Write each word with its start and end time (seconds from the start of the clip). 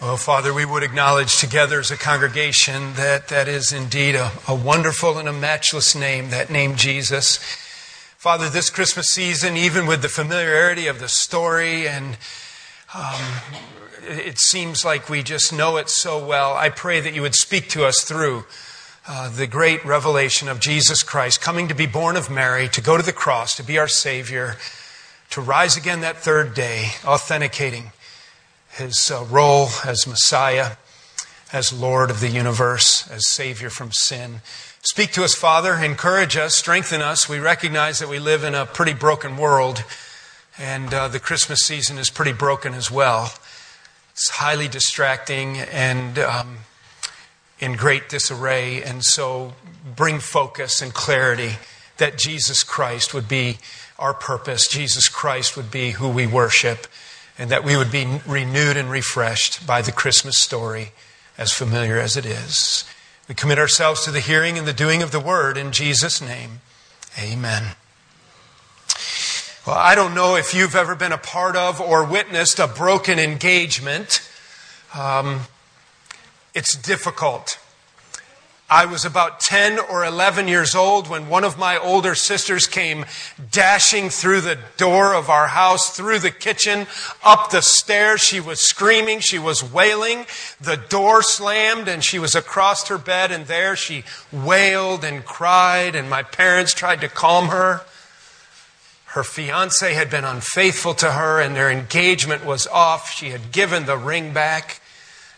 Well, 0.00 0.16
Father, 0.16 0.52
we 0.52 0.64
would 0.64 0.82
acknowledge 0.82 1.38
together 1.38 1.78
as 1.78 1.90
a 1.90 1.96
congregation 1.96 2.94
that 2.94 3.28
that 3.28 3.48
is 3.48 3.72
indeed 3.72 4.16
a, 4.16 4.32
a, 4.48 4.54
wonderful 4.54 5.18
and 5.18 5.28
a 5.28 5.32
matchless 5.32 5.94
name, 5.94 6.30
that 6.30 6.50
name 6.50 6.74
Jesus. 6.74 7.38
Father, 8.18 8.48
this 8.48 8.70
Christmas 8.70 9.08
season, 9.08 9.56
even 9.56 9.86
with 9.86 10.02
the 10.02 10.08
familiarity 10.08 10.88
of 10.88 10.98
the 10.98 11.08
story, 11.08 11.86
and 11.86 12.18
um, 12.92 13.22
it 14.02 14.38
seems 14.38 14.84
like 14.84 15.08
we 15.08 15.22
just 15.22 15.52
know 15.52 15.76
it 15.76 15.88
so 15.88 16.22
well, 16.22 16.54
I 16.54 16.70
pray 16.70 17.00
that 17.00 17.14
you 17.14 17.22
would 17.22 17.36
speak 17.36 17.68
to 17.70 17.86
us 17.86 18.02
through 18.02 18.44
uh, 19.06 19.30
the 19.30 19.46
great 19.46 19.84
revelation 19.84 20.48
of 20.48 20.60
Jesus 20.60 21.02
Christ 21.02 21.40
coming 21.40 21.68
to 21.68 21.74
be 21.74 21.86
born 21.86 22.16
of 22.16 22.28
Mary, 22.28 22.68
to 22.68 22.80
go 22.80 22.96
to 22.96 23.02
the 23.02 23.12
cross, 23.12 23.56
to 23.56 23.62
be 23.62 23.78
our 23.78 23.88
Savior, 23.88 24.56
to 25.30 25.40
rise 25.40 25.76
again 25.76 26.00
that 26.00 26.18
third 26.18 26.52
day, 26.52 26.88
authenticating 27.04 27.92
his 28.74 29.10
uh, 29.10 29.24
role 29.30 29.68
as 29.84 30.06
Messiah, 30.06 30.72
as 31.52 31.72
Lord 31.72 32.10
of 32.10 32.20
the 32.20 32.28
universe, 32.28 33.08
as 33.08 33.28
Savior 33.28 33.70
from 33.70 33.92
sin. 33.92 34.40
Speak 34.82 35.12
to 35.12 35.22
us, 35.22 35.34
Father. 35.34 35.74
Encourage 35.74 36.36
us, 36.36 36.56
strengthen 36.56 37.00
us. 37.00 37.28
We 37.28 37.38
recognize 37.38 38.00
that 38.00 38.08
we 38.08 38.18
live 38.18 38.42
in 38.42 38.54
a 38.54 38.66
pretty 38.66 38.92
broken 38.92 39.36
world, 39.36 39.84
and 40.58 40.92
uh, 40.92 41.06
the 41.06 41.20
Christmas 41.20 41.60
season 41.60 41.98
is 41.98 42.10
pretty 42.10 42.32
broken 42.32 42.74
as 42.74 42.90
well. 42.90 43.32
It's 44.12 44.30
highly 44.30 44.66
distracting 44.66 45.58
and 45.58 46.18
um, 46.18 46.58
in 47.60 47.74
great 47.74 48.08
disarray, 48.08 48.82
and 48.82 49.04
so 49.04 49.54
bring 49.96 50.18
focus 50.18 50.82
and 50.82 50.92
clarity 50.92 51.58
that 51.98 52.18
Jesus 52.18 52.64
Christ 52.64 53.14
would 53.14 53.28
be 53.28 53.58
our 54.00 54.14
purpose, 54.14 54.66
Jesus 54.66 55.08
Christ 55.08 55.56
would 55.56 55.70
be 55.70 55.92
who 55.92 56.08
we 56.08 56.26
worship 56.26 56.88
and 57.38 57.50
that 57.50 57.64
we 57.64 57.76
would 57.76 57.90
be 57.90 58.20
renewed 58.26 58.76
and 58.76 58.90
refreshed 58.90 59.66
by 59.66 59.82
the 59.82 59.92
Christmas 59.92 60.38
story, 60.38 60.92
as 61.36 61.52
familiar 61.52 61.98
as 61.98 62.16
it 62.16 62.24
is. 62.24 62.84
We 63.28 63.34
commit 63.34 63.58
ourselves 63.58 64.04
to 64.04 64.10
the 64.10 64.20
hearing 64.20 64.58
and 64.58 64.68
the 64.68 64.72
doing 64.72 65.02
of 65.02 65.10
the 65.10 65.20
word 65.20 65.56
in 65.56 65.72
Jesus' 65.72 66.20
name. 66.20 66.60
Amen. 67.18 67.74
Well, 69.66 69.76
I 69.76 69.94
don't 69.94 70.14
know 70.14 70.36
if 70.36 70.52
you've 70.52 70.76
ever 70.76 70.94
been 70.94 71.12
a 71.12 71.18
part 71.18 71.56
of 71.56 71.80
or 71.80 72.04
witnessed 72.04 72.58
a 72.58 72.66
broken 72.66 73.18
engagement. 73.18 74.20
Um, 74.94 75.42
it's 76.54 76.76
difficult. 76.76 77.58
I 78.74 78.86
was 78.86 79.04
about 79.04 79.38
10 79.38 79.78
or 79.78 80.04
11 80.04 80.48
years 80.48 80.74
old 80.74 81.06
when 81.06 81.28
one 81.28 81.44
of 81.44 81.56
my 81.56 81.78
older 81.78 82.16
sisters 82.16 82.66
came 82.66 83.06
dashing 83.52 84.10
through 84.10 84.40
the 84.40 84.58
door 84.76 85.14
of 85.14 85.30
our 85.30 85.46
house, 85.46 85.96
through 85.96 86.18
the 86.18 86.32
kitchen, 86.32 86.88
up 87.22 87.50
the 87.50 87.60
stairs. 87.60 88.20
She 88.20 88.40
was 88.40 88.58
screaming. 88.58 89.20
She 89.20 89.38
was 89.38 89.62
wailing. 89.62 90.26
The 90.60 90.76
door 90.76 91.22
slammed 91.22 91.86
and 91.86 92.02
she 92.02 92.18
was 92.18 92.34
across 92.34 92.88
her 92.88 92.98
bed 92.98 93.30
and 93.30 93.46
there 93.46 93.76
she 93.76 94.02
wailed 94.32 95.04
and 95.04 95.24
cried 95.24 95.94
and 95.94 96.10
my 96.10 96.24
parents 96.24 96.74
tried 96.74 97.00
to 97.02 97.08
calm 97.08 97.50
her. 97.50 97.82
Her 99.04 99.22
fiance 99.22 99.94
had 99.94 100.10
been 100.10 100.24
unfaithful 100.24 100.94
to 100.94 101.12
her 101.12 101.40
and 101.40 101.54
their 101.54 101.70
engagement 101.70 102.44
was 102.44 102.66
off. 102.66 103.12
She 103.12 103.30
had 103.30 103.52
given 103.52 103.86
the 103.86 103.96
ring 103.96 104.32
back 104.32 104.80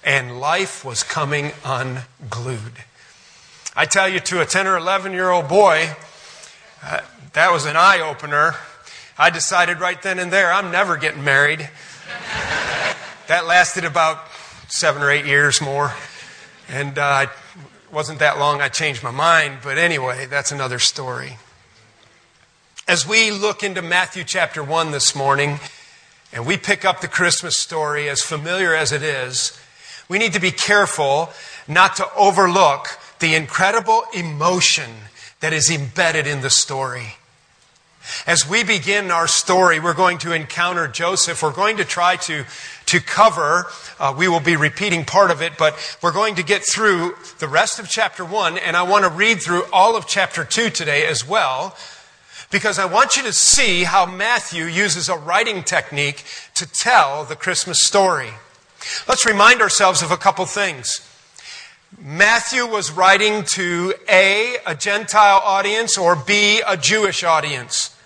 and 0.02 0.40
life 0.40 0.86
was 0.86 1.02
coming 1.02 1.52
unglued. 1.66 2.72
I 3.78 3.84
tell 3.84 4.08
you, 4.08 4.20
to 4.20 4.40
a 4.40 4.46
10 4.46 4.66
or 4.66 4.78
11 4.78 5.12
year 5.12 5.28
old 5.28 5.48
boy, 5.48 5.90
uh, 6.82 7.00
that 7.34 7.52
was 7.52 7.66
an 7.66 7.76
eye 7.76 8.00
opener. 8.00 8.54
I 9.18 9.28
decided 9.28 9.80
right 9.80 10.00
then 10.00 10.18
and 10.18 10.32
there, 10.32 10.50
I'm 10.50 10.70
never 10.70 10.96
getting 10.96 11.22
married. 11.22 11.68
that 13.26 13.44
lasted 13.44 13.84
about 13.84 14.28
seven 14.68 15.02
or 15.02 15.10
eight 15.10 15.26
years 15.26 15.60
more. 15.60 15.92
And 16.70 16.98
uh, 16.98 17.26
it 17.26 17.92
wasn't 17.92 18.20
that 18.20 18.38
long 18.38 18.62
I 18.62 18.70
changed 18.70 19.02
my 19.02 19.10
mind. 19.10 19.58
But 19.62 19.76
anyway, 19.76 20.24
that's 20.24 20.52
another 20.52 20.78
story. 20.78 21.36
As 22.88 23.06
we 23.06 23.30
look 23.30 23.62
into 23.62 23.82
Matthew 23.82 24.24
chapter 24.24 24.64
1 24.64 24.90
this 24.90 25.14
morning, 25.14 25.60
and 26.32 26.46
we 26.46 26.56
pick 26.56 26.86
up 26.86 27.02
the 27.02 27.08
Christmas 27.08 27.58
story, 27.58 28.08
as 28.08 28.22
familiar 28.22 28.74
as 28.74 28.90
it 28.92 29.02
is, 29.02 29.60
we 30.08 30.18
need 30.18 30.32
to 30.32 30.40
be 30.40 30.50
careful 30.50 31.28
not 31.68 31.96
to 31.96 32.06
overlook 32.14 32.98
the 33.18 33.34
incredible 33.34 34.04
emotion 34.14 34.90
that 35.40 35.52
is 35.52 35.70
embedded 35.70 36.26
in 36.26 36.40
the 36.40 36.50
story. 36.50 37.14
As 38.26 38.48
we 38.48 38.62
begin 38.62 39.10
our 39.10 39.26
story, 39.26 39.80
we're 39.80 39.94
going 39.94 40.18
to 40.18 40.32
encounter 40.32 40.86
Joseph. 40.86 41.42
We're 41.42 41.52
going 41.52 41.78
to 41.78 41.84
try 41.84 42.16
to, 42.16 42.44
to 42.86 43.00
cover, 43.00 43.66
uh, 43.98 44.14
we 44.16 44.28
will 44.28 44.40
be 44.40 44.56
repeating 44.56 45.04
part 45.04 45.30
of 45.30 45.42
it, 45.42 45.54
but 45.58 45.98
we're 46.02 46.12
going 46.12 46.36
to 46.36 46.44
get 46.44 46.62
through 46.62 47.16
the 47.38 47.48
rest 47.48 47.78
of 47.78 47.88
chapter 47.88 48.24
1, 48.24 48.58
and 48.58 48.76
I 48.76 48.84
want 48.84 49.04
to 49.04 49.10
read 49.10 49.42
through 49.42 49.64
all 49.72 49.96
of 49.96 50.06
chapter 50.06 50.44
2 50.44 50.70
today 50.70 51.04
as 51.04 51.26
well, 51.26 51.76
because 52.50 52.78
I 52.78 52.84
want 52.84 53.16
you 53.16 53.22
to 53.24 53.32
see 53.32 53.84
how 53.84 54.06
Matthew 54.06 54.64
uses 54.66 55.08
a 55.08 55.16
writing 55.16 55.64
technique 55.64 56.24
to 56.54 56.66
tell 56.66 57.24
the 57.24 57.36
Christmas 57.36 57.84
story. 57.84 58.30
Let's 59.08 59.26
remind 59.26 59.60
ourselves 59.60 60.00
of 60.02 60.12
a 60.12 60.16
couple 60.16 60.46
things. 60.46 61.05
Matthew 61.98 62.66
was 62.66 62.90
writing 62.90 63.44
to 63.44 63.94
A, 64.08 64.56
a 64.66 64.74
Gentile 64.74 65.40
audience, 65.42 65.96
or 65.96 66.16
B, 66.16 66.60
a 66.66 66.76
Jewish 66.76 67.22
audience. 67.22 67.96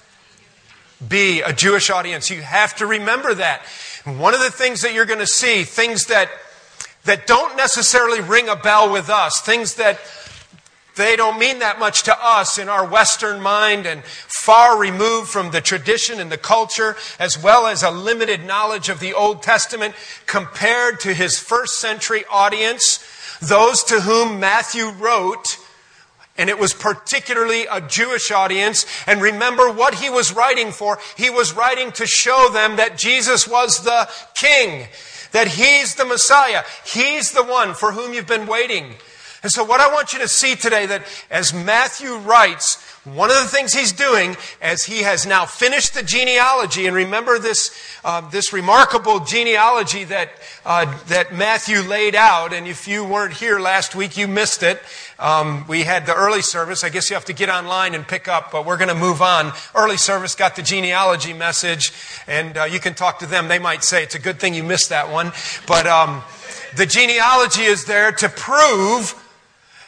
B, 1.07 1.41
a 1.41 1.53
Jewish 1.53 1.89
audience. 1.89 2.31
You 2.31 2.43
have 2.43 2.77
to 2.77 2.87
remember 2.87 3.35
that. 3.35 3.63
one 4.05 4.35
of 4.35 4.41
the 4.41 4.51
things 4.51 4.83
that 4.83 4.93
you're 4.93 5.07
going 5.07 5.19
to 5.19 5.27
see, 5.27 5.65
things 5.65 6.07
that, 6.07 6.31
that 7.05 7.27
don't 7.27 7.57
necessarily 7.57 8.21
ring 8.21 8.49
a 8.49 8.57
bell 8.57 8.93
with 8.93 9.09
us, 9.09 9.41
things 9.41 9.75
that 9.77 9.99
they 10.97 11.17
don't 11.17 11.39
mean 11.39 11.61
that 11.61 11.79
much 11.79 12.03
to 12.03 12.17
us 12.21 12.59
in 12.59 12.69
our 12.69 12.87
Western 12.87 13.41
mind 13.41 13.87
and 13.87 14.05
far 14.05 14.79
removed 14.79 15.31
from 15.31 15.51
the 15.51 15.63
tradition 15.63 16.21
and 16.21 16.31
the 16.31 16.37
culture, 16.37 16.97
as 17.19 17.43
well 17.43 17.67
as 17.67 17.83
a 17.83 17.91
limited 17.91 18.45
knowledge 18.45 18.91
of 18.91 19.01
the 19.01 19.15
Old 19.15 19.43
Testament 19.43 19.95
compared 20.27 21.01
to 21.01 21.15
his 21.15 21.39
first 21.39 21.79
century 21.79 22.25
audience 22.31 23.03
those 23.41 23.85
to 23.85 24.01
whom 24.01 24.41
Matthew 24.41 24.91
wrote, 24.91 25.59
and 26.37 26.49
it 26.49 26.59
was 26.59 26.73
particularly 26.73 27.67
a 27.71 27.81
Jewish 27.81 28.31
audience. 28.31 28.87
And 29.07 29.21
remember 29.21 29.71
what 29.71 29.95
he 29.95 30.09
was 30.09 30.33
writing 30.33 30.73
for. 30.73 30.99
He 31.17 31.29
was 31.29 31.55
writing 31.55 31.93
to 31.93 32.07
show 32.07 32.49
them 32.53 32.77
that 32.77 32.97
Jesus 32.97 33.47
was 33.47 33.85
the 33.85 34.09
King, 34.35 34.89
that 35.33 35.49
He's 35.49 35.97
the 35.97 36.05
Messiah. 36.05 36.63
He's 36.85 37.33
the 37.33 37.45
one 37.45 37.75
for 37.75 37.93
whom 37.93 38.15
you've 38.15 38.27
been 38.27 38.47
waiting. 38.47 38.95
And 39.43 39.51
so 39.51 39.65
what 39.65 39.81
I 39.81 39.93
want 39.93 40.13
you 40.13 40.19
to 40.21 40.29
see 40.29 40.55
today 40.55 40.87
that 40.87 41.05
as 41.31 41.53
Matthew 41.53 42.17
writes, 42.17 42.77
one 43.05 43.31
of 43.31 43.37
the 43.37 43.49
things 43.49 43.73
he's 43.73 43.93
doing 43.93 44.37
as 44.61 44.85
he 44.85 45.03
has 45.03 45.25
now 45.25 45.47
finished 45.47 45.95
the 45.95 46.03
genealogy, 46.03 46.87
and 46.87 46.95
remember 46.95 47.39
this, 47.39 47.75
uh, 48.05 48.21
this 48.29 48.53
remarkable 48.53 49.21
genealogy 49.21 50.05
that, 50.05 50.31
uh, 50.67 50.99
that 51.07 51.35
Matthew 51.35 51.81
laid 51.81 52.15
out, 52.15 52.53
and 52.53 52.67
if 52.67 52.87
you 52.87 53.03
weren't 53.03 53.33
here 53.33 53.59
last 53.59 53.95
week, 53.95 54.19
you 54.19 54.29
missed 54.29 54.63
it. 54.63 54.83
Um, 55.19 55.67
we 55.67 55.85
had 55.85 56.05
the 56.05 56.15
early 56.15 56.43
service. 56.43 56.85
I 56.85 56.91
guess 56.91 57.09
you 57.09 57.15
have 57.15 57.25
to 57.27 57.33
get 57.33 57.49
online 57.49 57.95
and 57.95 58.07
pick 58.07 58.29
up, 58.29 58.53
but 58.53 58.67
we're 58.67 58.77
going 58.77 58.89
to 58.89 58.95
move 58.95 59.23
on. 59.23 59.53
Early 59.75 59.97
service 59.97 60.35
got 60.35 60.55
the 60.55 60.63
genealogy 60.63 61.33
message, 61.33 61.93
and 62.27 62.59
uh, 62.59 62.65
you 62.65 62.81
can 62.81 62.93
talk 62.93 63.19
to 63.21 63.27
them. 63.27 63.49
They 63.49 63.59
might 63.59 63.83
say 63.83 64.03
it's 64.03 64.15
a 64.15 64.19
good 64.19 64.39
thing 64.39 64.53
you 64.53 64.63
missed 64.63 64.91
that 64.91 65.11
one. 65.11 65.33
But 65.67 65.87
um, 65.87 66.23
the 66.77 66.85
genealogy 66.85 67.63
is 67.63 67.87
there 67.87 68.13
to 68.13 68.29
prove 68.29 69.15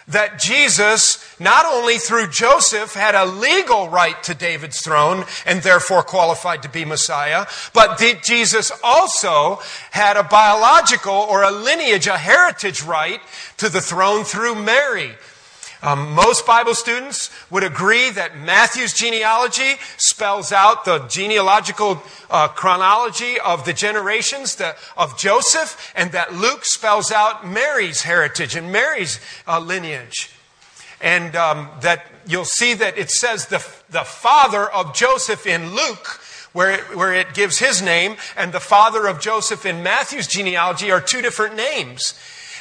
that 0.09 0.39
Jesus, 0.39 1.22
not 1.39 1.67
only 1.67 1.99
through 1.99 2.29
Joseph, 2.29 2.95
had 2.95 3.15
a 3.15 3.25
legal 3.25 3.89
right 3.89 4.21
to 4.25 4.35
David's 4.35 4.81
throne 4.81 5.25
and 5.47 5.63
therefore 5.63 6.03
qualified 6.03 6.63
to 6.63 6.69
be 6.69 6.85
Messiah, 6.85 7.47
but 7.73 7.99
Jesus 8.23 8.73
also 8.83 9.61
had 9.91 10.17
a 10.17 10.23
biological 10.23 11.13
or 11.13 11.43
a 11.43 11.51
lineage, 11.51 12.07
a 12.07 12.19
heritage 12.19 12.83
right 12.83 13.21
to 13.57 13.69
the 13.69 13.81
throne 13.81 14.25
through 14.25 14.55
Mary. 14.55 15.13
Um, 15.85 16.13
most 16.13 16.47
Bible 16.47 16.77
students 16.77 17.29
would 17.51 17.65
agree 17.65 18.11
that 18.11 18.39
Matthew's 18.39 18.93
genealogy 18.93 19.75
spells 19.97 20.53
out 20.53 20.85
the 20.85 21.01
genealogical 21.09 22.01
uh, 22.31 22.47
chronology 22.49 23.41
of 23.41 23.65
the 23.65 23.73
generations 23.73 24.61
of 24.97 25.19
Joseph, 25.19 25.93
and 25.97 26.13
that 26.13 26.35
Luke 26.35 26.65
spells 26.65 27.11
out 27.11 27.49
Mary's 27.49 28.03
heritage 28.03 28.55
and 28.55 28.71
Mary's 28.71 29.19
uh, 29.49 29.59
lineage. 29.59 30.32
And 31.03 31.37
um, 31.37 31.69
that 31.81 32.07
you'll 32.27 32.45
see 32.45 32.75
that 32.75 32.97
it 32.97 33.11
says 33.11 33.47
the, 33.47 33.59
the 33.91 34.05
father 34.05 34.71
of 34.71 34.95
Joseph 34.95 35.47
in 35.47 35.75
Luke 35.75 36.21
where 36.53 36.73
it, 36.73 36.97
where 36.97 37.15
it 37.15 37.35
gives 37.35 37.59
his 37.59 37.83
name, 37.83 38.17
and 38.37 38.53
the 38.53 38.61
father 38.61 39.07
of 39.07 39.21
Joseph 39.21 39.65
in 39.65 39.83
Matthew's 39.83 40.27
genealogy 40.27 40.91
are 40.91 41.01
two 41.01 41.23
different 41.23 41.57
names. 41.57 42.15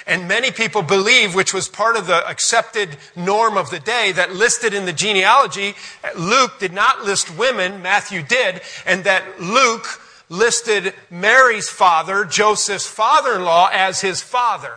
And 0.07 0.27
many 0.27 0.51
people 0.51 0.81
believe, 0.81 1.35
which 1.35 1.53
was 1.53 1.67
part 1.67 1.95
of 1.95 2.07
the 2.07 2.27
accepted 2.27 2.97
norm 3.15 3.57
of 3.57 3.69
the 3.69 3.79
day, 3.79 4.11
that 4.13 4.33
listed 4.33 4.73
in 4.73 4.85
the 4.85 4.93
genealogy, 4.93 5.75
Luke 6.17 6.59
did 6.59 6.73
not 6.73 7.03
list 7.03 7.37
women, 7.37 7.81
Matthew 7.81 8.23
did, 8.23 8.61
and 8.85 9.03
that 9.03 9.39
Luke 9.39 9.85
listed 10.29 10.93
Mary's 11.09 11.69
father, 11.69 12.25
Joseph's 12.25 12.87
father 12.87 13.35
in 13.35 13.43
law, 13.43 13.69
as 13.71 14.01
his 14.01 14.21
father. 14.21 14.73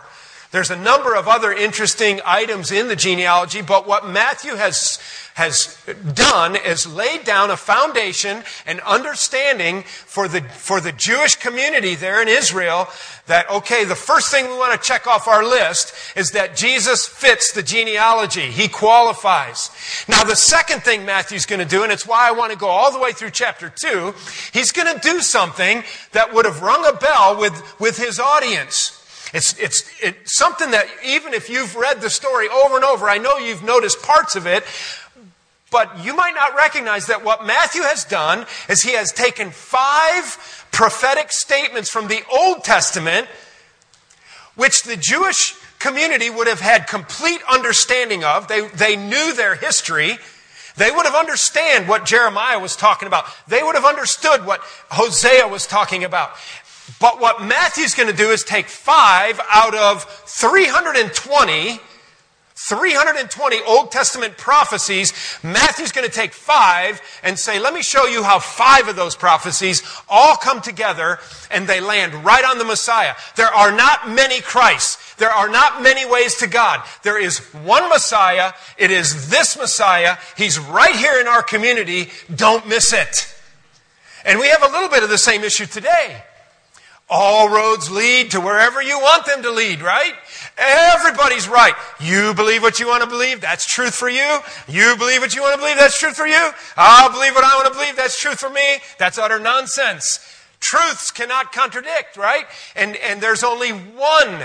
There's 0.54 0.70
a 0.70 0.76
number 0.76 1.16
of 1.16 1.26
other 1.26 1.52
interesting 1.52 2.20
items 2.24 2.70
in 2.70 2.86
the 2.86 2.94
genealogy, 2.94 3.60
but 3.60 3.88
what 3.88 4.06
Matthew 4.06 4.54
has 4.54 5.00
has 5.34 5.76
done 6.14 6.54
is 6.54 6.86
laid 6.86 7.24
down 7.24 7.50
a 7.50 7.56
foundation 7.56 8.44
and 8.66 8.78
understanding 8.82 9.82
for 9.82 10.28
the, 10.28 10.40
for 10.42 10.80
the 10.80 10.92
Jewish 10.92 11.34
community 11.34 11.96
there 11.96 12.22
in 12.22 12.28
Israel 12.28 12.86
that, 13.26 13.50
okay, 13.50 13.84
the 13.84 13.96
first 13.96 14.30
thing 14.30 14.46
we 14.46 14.56
want 14.56 14.80
to 14.80 14.86
check 14.86 15.08
off 15.08 15.26
our 15.26 15.42
list 15.42 15.92
is 16.16 16.30
that 16.30 16.54
Jesus 16.54 17.04
fits 17.04 17.50
the 17.50 17.64
genealogy. 17.64 18.52
He 18.52 18.68
qualifies. 18.68 19.72
Now, 20.06 20.22
the 20.22 20.36
second 20.36 20.84
thing 20.84 21.04
Matthew's 21.04 21.46
going 21.46 21.58
to 21.58 21.66
do, 21.68 21.82
and 21.82 21.90
it's 21.90 22.06
why 22.06 22.28
I 22.28 22.30
want 22.30 22.52
to 22.52 22.58
go 22.58 22.68
all 22.68 22.92
the 22.92 23.00
way 23.00 23.10
through 23.10 23.30
chapter 23.30 23.68
2, 23.68 24.14
he's 24.52 24.70
going 24.70 24.94
to 24.94 25.00
do 25.00 25.20
something 25.20 25.82
that 26.12 26.32
would 26.32 26.44
have 26.44 26.62
rung 26.62 26.86
a 26.86 26.92
bell 26.92 27.40
with, 27.40 27.80
with 27.80 27.96
his 27.96 28.20
audience. 28.20 29.03
It's, 29.34 29.58
it's, 29.58 29.90
it's 30.00 30.36
something 30.36 30.70
that 30.70 30.86
even 31.04 31.34
if 31.34 31.50
you've 31.50 31.74
read 31.74 32.00
the 32.00 32.08
story 32.08 32.48
over 32.48 32.76
and 32.76 32.84
over, 32.84 33.10
I 33.10 33.18
know 33.18 33.36
you've 33.36 33.64
noticed 33.64 34.00
parts 34.00 34.36
of 34.36 34.46
it, 34.46 34.64
but 35.72 36.04
you 36.04 36.14
might 36.14 36.34
not 36.34 36.54
recognize 36.54 37.06
that 37.06 37.24
what 37.24 37.44
Matthew 37.44 37.82
has 37.82 38.04
done 38.04 38.46
is 38.68 38.82
he 38.82 38.92
has 38.92 39.10
taken 39.10 39.50
five 39.50 40.68
prophetic 40.70 41.32
statements 41.32 41.90
from 41.90 42.06
the 42.06 42.22
Old 42.32 42.62
Testament, 42.62 43.26
which 44.54 44.84
the 44.84 44.96
Jewish 44.96 45.56
community 45.80 46.30
would 46.30 46.46
have 46.46 46.60
had 46.60 46.86
complete 46.86 47.40
understanding 47.50 48.22
of. 48.22 48.46
They, 48.46 48.68
they 48.68 48.94
knew 48.94 49.34
their 49.34 49.56
history. 49.56 50.16
They 50.76 50.92
would 50.92 51.06
have 51.06 51.14
understood 51.16 51.88
what 51.88 52.04
Jeremiah 52.04 52.60
was 52.60 52.76
talking 52.76 53.08
about. 53.08 53.26
They 53.48 53.64
would 53.64 53.74
have 53.74 53.84
understood 53.84 54.46
what 54.46 54.60
Hosea 54.90 55.48
was 55.48 55.66
talking 55.66 56.04
about. 56.04 56.30
But 57.00 57.20
what 57.20 57.42
Matthew's 57.42 57.94
going 57.94 58.10
to 58.10 58.16
do 58.16 58.30
is 58.30 58.44
take 58.44 58.68
five 58.68 59.40
out 59.50 59.74
of 59.74 60.04
320 60.26 61.80
320 62.56 63.62
Old 63.66 63.90
Testament 63.90 64.38
prophecies. 64.38 65.12
Matthew's 65.42 65.92
going 65.92 66.06
to 66.06 66.12
take 66.12 66.32
five 66.32 67.02
and 67.22 67.38
say, 67.38 67.58
let 67.58 67.74
me 67.74 67.82
show 67.82 68.06
you 68.06 68.22
how 68.22 68.38
five 68.38 68.86
of 68.88 68.96
those 68.96 69.16
prophecies 69.16 69.82
all 70.08 70.36
come 70.36 70.62
together 70.62 71.18
and 71.50 71.66
they 71.66 71.80
land 71.80 72.14
right 72.24 72.44
on 72.44 72.58
the 72.58 72.64
Messiah. 72.64 73.14
There 73.36 73.52
are 73.52 73.72
not 73.72 74.08
many 74.08 74.40
Christs. 74.40 75.14
There 75.16 75.30
are 75.30 75.48
not 75.48 75.82
many 75.82 76.06
ways 76.06 76.36
to 76.36 76.46
God. 76.46 76.82
There 77.02 77.20
is 77.20 77.38
one 77.52 77.88
Messiah. 77.88 78.52
It 78.78 78.90
is 78.90 79.30
this 79.30 79.58
Messiah. 79.58 80.16
He's 80.36 80.58
right 80.58 80.94
here 80.94 81.20
in 81.20 81.26
our 81.26 81.42
community. 81.42 82.10
Don't 82.34 82.68
miss 82.68 82.92
it. 82.92 83.34
And 84.24 84.38
we 84.38 84.48
have 84.48 84.62
a 84.62 84.72
little 84.72 84.88
bit 84.88 85.02
of 85.02 85.10
the 85.10 85.18
same 85.18 85.44
issue 85.44 85.66
today. 85.66 86.22
All 87.08 87.48
roads 87.50 87.90
lead 87.90 88.30
to 88.30 88.40
wherever 88.40 88.82
you 88.82 88.98
want 88.98 89.26
them 89.26 89.42
to 89.42 89.50
lead, 89.50 89.82
right? 89.82 90.14
Everybody's 90.56 91.48
right. 91.48 91.74
You 92.00 92.32
believe 92.34 92.62
what 92.62 92.80
you 92.80 92.86
want 92.86 93.02
to 93.02 93.08
believe. 93.08 93.40
That's 93.40 93.66
truth 93.66 93.94
for 93.94 94.08
you. 94.08 94.38
You 94.68 94.96
believe 94.96 95.20
what 95.20 95.34
you 95.34 95.42
want 95.42 95.54
to 95.54 95.60
believe. 95.60 95.76
That's 95.76 95.98
truth 95.98 96.16
for 96.16 96.26
you. 96.26 96.50
I'll 96.76 97.12
believe 97.12 97.34
what 97.34 97.44
I 97.44 97.54
want 97.56 97.68
to 97.68 97.78
believe. 97.78 97.96
That's 97.96 98.18
truth 98.18 98.40
for 98.40 98.48
me. 98.48 98.78
That's 98.98 99.18
utter 99.18 99.38
nonsense. 99.38 100.18
Truths 100.60 101.10
cannot 101.10 101.52
contradict, 101.52 102.16
right? 102.16 102.46
And, 102.74 102.96
and 102.96 103.20
there's 103.20 103.44
only 103.44 103.70
one 103.70 104.44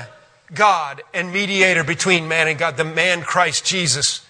God 0.53 1.01
and 1.13 1.31
mediator 1.31 1.83
between 1.83 2.27
man 2.27 2.49
and 2.49 2.59
God, 2.59 2.75
the 2.75 2.83
man 2.83 3.21
Christ 3.21 3.65
Jesus. 3.65 4.25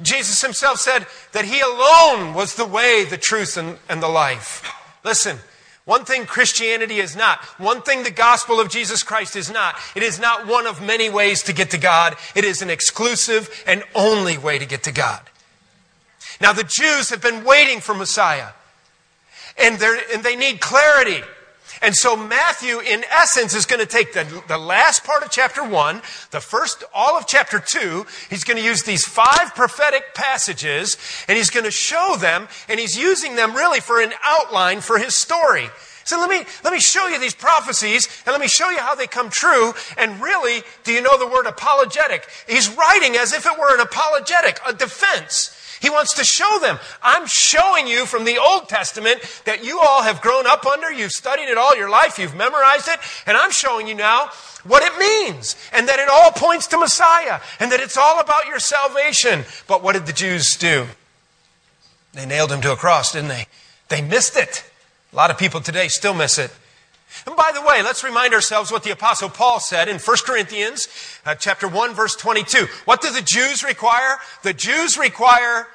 Jesus 0.00 0.42
himself 0.42 0.78
said 0.78 1.06
that 1.32 1.44
he 1.44 1.60
alone 1.60 2.34
was 2.34 2.54
the 2.54 2.64
way, 2.64 3.04
the 3.04 3.18
truth, 3.18 3.56
and, 3.56 3.78
and 3.88 4.02
the 4.02 4.08
life. 4.08 4.68
Listen, 5.04 5.38
one 5.88 6.04
thing 6.04 6.26
Christianity 6.26 6.98
is 6.98 7.16
not, 7.16 7.42
one 7.56 7.80
thing 7.80 8.02
the 8.02 8.10
gospel 8.10 8.60
of 8.60 8.68
Jesus 8.68 9.02
Christ 9.02 9.34
is 9.36 9.50
not, 9.50 9.74
it 9.94 10.02
is 10.02 10.20
not 10.20 10.46
one 10.46 10.66
of 10.66 10.82
many 10.82 11.08
ways 11.08 11.42
to 11.44 11.54
get 11.54 11.70
to 11.70 11.78
God. 11.78 12.14
It 12.34 12.44
is 12.44 12.60
an 12.60 12.68
exclusive 12.68 13.64
and 13.66 13.82
only 13.94 14.36
way 14.36 14.58
to 14.58 14.66
get 14.66 14.82
to 14.82 14.92
God. 14.92 15.22
Now, 16.42 16.52
the 16.52 16.64
Jews 16.68 17.08
have 17.08 17.22
been 17.22 17.42
waiting 17.42 17.80
for 17.80 17.94
Messiah, 17.94 18.48
and, 19.56 19.82
and 20.12 20.22
they 20.22 20.36
need 20.36 20.60
clarity. 20.60 21.22
And 21.82 21.94
so 21.94 22.16
Matthew, 22.16 22.80
in 22.80 23.04
essence, 23.10 23.54
is 23.54 23.66
going 23.66 23.80
to 23.80 23.86
take 23.86 24.12
the, 24.12 24.42
the 24.48 24.58
last 24.58 25.04
part 25.04 25.22
of 25.22 25.30
chapter 25.30 25.62
one, 25.62 26.02
the 26.30 26.40
first, 26.40 26.84
all 26.94 27.16
of 27.16 27.26
chapter 27.26 27.60
two. 27.60 28.06
He's 28.30 28.44
going 28.44 28.56
to 28.56 28.64
use 28.64 28.82
these 28.82 29.04
five 29.04 29.54
prophetic 29.54 30.14
passages 30.14 30.96
and 31.28 31.36
he's 31.36 31.50
going 31.50 31.64
to 31.64 31.70
show 31.70 32.16
them 32.18 32.48
and 32.68 32.80
he's 32.80 32.98
using 32.98 33.36
them 33.36 33.54
really 33.54 33.80
for 33.80 34.00
an 34.00 34.12
outline 34.24 34.80
for 34.80 34.98
his 34.98 35.16
story. 35.16 35.68
So 36.04 36.18
let 36.18 36.30
me, 36.30 36.42
let 36.64 36.72
me 36.72 36.80
show 36.80 37.06
you 37.06 37.20
these 37.20 37.34
prophecies 37.34 38.08
and 38.24 38.32
let 38.32 38.40
me 38.40 38.48
show 38.48 38.70
you 38.70 38.78
how 38.78 38.94
they 38.94 39.06
come 39.06 39.28
true. 39.28 39.74
And 39.98 40.22
really, 40.22 40.62
do 40.82 40.90
you 40.90 41.02
know 41.02 41.18
the 41.18 41.26
word 41.26 41.44
apologetic? 41.44 42.26
He's 42.48 42.74
writing 42.74 43.16
as 43.16 43.34
if 43.34 43.44
it 43.44 43.58
were 43.58 43.74
an 43.74 43.80
apologetic, 43.80 44.58
a 44.66 44.72
defense. 44.72 45.54
He 45.80 45.90
wants 45.90 46.14
to 46.14 46.24
show 46.24 46.58
them. 46.60 46.78
I'm 47.02 47.26
showing 47.26 47.86
you 47.86 48.06
from 48.06 48.24
the 48.24 48.38
Old 48.38 48.68
Testament 48.68 49.20
that 49.44 49.64
you 49.64 49.80
all 49.80 50.02
have 50.02 50.20
grown 50.20 50.46
up 50.46 50.66
under. 50.66 50.92
You've 50.92 51.12
studied 51.12 51.48
it 51.48 51.58
all 51.58 51.76
your 51.76 51.90
life. 51.90 52.18
You've 52.18 52.34
memorized 52.34 52.88
it. 52.88 52.98
And 53.26 53.36
I'm 53.36 53.50
showing 53.50 53.86
you 53.86 53.94
now 53.94 54.30
what 54.64 54.82
it 54.82 54.98
means 54.98 55.56
and 55.72 55.88
that 55.88 55.98
it 55.98 56.08
all 56.08 56.32
points 56.32 56.66
to 56.68 56.78
Messiah 56.78 57.40
and 57.60 57.70
that 57.72 57.80
it's 57.80 57.96
all 57.96 58.20
about 58.20 58.46
your 58.46 58.58
salvation. 58.58 59.44
But 59.66 59.82
what 59.82 59.92
did 59.92 60.06
the 60.06 60.12
Jews 60.12 60.56
do? 60.56 60.86
They 62.12 62.26
nailed 62.26 62.50
him 62.50 62.60
to 62.62 62.72
a 62.72 62.76
cross, 62.76 63.12
didn't 63.12 63.28
they? 63.28 63.46
They 63.88 64.02
missed 64.02 64.36
it. 64.36 64.68
A 65.12 65.16
lot 65.16 65.30
of 65.30 65.38
people 65.38 65.60
today 65.60 65.88
still 65.88 66.14
miss 66.14 66.38
it. 66.38 66.50
And 67.26 67.36
by 67.36 67.50
the 67.54 67.62
way, 67.62 67.82
let's 67.82 68.04
remind 68.04 68.34
ourselves 68.34 68.70
what 68.70 68.82
the 68.82 68.90
apostle 68.90 69.28
Paul 69.28 69.60
said 69.60 69.88
in 69.88 69.98
1 69.98 70.16
Corinthians 70.24 70.88
uh, 71.24 71.34
chapter 71.34 71.68
1 71.68 71.94
verse 71.94 72.16
22. 72.16 72.66
What 72.84 73.00
do 73.00 73.12
the 73.12 73.22
Jews 73.22 73.62
require? 73.62 74.18
The 74.42 74.54
Jews 74.54 74.98
require 74.98 75.66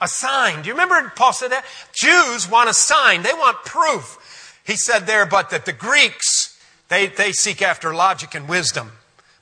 a 0.00 0.08
sign. 0.08 0.62
Do 0.62 0.68
you 0.68 0.74
remember 0.74 1.12
Paul 1.14 1.32
said 1.32 1.50
that? 1.50 1.64
Jews 1.92 2.50
want 2.50 2.70
a 2.70 2.74
sign. 2.74 3.22
They 3.22 3.32
want 3.32 3.64
proof. 3.64 4.60
He 4.64 4.76
said 4.76 5.00
there, 5.00 5.26
but 5.26 5.50
that 5.50 5.66
the 5.66 5.72
Greeks, 5.72 6.58
they, 6.88 7.06
they 7.08 7.32
seek 7.32 7.62
after 7.62 7.94
logic 7.94 8.34
and 8.34 8.48
wisdom. 8.48 8.92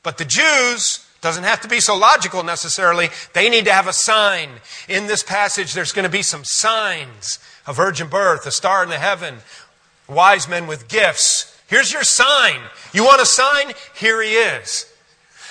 But 0.03 0.19
the 0.19 0.25
Jews, 0.25 1.05
doesn't 1.21 1.45
have 1.45 1.61
to 1.63 1.69
be 1.69 1.81
so 1.81 1.97
logical 1.97 2.43
necessarily. 2.45 3.09
They 3.33 3.49
need 3.49 3.65
to 3.65 3.73
have 3.73 3.89
a 3.89 3.93
sign. 3.93 4.49
In 4.89 5.07
this 5.07 5.23
passage, 5.23 5.75
there's 5.75 5.93
going 5.93 6.05
to 6.05 6.11
be 6.11 6.23
some 6.23 6.45
signs 6.45 7.39
a 7.67 7.73
virgin 7.73 8.09
birth, 8.09 8.47
a 8.47 8.51
star 8.51 8.83
in 8.83 8.89
the 8.89 8.99
heaven, 8.99 9.37
wise 10.09 10.49
men 10.49 10.67
with 10.67 10.89
gifts. 10.89 11.57
Here's 11.67 11.93
your 11.93 12.03
sign. 12.03 12.61
You 12.93 13.05
want 13.05 13.21
a 13.21 13.27
sign? 13.27 13.73
Here 13.95 14.23
he 14.23 14.33
is. 14.33 14.87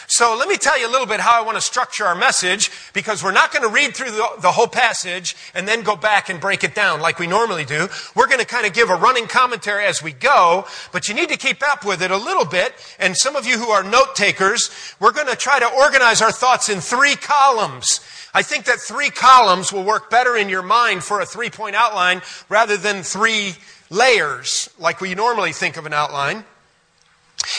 So 0.10 0.38
let 0.40 0.48
me 0.48 0.56
tell 0.56 0.80
you 0.80 0.88
a 0.88 0.92
little 0.92 1.06
bit 1.06 1.20
how 1.20 1.38
I 1.38 1.46
want 1.46 1.58
to 1.58 1.62
structure 1.62 2.06
our 2.06 2.16
message 2.16 2.72
because 2.94 3.22
we're 3.22 3.34
not 3.34 3.52
going 3.52 3.64
to 3.64 3.70
read 3.70 3.94
through 3.94 4.12
the, 4.12 4.26
the, 4.40 4.54
whole 4.54 4.68
passage 4.68 5.36
and 5.54 5.68
then 5.68 5.84
go 5.84 5.98
back 5.98 6.30
and 6.30 6.40
break 6.40 6.64
it 6.64 6.74
down 6.74 7.02
like 7.02 7.20
we 7.20 7.28
normally 7.28 7.66
do. 7.66 7.90
We're 8.16 8.28
going 8.28 8.40
to 8.40 8.46
kind 8.46 8.66
of 8.66 8.72
give 8.72 8.90
a 8.90 8.96
running 8.96 9.28
commentary 9.28 9.84
as 9.84 10.02
we 10.02 10.14
go, 10.14 10.66
but 10.94 11.10
you 11.10 11.14
need 11.14 11.28
to 11.28 11.38
keep 11.38 11.62
up 11.62 11.86
with 11.86 12.02
it 12.02 12.10
a 12.10 12.16
little 12.16 12.46
bit. 12.46 12.74
And 13.00 13.18
some 13.18 13.36
of 13.36 13.46
you 13.46 13.58
who 13.60 13.70
are 13.70 13.84
note 13.84 14.16
takers, 14.16 14.72
we're 15.02 15.12
going 15.12 15.28
to 15.28 15.36
try 15.36 15.60
to 15.60 15.68
organize 15.68 16.22
our 16.22 16.32
thoughts 16.32 16.70
in 16.70 16.80
three 16.80 17.16
columns. 17.16 18.00
I 18.34 18.44
think 18.44 18.64
that 18.66 18.80
three 18.80 19.10
columns 19.10 19.74
will 19.74 19.84
work 19.84 20.10
better 20.10 20.38
in 20.38 20.48
your 20.48 20.64
mind 20.64 21.04
for 21.04 21.20
a 21.20 21.26
three 21.26 21.50
point 21.50 21.76
outline 21.76 22.22
rather 22.48 22.78
than 22.78 23.04
three 23.04 23.56
layers 23.89 24.70
like 24.79 25.01
we 25.01 25.15
normally 25.15 25.53
think 25.53 25.77
of 25.77 25.86
an 25.86 25.94
outline. 25.94 26.46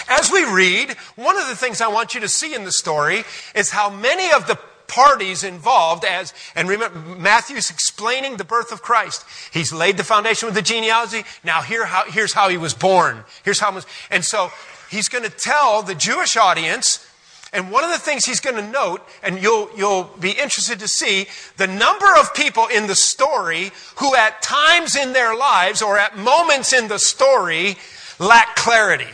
As 0.09 0.31
we 0.31 0.45
read, 0.45 0.91
one 1.17 1.39
of 1.39 1.49
the 1.49 1.57
things 1.57 1.81
I 1.81 1.89
want 1.89 2.15
you 2.15 2.21
to 2.21 2.29
see 2.29 2.55
in 2.55 2.65
the 2.65 2.73
story 2.73 3.25
is 3.55 3.71
how 3.71 3.91
many 3.91 4.33
of 4.33 4.47
the 4.47 4.59
parties 4.89 5.45
involved 5.45 6.05
as 6.05 6.33
and 6.55 6.69
remember 6.69 6.99
Matthew's 6.99 7.71
explaining 7.71 8.39
the 8.39 8.45
birth 8.45 8.73
of 8.73 8.83
Christ. 8.83 9.25
He's 9.53 9.73
laid 9.73 9.99
the 9.99 10.05
foundation 10.05 10.47
with 10.47 10.55
the 10.55 10.63
genealogy. 10.63 11.25
Now 11.45 11.61
here 11.63 11.85
how, 11.85 12.05
here's 12.11 12.33
how 12.33 12.49
he 12.49 12.57
was 12.57 12.75
born. 12.75 13.25
Here's 13.45 13.61
how 13.61 13.73
was, 13.73 13.87
and 14.11 14.25
so 14.25 14.51
he's 14.91 15.09
going 15.09 15.25
to 15.25 15.31
tell 15.31 15.83
the 15.83 15.95
Jewish 15.95 16.37
audience 16.37 17.07
and 17.53 17.71
one 17.71 17.83
of 17.83 17.91
the 17.91 17.99
things 17.99 18.25
he's 18.25 18.41
going 18.41 18.57
to 18.57 18.71
note, 18.71 19.07
and 19.23 19.43
you'll, 19.43 19.71
you'll 19.77 20.05
be 20.21 20.33
interested 20.33 20.81
to 20.81 20.89
see, 20.89 21.27
the 21.57 21.67
number 21.67 22.07
of 22.19 22.35
people 22.35 22.67
in 22.67 22.87
the 22.87 22.95
story 22.95 23.71
who 23.97 24.15
at 24.15 24.43
times 24.43 24.97
in 24.97 25.13
their 25.15 25.35
lives 25.35 25.81
or 25.81 25.99
at 25.99 26.19
moments 26.19 26.73
in 26.73 26.89
the 26.89 26.99
story 26.99 27.77
lack 28.19 28.55
clarity. 28.57 29.09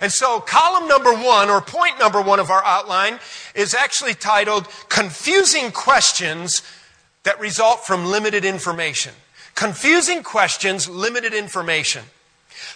And 0.00 0.12
so 0.12 0.40
column 0.40 0.88
number 0.88 1.12
one, 1.12 1.48
or 1.48 1.60
point 1.60 1.98
number 1.98 2.20
one 2.20 2.40
of 2.40 2.50
our 2.50 2.64
outline, 2.64 3.20
is 3.54 3.72
actually 3.72 4.14
titled 4.14 4.66
Confusing 4.88 5.70
Questions 5.70 6.62
that 7.22 7.40
Result 7.40 7.86
from 7.86 8.06
Limited 8.06 8.44
Information. 8.44 9.12
Confusing 9.54 10.22
questions, 10.22 10.88
limited 10.88 11.34
information. 11.34 12.02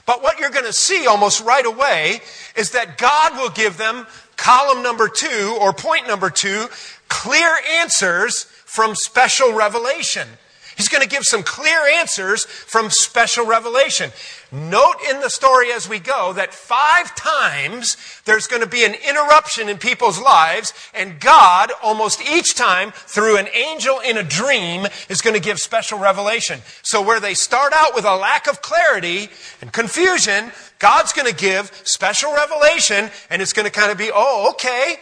But 0.04 0.22
what 0.22 0.38
you're 0.38 0.50
going 0.50 0.66
to 0.66 0.72
see 0.72 1.06
almost 1.06 1.42
right 1.42 1.66
away 1.66 2.20
is 2.54 2.70
that 2.72 2.98
God 2.98 3.36
will 3.36 3.50
give 3.50 3.76
them 3.76 4.06
column 4.36 4.82
number 4.82 5.08
two, 5.08 5.56
or 5.60 5.72
point 5.72 6.06
number 6.06 6.30
two, 6.30 6.66
clear 7.08 7.50
answers 7.80 8.44
from 8.64 8.94
special 8.94 9.52
revelation. 9.52 10.28
He's 10.76 10.88
going 10.88 11.02
to 11.02 11.08
give 11.08 11.24
some 11.24 11.42
clear 11.42 11.80
answers 11.94 12.44
from 12.44 12.90
special 12.90 13.46
revelation. 13.46 14.10
Note 14.52 14.96
in 15.10 15.20
the 15.20 15.30
story 15.30 15.72
as 15.72 15.88
we 15.88 15.98
go 15.98 16.34
that 16.34 16.52
five 16.52 17.14
times 17.16 17.96
there's 18.26 18.46
going 18.46 18.62
to 18.62 18.68
be 18.68 18.84
an 18.84 18.94
interruption 19.08 19.70
in 19.70 19.78
people's 19.78 20.20
lives, 20.20 20.74
and 20.94 21.18
God, 21.18 21.72
almost 21.82 22.22
each 22.30 22.54
time, 22.54 22.92
through 22.92 23.38
an 23.38 23.48
angel 23.54 24.00
in 24.00 24.18
a 24.18 24.22
dream, 24.22 24.86
is 25.08 25.22
going 25.22 25.34
to 25.34 25.40
give 25.40 25.58
special 25.58 25.98
revelation. 25.98 26.60
So 26.82 27.00
where 27.00 27.20
they 27.20 27.34
start 27.34 27.72
out 27.74 27.94
with 27.94 28.04
a 28.04 28.14
lack 28.14 28.46
of 28.46 28.60
clarity 28.60 29.30
and 29.62 29.72
confusion, 29.72 30.52
God's 30.78 31.14
going 31.14 31.28
to 31.28 31.34
give 31.34 31.72
special 31.84 32.34
revelation, 32.34 33.10
and 33.30 33.40
it's 33.40 33.54
going 33.54 33.66
to 33.66 33.72
kind 33.72 33.90
of 33.90 33.96
be, 33.96 34.10
oh, 34.14 34.50
okay. 34.50 34.96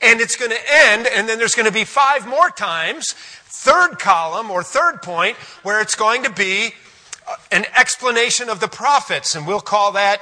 And 0.00 0.20
it's 0.20 0.36
going 0.36 0.50
to 0.50 0.60
end, 0.70 1.06
and 1.06 1.28
then 1.28 1.38
there's 1.38 1.54
going 1.54 1.66
to 1.66 1.72
be 1.72 1.84
five 1.84 2.26
more 2.26 2.50
times 2.50 3.12
third 3.12 3.98
column 3.98 4.50
or 4.50 4.62
third 4.62 5.02
point 5.02 5.36
where 5.62 5.80
it's 5.80 5.94
going 5.94 6.24
to 6.24 6.30
be 6.30 6.72
uh, 7.28 7.36
an 7.52 7.64
explanation 7.76 8.48
of 8.48 8.60
the 8.60 8.68
prophets, 8.68 9.36
and 9.36 9.46
we'll 9.46 9.60
call 9.60 9.92
that 9.92 10.20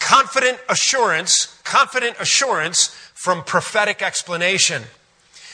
confident 0.00 0.58
assurance, 0.68 1.60
confident 1.64 2.16
assurance 2.18 2.88
from 3.14 3.44
prophetic 3.44 4.02
explanation. 4.02 4.82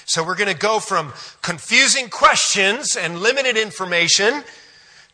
So 0.07 0.25
we're 0.25 0.35
going 0.35 0.53
to 0.53 0.59
go 0.59 0.81
from 0.81 1.13
confusing 1.41 2.09
questions 2.09 2.97
and 2.97 3.21
limited 3.21 3.57
information 3.57 4.43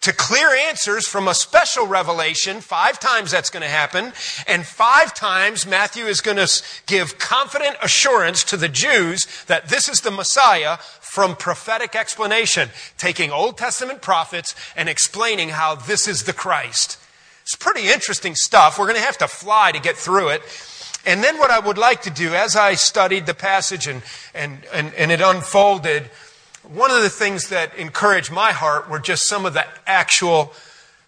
to 0.07 0.13
clear 0.13 0.55
answers 0.55 1.09
from 1.09 1.27
a 1.27 1.35
special 1.35 1.85
revelation. 1.85 2.61
Five 2.61 3.01
times 3.01 3.33
that's 3.33 3.51
going 3.51 3.65
to 3.65 3.69
happen. 3.69 4.13
And 4.47 4.65
five 4.65 5.13
times 5.13 5.67
Matthew 5.67 6.05
is 6.05 6.21
going 6.21 6.37
to 6.37 6.63
give 6.87 7.19
confident 7.19 7.77
assurance 7.83 8.45
to 8.45 8.57
the 8.57 8.69
Jews 8.69 9.27
that 9.49 9.69
this 9.69 9.89
is 9.89 10.03
the 10.03 10.13
Messiah 10.13 10.77
from 11.01 11.35
prophetic 11.35 11.97
explanation, 11.97 12.69
taking 12.97 13.33
Old 13.33 13.59
Testament 13.59 14.01
prophets 14.01 14.55
and 14.77 14.89
explaining 14.89 15.49
how 15.49 15.75
this 15.75 16.07
is 16.07 16.23
the 16.23 16.33
Christ. 16.33 17.01
It's 17.43 17.57
pretty 17.57 17.89
interesting 17.89 18.37
stuff. 18.37 18.79
We're 18.79 18.87
going 18.87 19.01
to 19.01 19.05
have 19.05 19.19
to 19.19 19.29
fly 19.29 19.73
to 19.73 19.81
get 19.81 19.97
through 19.97 20.29
it. 20.29 20.43
And 21.05 21.25
then 21.25 21.37
what 21.39 21.51
I 21.51 21.59
would 21.59 21.79
like 21.79 22.03
to 22.03 22.11
do, 22.11 22.33
as 22.33 22.55
I 22.55 22.75
studied 22.75 23.27
the 23.27 23.35
passage 23.35 23.89
and, 23.89 24.03
and, 24.35 24.65
and, 24.73 24.95
and 24.95 25.11
it 25.11 25.21
unfolded, 25.21 26.11
one 26.73 26.91
of 26.91 27.03
the 27.03 27.11
things 27.11 27.49
that 27.49 27.77
encouraged 27.77 28.31
my 28.33 28.53
heart 28.53 28.91
were 28.91 28.99
just 28.99 29.27
some 29.27 29.47
of 29.47 29.55
the 29.55 29.67
actual 29.87 30.53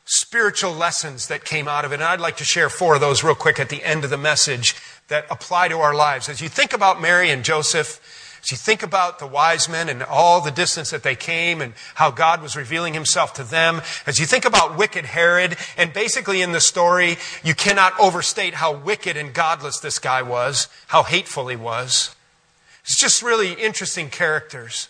spiritual 0.04 0.72
lessons 0.72 1.28
that 1.28 1.44
came 1.44 1.68
out 1.68 1.84
of 1.84 1.92
it. 1.92 1.96
And 1.96 2.04
I'd 2.04 2.20
like 2.20 2.38
to 2.38 2.44
share 2.44 2.70
four 2.70 2.94
of 2.94 3.00
those 3.00 3.22
real 3.22 3.34
quick 3.34 3.58
at 3.58 3.68
the 3.68 3.82
end 3.82 4.04
of 4.04 4.10
the 4.10 4.16
message 4.16 4.74
that 5.08 5.26
apply 5.30 5.68
to 5.68 5.78
our 5.78 5.94
lives. 5.94 6.28
As 6.28 6.40
you 6.40 6.48
think 6.48 6.72
about 6.72 7.00
Mary 7.00 7.30
and 7.30 7.44
Joseph, 7.44 8.00
as 8.42 8.50
you 8.50 8.56
think 8.56 8.82
about 8.82 9.18
the 9.18 9.26
wise 9.26 9.68
men 9.68 9.88
and 9.88 10.02
all 10.02 10.40
the 10.40 10.50
distance 10.50 10.90
that 10.90 11.02
they 11.02 11.16
came 11.16 11.60
and 11.60 11.74
how 11.96 12.10
God 12.10 12.40
was 12.40 12.56
revealing 12.56 12.94
himself 12.94 13.34
to 13.34 13.44
them, 13.44 13.82
as 14.06 14.18
you 14.18 14.26
think 14.26 14.44
about 14.44 14.78
wicked 14.78 15.04
Herod, 15.04 15.56
and 15.76 15.92
basically 15.92 16.40
in 16.40 16.52
the 16.52 16.60
story, 16.60 17.16
you 17.42 17.54
cannot 17.54 17.98
overstate 17.98 18.54
how 18.54 18.72
wicked 18.72 19.16
and 19.16 19.34
godless 19.34 19.80
this 19.80 19.98
guy 19.98 20.22
was, 20.22 20.68
how 20.86 21.02
hateful 21.02 21.48
he 21.48 21.56
was. 21.56 22.14
It's 22.84 22.98
just 22.98 23.22
really 23.22 23.52
interesting 23.52 24.08
characters. 24.08 24.88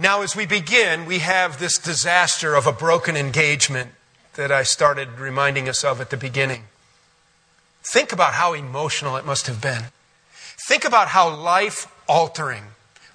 Now, 0.00 0.22
as 0.22 0.34
we 0.34 0.46
begin, 0.46 1.04
we 1.04 1.18
have 1.18 1.58
this 1.58 1.76
disaster 1.76 2.54
of 2.54 2.66
a 2.66 2.72
broken 2.72 3.18
engagement 3.18 3.90
that 4.34 4.50
I 4.50 4.62
started 4.62 5.18
reminding 5.18 5.68
us 5.68 5.84
of 5.84 6.00
at 6.00 6.08
the 6.08 6.16
beginning. 6.16 6.62
Think 7.82 8.10
about 8.10 8.32
how 8.32 8.54
emotional 8.54 9.18
it 9.18 9.26
must 9.26 9.46
have 9.46 9.60
been. 9.60 9.84
Think 10.66 10.86
about 10.86 11.08
how 11.08 11.28
life 11.34 11.86
altering. 12.08 12.62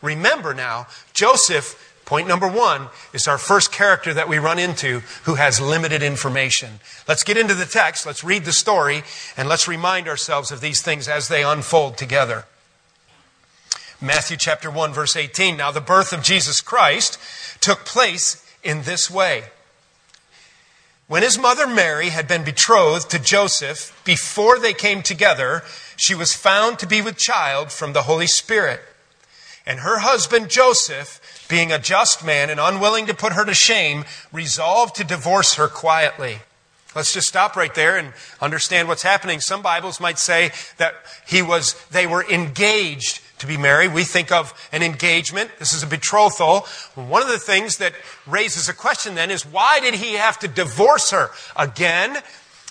Remember 0.04 0.54
now, 0.54 0.86
Joseph, 1.12 1.98
point 2.06 2.27
number 2.27 2.48
one, 2.48 2.89
is 3.13 3.27
our 3.27 3.39
first 3.39 3.72
character 3.72 4.13
that 4.13 4.30
we 4.30 4.38
run 4.38 4.60
into 4.60 5.00
who 5.24 5.34
has 5.36 5.60
limited 5.60 6.04
information. 6.04 6.80
Let's 7.08 7.24
get 7.24 7.36
into 7.36 7.56
the 7.56 7.65
text, 7.65 8.06
let's 8.06 8.24
read 8.24 8.46
the 8.46 8.54
story, 8.54 9.01
and 9.36 9.50
let's 9.50 9.68
remind 9.68 10.08
ourselves 10.08 10.51
of 10.51 10.62
these 10.62 10.84
things 10.84 11.08
as 11.08 11.30
they 11.30 11.44
unfold 11.44 11.98
together. 11.98 12.46
Matthew 14.02 14.38
chapter 14.38 14.70
1 14.70 14.94
verse 14.94 15.16
18. 15.16 15.56
Now 15.56 15.72
the 15.72 15.82
birth 15.82 16.12
of 16.12 16.22
Jesus 16.22 16.62
Christ 16.62 17.18
took 17.62 17.86
place 17.86 18.46
in 18.64 18.84
this 18.84 19.10
way. 19.10 19.46
When 21.08 21.24
his 21.24 21.38
mother 21.38 21.68
Mary 21.68 22.10
had 22.10 22.28
been 22.28 22.44
betrothed 22.44 23.12
to 23.12 23.20
Joseph, 23.20 24.00
before 24.04 24.58
they 24.58 24.74
came 24.74 25.04
together, 25.04 25.62
she 25.96 26.16
was 26.16 26.34
found 26.34 26.80
to 26.80 26.88
be 26.88 27.02
with 27.02 27.18
child 27.18 27.72
from 27.72 27.94
the 27.94 28.04
Holy 28.04 28.28
Spirit. 28.28 28.82
And 29.68 29.80
her 29.80 30.00
husband 30.00 30.50
Joseph, 30.50 31.46
being 31.48 31.72
a 31.72 31.80
just 31.80 32.25
man 32.25 32.50
and 32.50 32.60
unwilling 32.60 33.06
to 33.06 33.14
put 33.14 33.34
her 33.34 33.46
to 33.46 33.54
shame, 33.54 34.04
resolved 34.32 34.96
to 34.96 35.04
divorce 35.04 35.56
her 35.56 35.68
quietly. 35.68 36.40
Let's 36.96 37.14
just 37.14 37.28
stop 37.28 37.56
right 37.56 37.74
there 37.75 37.98
and 37.98 38.14
understand 38.42 38.88
what's 38.88 39.04
happening. 39.04 39.42
Some 39.42 39.62
Bibles 39.62 40.00
might 40.00 40.18
say 40.18 40.52
that 40.78 40.96
he 41.28 41.42
was, 41.42 41.74
they 41.90 42.08
were 42.08 42.24
engaged 42.30 43.22
to 43.39 43.48
be 43.48 43.58
married. 43.58 43.94
We 43.94 44.04
think 44.04 44.32
of 44.32 44.54
an 44.72 44.84
engagement. 44.84 45.51
This 45.60 45.74
is 45.74 45.84
a 45.84 45.88
betrothal. 45.88 46.62
One 46.96 47.22
of 47.22 47.27
the 47.27 47.39
things 47.39 47.77
that 47.77 47.94
raises 48.25 48.70
a 48.70 48.74
question 48.74 49.15
then 49.15 49.32
is 49.32 49.46
why 49.46 49.80
did 49.80 49.96
he 49.96 50.13
have 50.13 50.39
to 50.39 50.48
divorce 50.48 51.12
her? 51.12 51.30
Again, 51.56 52.18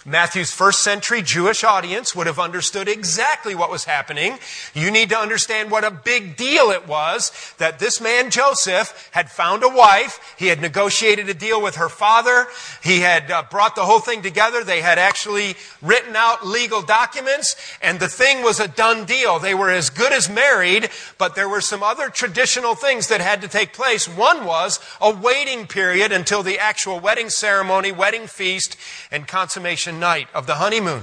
Matthew's 0.07 0.53
first 0.53 0.81
century 0.81 1.23
Jewish 1.23 1.65
audience 1.65 2.15
would 2.15 2.27
have 2.27 2.39
understood 2.39 2.89
exactly 2.89 3.55
what 3.55 3.71
was 3.71 3.85
happening. 3.85 4.39
You 4.75 4.91
need 4.91 5.09
to 5.09 5.17
understand 5.17 5.71
what 5.71 5.83
a 5.83 5.91
big 5.91 6.37
deal 6.37 6.71
it 6.71 6.87
was 6.87 7.33
that 7.57 7.79
this 7.79 8.03
man 8.03 8.31
Joseph 8.31 9.09
had 9.13 9.31
found 9.31 9.63
a 9.63 9.69
wife. 9.69 10.35
He 10.39 10.49
had 10.49 10.61
negotiated 10.61 11.31
a 11.31 11.35
deal 11.35 11.63
with 11.63 11.77
her 11.77 11.89
father. 11.89 12.47
He 12.83 13.01
had 13.01 13.31
uh, 13.31 13.45
brought 13.51 13.77
the 13.77 13.87
whole 13.87 14.01
thing 14.01 14.21
together. 14.21 14.63
They 14.63 14.83
had 14.83 14.99
actually 14.99 15.55
written 15.81 16.15
out 16.17 16.47
legal 16.47 16.83
documents 16.83 17.57
and 17.81 17.99
the 17.99 18.09
thing 18.09 18.43
was 18.43 18.61
a 18.61 18.69
done 18.69 19.07
deal. 19.07 19.39
They 19.39 19.55
were 19.55 19.71
as 19.71 19.89
good 19.89 20.13
as 20.13 20.29
married, 20.29 20.91
but 21.17 21.35
there 21.35 21.49
were 21.49 21.63
some 21.63 21.83
other 21.83 22.11
traditional 22.11 22.75
things 22.75 23.09
that 23.09 23.23
had 23.23 23.41
to 23.41 23.49
take 23.49 23.73
place. 23.73 24.07
One 24.07 24.45
was 24.45 24.81
a 25.01 25.15
waiting 25.15 25.67
period 25.67 26.13
until 26.13 26.43
the 26.43 26.59
actual 26.59 27.01
wedding 27.01 27.31
ceremony, 27.31 27.91
wedding 27.91 28.27
feast, 28.27 28.77
and 29.11 29.27
consummation 29.27 29.94
night 30.01 30.29
of 30.35 30.47
the 30.47 30.57
honeymoon. 30.57 31.03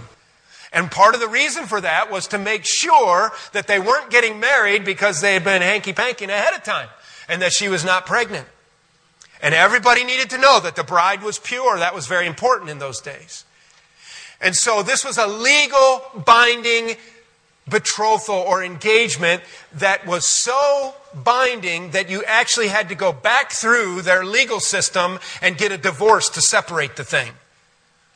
And 0.74 0.90
part 0.90 1.16
of 1.16 1.22
the 1.22 1.28
reason 1.28 1.66
for 1.66 1.82
that 1.82 2.10
was 2.10 2.28
to 2.28 2.38
make 2.38 2.66
sure 2.66 3.32
that 3.52 3.68
they 3.68 3.80
weren't 3.80 4.10
getting 4.10 4.40
married 4.40 4.86
because 4.86 5.20
they 5.20 5.34
had 5.34 5.44
been 5.44 5.62
hanky 5.62 5.92
panking 5.92 6.30
ahead 6.30 6.54
of 6.54 6.64
time 6.64 6.88
and 7.28 7.42
that 7.42 7.52
she 7.52 7.68
was 7.68 7.84
not 7.84 8.06
pregnant. 8.06 8.48
And 9.42 9.54
everybody 9.54 10.04
needed 10.04 10.30
to 10.30 10.38
know 10.38 10.60
that 10.60 10.76
the 10.76 10.84
bride 10.84 11.24
was 11.24 11.40
pure. 11.40 11.78
That 11.78 11.96
was 11.96 12.08
very 12.08 12.28
important 12.28 12.70
in 12.70 12.80
those 12.80 13.02
days. 13.02 13.44
And 14.40 14.56
so 14.56 14.82
this 14.82 15.04
was 15.04 15.18
a 15.18 15.28
legal 15.28 16.02
binding 16.26 16.96
betrothal 17.68 18.36
or 18.36 18.64
engagement 18.64 19.44
that 19.74 20.06
was 20.06 20.26
so 20.26 20.96
binding 21.14 21.92
that 21.92 22.10
you 22.10 22.24
actually 22.24 22.68
had 22.68 22.90
to 22.90 22.96
go 22.96 23.12
back 23.12 23.52
through 23.52 24.02
their 24.02 24.26
legal 24.26 24.60
system 24.60 25.20
and 25.42 25.58
get 25.58 25.72
a 25.72 25.78
divorce 25.78 26.30
to 26.30 26.42
separate 26.42 26.96
the 26.96 27.04
thing. 27.04 27.32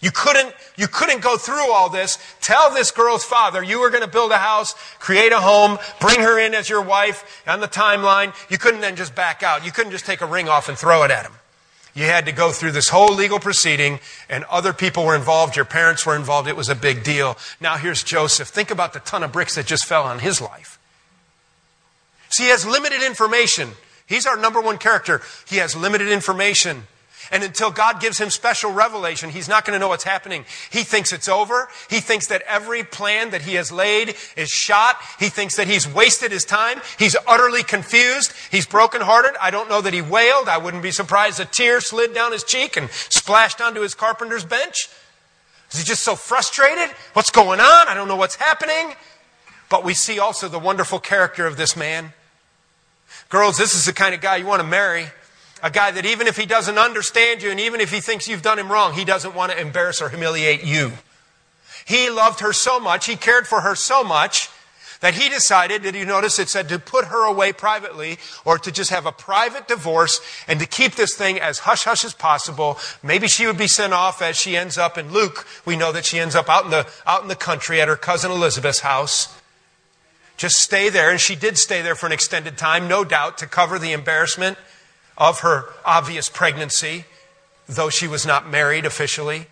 You 0.05 0.11
couldn't, 0.11 0.53
you 0.75 0.87
couldn't 0.87 1.23
go 1.23 1.35
through 1.35 1.73
all 1.73 1.89
this. 1.89 2.19
Tell 2.39 2.71
this 2.71 2.91
girl's 2.91 3.23
father 3.23 3.63
you 3.63 3.79
were 3.79 3.89
going 3.89 4.03
to 4.03 4.07
build 4.07 4.31
a 4.31 4.37
house, 4.37 4.75
create 4.99 5.31
a 5.31 5.39
home, 5.39 5.79
bring 5.99 6.19
her 6.19 6.37
in 6.37 6.53
as 6.53 6.69
your 6.69 6.83
wife 6.83 7.41
on 7.47 7.59
the 7.59 7.67
timeline. 7.67 8.31
You 8.47 8.59
couldn't 8.59 8.81
then 8.81 8.97
just 8.97 9.15
back 9.15 9.41
out. 9.41 9.65
You 9.65 9.71
couldn't 9.71 9.93
just 9.93 10.05
take 10.05 10.21
a 10.21 10.27
ring 10.27 10.47
off 10.47 10.69
and 10.69 10.77
throw 10.77 11.01
it 11.01 11.09
at 11.09 11.25
him. 11.25 11.31
You 11.95 12.03
had 12.03 12.27
to 12.27 12.31
go 12.31 12.51
through 12.51 12.73
this 12.73 12.89
whole 12.89 13.15
legal 13.15 13.39
proceeding, 13.39 13.99
and 14.29 14.43
other 14.43 14.73
people 14.73 15.05
were 15.05 15.15
involved. 15.15 15.55
Your 15.55 15.65
parents 15.65 16.05
were 16.05 16.15
involved. 16.15 16.47
It 16.47 16.55
was 16.55 16.69
a 16.69 16.75
big 16.75 17.03
deal. 17.03 17.35
Now 17.59 17.77
here's 17.77 18.03
Joseph. 18.03 18.49
Think 18.49 18.69
about 18.69 18.93
the 18.93 18.99
ton 18.99 19.23
of 19.23 19.31
bricks 19.31 19.55
that 19.55 19.65
just 19.65 19.87
fell 19.87 20.03
on 20.03 20.19
his 20.19 20.39
life. 20.39 20.77
See, 22.29 22.43
he 22.43 22.49
has 22.49 22.63
limited 22.63 23.01
information. 23.01 23.71
He's 24.05 24.27
our 24.27 24.37
number 24.37 24.61
one 24.61 24.77
character. 24.77 25.23
He 25.47 25.57
has 25.57 25.75
limited 25.75 26.09
information. 26.09 26.83
And 27.31 27.43
until 27.43 27.71
God 27.71 27.99
gives 27.99 28.17
him 28.17 28.29
special 28.29 28.71
revelation, 28.71 29.29
he's 29.29 29.49
not 29.49 29.65
going 29.65 29.73
to 29.73 29.79
know 29.79 29.87
what's 29.87 30.03
happening. 30.03 30.45
He 30.69 30.83
thinks 30.83 31.11
it's 31.11 31.27
over. 31.27 31.67
He 31.89 31.99
thinks 31.99 32.27
that 32.27 32.43
every 32.47 32.83
plan 32.83 33.31
that 33.31 33.41
he 33.41 33.55
has 33.55 33.71
laid 33.71 34.15
is 34.35 34.49
shot. 34.49 34.97
He 35.19 35.29
thinks 35.29 35.55
that 35.55 35.67
he's 35.67 35.87
wasted 35.87 36.31
his 36.31 36.45
time. 36.45 36.81
He's 36.99 37.15
utterly 37.27 37.63
confused. 37.63 38.33
He's 38.51 38.65
brokenhearted. 38.65 39.31
I 39.41 39.51
don't 39.51 39.69
know 39.69 39.81
that 39.81 39.93
he 39.93 40.01
wailed. 40.01 40.47
I 40.47 40.57
wouldn't 40.57 40.83
be 40.83 40.91
surprised 40.91 41.39
a 41.39 41.45
tear 41.45 41.81
slid 41.81 42.13
down 42.13 42.31
his 42.31 42.43
cheek 42.43 42.77
and 42.77 42.89
splashed 42.91 43.61
onto 43.61 43.81
his 43.81 43.95
carpenter's 43.95 44.45
bench. 44.45 44.89
Is 45.71 45.79
he 45.79 45.85
just 45.85 46.03
so 46.03 46.15
frustrated? 46.15 46.89
What's 47.13 47.31
going 47.31 47.59
on? 47.59 47.87
I 47.87 47.93
don't 47.95 48.07
know 48.07 48.15
what's 48.15 48.35
happening. 48.35 48.93
But 49.69 49.83
we 49.83 49.93
see 49.93 50.19
also 50.19 50.47
the 50.47 50.59
wonderful 50.59 50.99
character 50.99 51.47
of 51.47 51.57
this 51.57 51.75
man. 51.75 52.13
Girls, 53.29 53.57
this 53.57 53.73
is 53.73 53.85
the 53.85 53.93
kind 53.93 54.13
of 54.13 54.21
guy 54.21 54.37
you 54.37 54.45
want 54.45 54.61
to 54.61 54.67
marry. 54.67 55.07
A 55.65 55.71
guy 55.71 55.89
that 55.89 56.05
even 56.05 56.27
if 56.27 56.37
he 56.37 56.45
doesn't 56.45 56.77
understand 56.77 57.41
you 57.41 57.49
and 57.49 57.59
even 57.59 57.81
if 57.81 57.91
he 57.91 57.99
thinks 57.99 58.27
you've 58.27 58.43
done 58.43 58.59
him 58.59 58.71
wrong, 58.71 58.93
he 58.93 59.03
doesn't 59.03 59.33
want 59.33 59.51
to 59.51 59.59
embarrass 59.59 59.99
or 59.99 60.09
humiliate 60.09 60.63
you. 60.63 60.91
He 61.85 62.07
loved 62.11 62.41
her 62.41 62.53
so 62.53 62.79
much, 62.79 63.07
he 63.07 63.15
cared 63.15 63.47
for 63.47 63.61
her 63.61 63.73
so 63.73 64.03
much 64.03 64.49
that 65.01 65.15
he 65.15 65.27
decided, 65.27 65.81
did 65.81 65.95
you 65.95 66.05
notice 66.05 66.37
it 66.37 66.49
said 66.49 66.69
to 66.69 66.77
put 66.77 67.05
her 67.05 67.25
away 67.25 67.51
privately 67.51 68.19
or 68.45 68.59
to 68.59 68.71
just 68.71 68.91
have 68.91 69.07
a 69.07 69.11
private 69.11 69.67
divorce 69.67 70.21
and 70.47 70.59
to 70.59 70.67
keep 70.67 70.93
this 70.93 71.15
thing 71.15 71.39
as 71.39 71.57
hush 71.57 71.83
hush 71.85 72.05
as 72.05 72.13
possible. 72.13 72.77
Maybe 73.01 73.27
she 73.27 73.47
would 73.47 73.57
be 73.57 73.67
sent 73.67 73.91
off 73.91 74.21
as 74.21 74.37
she 74.37 74.55
ends 74.55 74.77
up 74.77 74.99
in 74.99 75.11
Luke. 75.11 75.47
We 75.65 75.75
know 75.75 75.91
that 75.93 76.05
she 76.05 76.19
ends 76.19 76.35
up 76.35 76.47
out 76.47 76.65
in 76.65 76.69
the, 76.69 76.87
out 77.07 77.23
in 77.23 77.27
the 77.27 77.35
country 77.35 77.81
at 77.81 77.87
her 77.87 77.95
cousin 77.95 78.29
Elizabeth's 78.29 78.81
house. 78.81 79.35
Just 80.37 80.57
stay 80.57 80.89
there. 80.89 81.09
And 81.09 81.19
she 81.19 81.35
did 81.35 81.57
stay 81.57 81.81
there 81.81 81.95
for 81.95 82.05
an 82.05 82.11
extended 82.11 82.55
time, 82.55 82.87
no 82.87 83.03
doubt, 83.03 83.39
to 83.39 83.47
cover 83.47 83.79
the 83.79 83.93
embarrassment 83.93 84.59
of 85.17 85.39
her 85.41 85.65
obvious 85.85 86.29
pregnancy, 86.29 87.05
though 87.67 87.89
she 87.89 88.07
was 88.07 88.25
not 88.25 88.49
married 88.49 88.85
officially. 88.85 89.47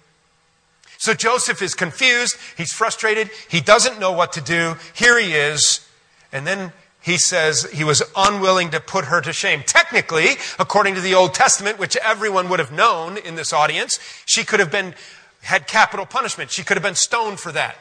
So 0.97 1.13
Joseph 1.13 1.61
is 1.61 1.75
confused. 1.75 2.37
He's 2.55 2.71
frustrated. 2.71 3.29
He 3.49 3.59
doesn't 3.59 3.99
know 3.99 4.11
what 4.11 4.33
to 4.33 4.41
do. 4.41 4.75
Here 4.93 5.19
he 5.19 5.33
is. 5.33 5.87
And 6.31 6.47
then 6.47 6.71
he 7.01 7.17
says 7.17 7.69
he 7.71 7.83
was 7.83 8.01
unwilling 8.15 8.69
to 8.71 8.79
put 8.79 9.05
her 9.05 9.19
to 9.21 9.33
shame. 9.33 9.63
Technically, 9.65 10.37
according 10.57 10.95
to 10.95 11.01
the 11.01 11.13
Old 11.13 11.33
Testament, 11.33 11.77
which 11.77 11.97
everyone 11.97 12.47
would 12.47 12.59
have 12.59 12.71
known 12.71 13.17
in 13.17 13.35
this 13.35 13.51
audience, 13.51 13.99
she 14.25 14.45
could 14.45 14.61
have 14.61 14.71
been, 14.71 14.95
had 15.41 15.67
capital 15.67 16.05
punishment. 16.05 16.51
She 16.51 16.63
could 16.63 16.77
have 16.77 16.83
been 16.83 16.95
stoned 16.95 17.39
for 17.39 17.51
that. 17.51 17.75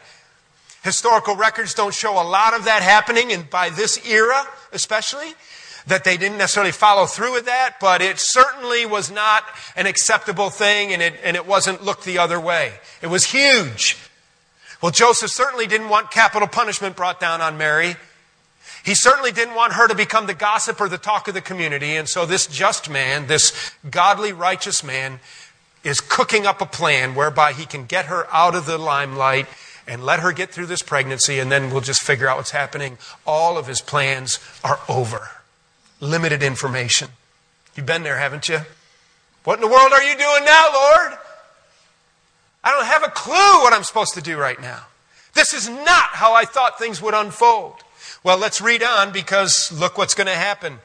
Historical 0.83 1.37
records 1.37 1.75
don't 1.75 1.95
show 1.95 2.21
a 2.21 2.27
lot 2.27 2.55
of 2.55 2.65
that 2.65 2.83
happening, 2.83 3.33
and 3.33 3.49
by 3.49 3.71
this 3.71 4.05
era 4.05 4.45
especially 4.73 5.35
that 5.87 6.05
they 6.05 6.17
didn't 6.17 6.39
necessarily 6.39 6.73
follow 6.73 7.07
through 7.07 7.33
with 7.33 7.47
that, 7.47 7.77
but 7.81 8.01
it 8.03 8.19
certainly 8.19 8.87
was 8.87 9.11
not 9.11 9.45
an 9.77 9.87
acceptable 9.87 10.51
thing 10.51 10.93
and 10.93 11.03
it, 11.03 11.15
and 11.25 11.37
it 11.37 11.47
wasn't 11.47 11.83
looked 11.85 12.05
the 12.05 12.19
other 12.19 12.39
way. 12.39 12.73
It 13.01 13.09
was 13.09 13.25
huge. 13.25 13.97
Well, 14.81 14.93
Joseph 14.93 15.31
certainly 15.31 15.67
didn't 15.67 15.89
want 15.89 16.11
capital 16.11 16.49
punishment 16.49 16.97
brought 16.97 17.21
down 17.21 17.41
on 17.41 17.59
Mary. 17.59 17.97
He 18.85 18.95
certainly 18.95 19.31
didn't 19.31 19.55
want 19.55 19.75
her 19.75 19.87
to 19.87 19.95
become 19.95 20.27
the 20.27 20.35
gossip 20.35 20.81
or 20.81 20.89
the 20.89 20.99
talk 20.99 21.29
of 21.29 21.35
the 21.35 21.41
community. 21.41 21.97
And 21.97 22.09
so 22.09 22.27
this 22.27 22.47
just 22.47 22.91
man, 22.91 23.27
this 23.27 23.73
godly, 23.89 24.33
righteous 24.33 24.83
man, 24.83 25.21
is 25.85 26.01
cooking 26.01 26.47
up 26.47 26.61
a 26.61 26.67
plan 26.67 27.15
whereby 27.15 27.53
he 27.53 27.65
can 27.65 27.87
get 27.87 28.07
her 28.07 28.27
out 28.33 28.55
of 28.55 28.67
the 28.67 28.79
limelight 28.79 29.47
and 29.87 30.05
let 30.05 30.21
her 30.21 30.33
get 30.33 30.51
through 30.51 30.67
this 30.67 30.83
pregnancy, 30.83 31.41
and 31.41 31.51
then 31.51 31.73
we'll 31.73 31.81
just 31.81 32.03
figure 32.03 32.29
out 32.29 32.37
what's 32.37 32.53
happening. 32.53 32.99
All 33.27 33.59
of 33.59 33.67
his 33.67 33.81
plans 33.81 34.39
are 34.63 34.79
over 34.89 35.29
limited 36.03 36.43
information. 36.43 37.09
You've 37.75 37.87
been 37.87 38.03
there, 38.03 38.19
haven't 38.19 38.49
you? 38.49 38.61
What 39.45 39.55
in 39.55 39.61
the 39.63 39.69
world 39.69 39.93
are 39.93 40.03
you 40.03 40.17
doing 40.17 40.45
now, 40.45 40.69
Lord? 40.75 41.19
I 42.63 42.71
don't 42.71 42.85
have 42.85 43.05
a 43.05 43.09
clue 43.09 43.63
what 43.63 43.73
I'm 43.73 43.85
supposed 43.85 44.15
to 44.15 44.21
do 44.21 44.37
right 44.37 44.61
now. 44.61 44.87
This 45.35 45.55
is 45.55 45.69
not 45.69 46.11
how 46.11 46.35
I 46.35 46.45
thought 46.45 46.79
things 46.79 47.01
would 47.01 47.15
unfold. 47.15 47.77
Well, 48.23 48.37
let's 48.37 48.61
read 48.61 48.83
on 48.83 49.13
because 49.13 49.73
look 49.73 49.97
what's 49.97 50.15
going 50.15 50.27
to 50.27 50.35
happen. 50.35 50.81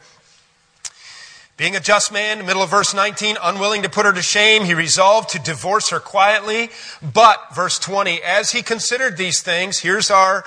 Being 1.57 1.75
a 1.75 1.79
just 1.79 2.11
man, 2.11 2.45
middle 2.45 2.61
of 2.61 2.69
verse 2.69 2.93
19, 2.93 3.37
unwilling 3.41 3.81
to 3.81 3.89
put 3.89 4.05
her 4.05 4.13
to 4.13 4.21
shame, 4.21 4.63
he 4.63 4.75
resolved 4.75 5.29
to 5.29 5.39
divorce 5.39 5.89
her 5.89 5.99
quietly. 5.99 6.69
But, 7.01 7.55
verse 7.55 7.79
20, 7.79 8.21
as 8.21 8.51
he 8.51 8.61
considered 8.61 9.17
these 9.17 9.41
things, 9.41 9.79
here's 9.79 10.11
our, 10.11 10.45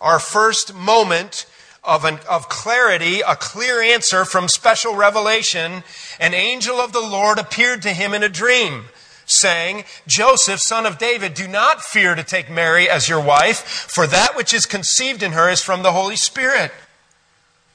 our 0.00 0.20
first 0.20 0.72
moment 0.72 1.46
of, 1.84 2.04
an, 2.04 2.20
of 2.28 2.48
clarity, 2.48 3.20
a 3.20 3.34
clear 3.34 3.82
answer 3.82 4.24
from 4.24 4.48
special 4.48 4.94
revelation, 4.94 5.82
an 6.20 6.34
angel 6.34 6.76
of 6.76 6.92
the 6.92 7.00
Lord 7.00 7.38
appeared 7.38 7.82
to 7.82 7.90
him 7.90 8.14
in 8.14 8.22
a 8.22 8.28
dream, 8.28 8.84
saying, 9.26 9.84
Joseph, 10.06 10.60
son 10.60 10.86
of 10.86 10.98
David, 10.98 11.34
do 11.34 11.48
not 11.48 11.82
fear 11.82 12.14
to 12.14 12.22
take 12.22 12.48
Mary 12.48 12.88
as 12.88 13.08
your 13.08 13.20
wife, 13.20 13.58
for 13.58 14.06
that 14.06 14.36
which 14.36 14.54
is 14.54 14.66
conceived 14.66 15.22
in 15.22 15.32
her 15.32 15.50
is 15.50 15.62
from 15.62 15.82
the 15.82 15.92
Holy 15.92 16.16
Spirit. 16.16 16.72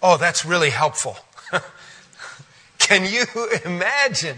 Oh, 0.02 0.18
that's 0.18 0.46
really 0.46 0.70
helpful. 0.70 1.18
Can 2.80 3.04
you 3.04 3.26
imagine? 3.66 4.38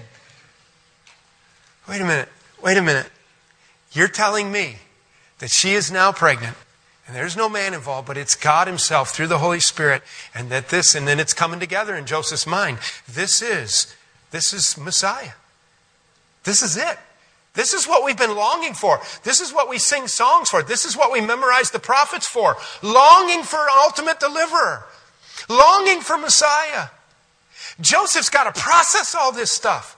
Wait 1.87 2.01
a 2.01 2.05
minute. 2.05 2.29
Wait 2.63 2.77
a 2.77 2.81
minute. 2.81 3.09
You're 3.91 4.07
telling 4.07 4.51
me 4.51 4.77
that 5.39 5.51
she 5.51 5.73
is 5.73 5.91
now 5.91 6.11
pregnant 6.11 6.55
and 7.09 7.15
there's 7.15 7.35
no 7.35 7.49
man 7.49 7.73
involved, 7.73 8.07
but 8.07 8.19
it's 8.19 8.35
God 8.35 8.67
Himself 8.67 9.09
through 9.09 9.25
the 9.25 9.39
Holy 9.39 9.59
Spirit. 9.59 10.03
And 10.35 10.51
that 10.51 10.69
this, 10.69 10.93
and 10.93 11.07
then 11.07 11.19
it's 11.19 11.33
coming 11.33 11.59
together 11.59 11.95
in 11.95 12.05
Joseph's 12.05 12.45
mind. 12.45 12.77
This 13.11 13.41
is, 13.41 13.95
this 14.29 14.53
is 14.53 14.77
Messiah. 14.77 15.31
This 16.43 16.61
is 16.61 16.77
it. 16.77 16.99
This 17.55 17.73
is 17.73 17.87
what 17.87 18.03
we've 18.03 18.15
been 18.15 18.35
longing 18.35 18.75
for. 18.75 19.01
This 19.23 19.41
is 19.41 19.51
what 19.51 19.67
we 19.67 19.79
sing 19.79 20.07
songs 20.07 20.49
for. 20.49 20.61
This 20.61 20.85
is 20.85 20.95
what 20.95 21.11
we 21.11 21.19
memorize 21.19 21.71
the 21.71 21.79
prophets 21.79 22.27
for. 22.27 22.57
Longing 22.83 23.41
for 23.41 23.57
an 23.57 23.73
ultimate 23.85 24.19
deliverer. 24.19 24.85
Longing 25.49 26.01
for 26.01 26.15
Messiah. 26.15 26.89
Joseph's 27.81 28.29
got 28.29 28.53
to 28.53 28.61
process 28.61 29.15
all 29.15 29.31
this 29.31 29.51
stuff. 29.51 29.95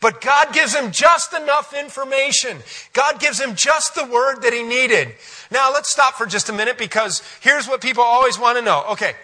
But 0.00 0.22
God 0.22 0.52
gives 0.52 0.74
him 0.74 0.90
just 0.90 1.34
enough 1.34 1.72
information. 1.72 2.58
God 2.94 3.20
gives 3.20 3.40
him 3.40 3.54
just 3.54 3.94
the 3.94 4.06
word 4.06 4.42
that 4.42 4.52
he 4.52 4.64
needed. 4.64 5.14
Now, 5.50 5.72
let's 5.72 5.90
stop 5.90 6.14
for 6.14 6.26
just 6.26 6.48
a 6.48 6.52
minute 6.52 6.78
because 6.78 7.22
here's 7.40 7.66
what 7.66 7.80
people 7.80 8.04
always 8.04 8.38
want 8.38 8.58
to 8.58 8.64
know. 8.64 8.84
Okay, 8.90 9.14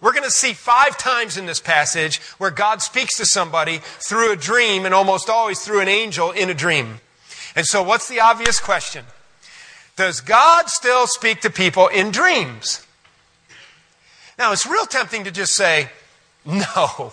we're 0.00 0.12
going 0.12 0.24
to 0.24 0.30
see 0.30 0.52
five 0.52 0.96
times 0.96 1.36
in 1.36 1.46
this 1.46 1.60
passage 1.60 2.20
where 2.38 2.50
God 2.50 2.80
speaks 2.80 3.16
to 3.18 3.26
somebody 3.26 3.80
through 3.82 4.32
a 4.32 4.36
dream 4.36 4.86
and 4.86 4.94
almost 4.94 5.28
always 5.28 5.60
through 5.60 5.80
an 5.80 5.88
angel 5.88 6.30
in 6.30 6.48
a 6.48 6.54
dream. 6.54 7.00
And 7.56 7.66
so, 7.66 7.82
what's 7.82 8.08
the 8.08 8.20
obvious 8.20 8.60
question? 8.60 9.04
Does 9.96 10.20
God 10.20 10.68
still 10.68 11.06
speak 11.06 11.40
to 11.40 11.50
people 11.50 11.88
in 11.88 12.12
dreams? 12.12 12.86
Now, 14.38 14.52
it's 14.52 14.64
real 14.64 14.86
tempting 14.86 15.24
to 15.24 15.32
just 15.32 15.54
say, 15.54 15.90
no. 16.46 17.12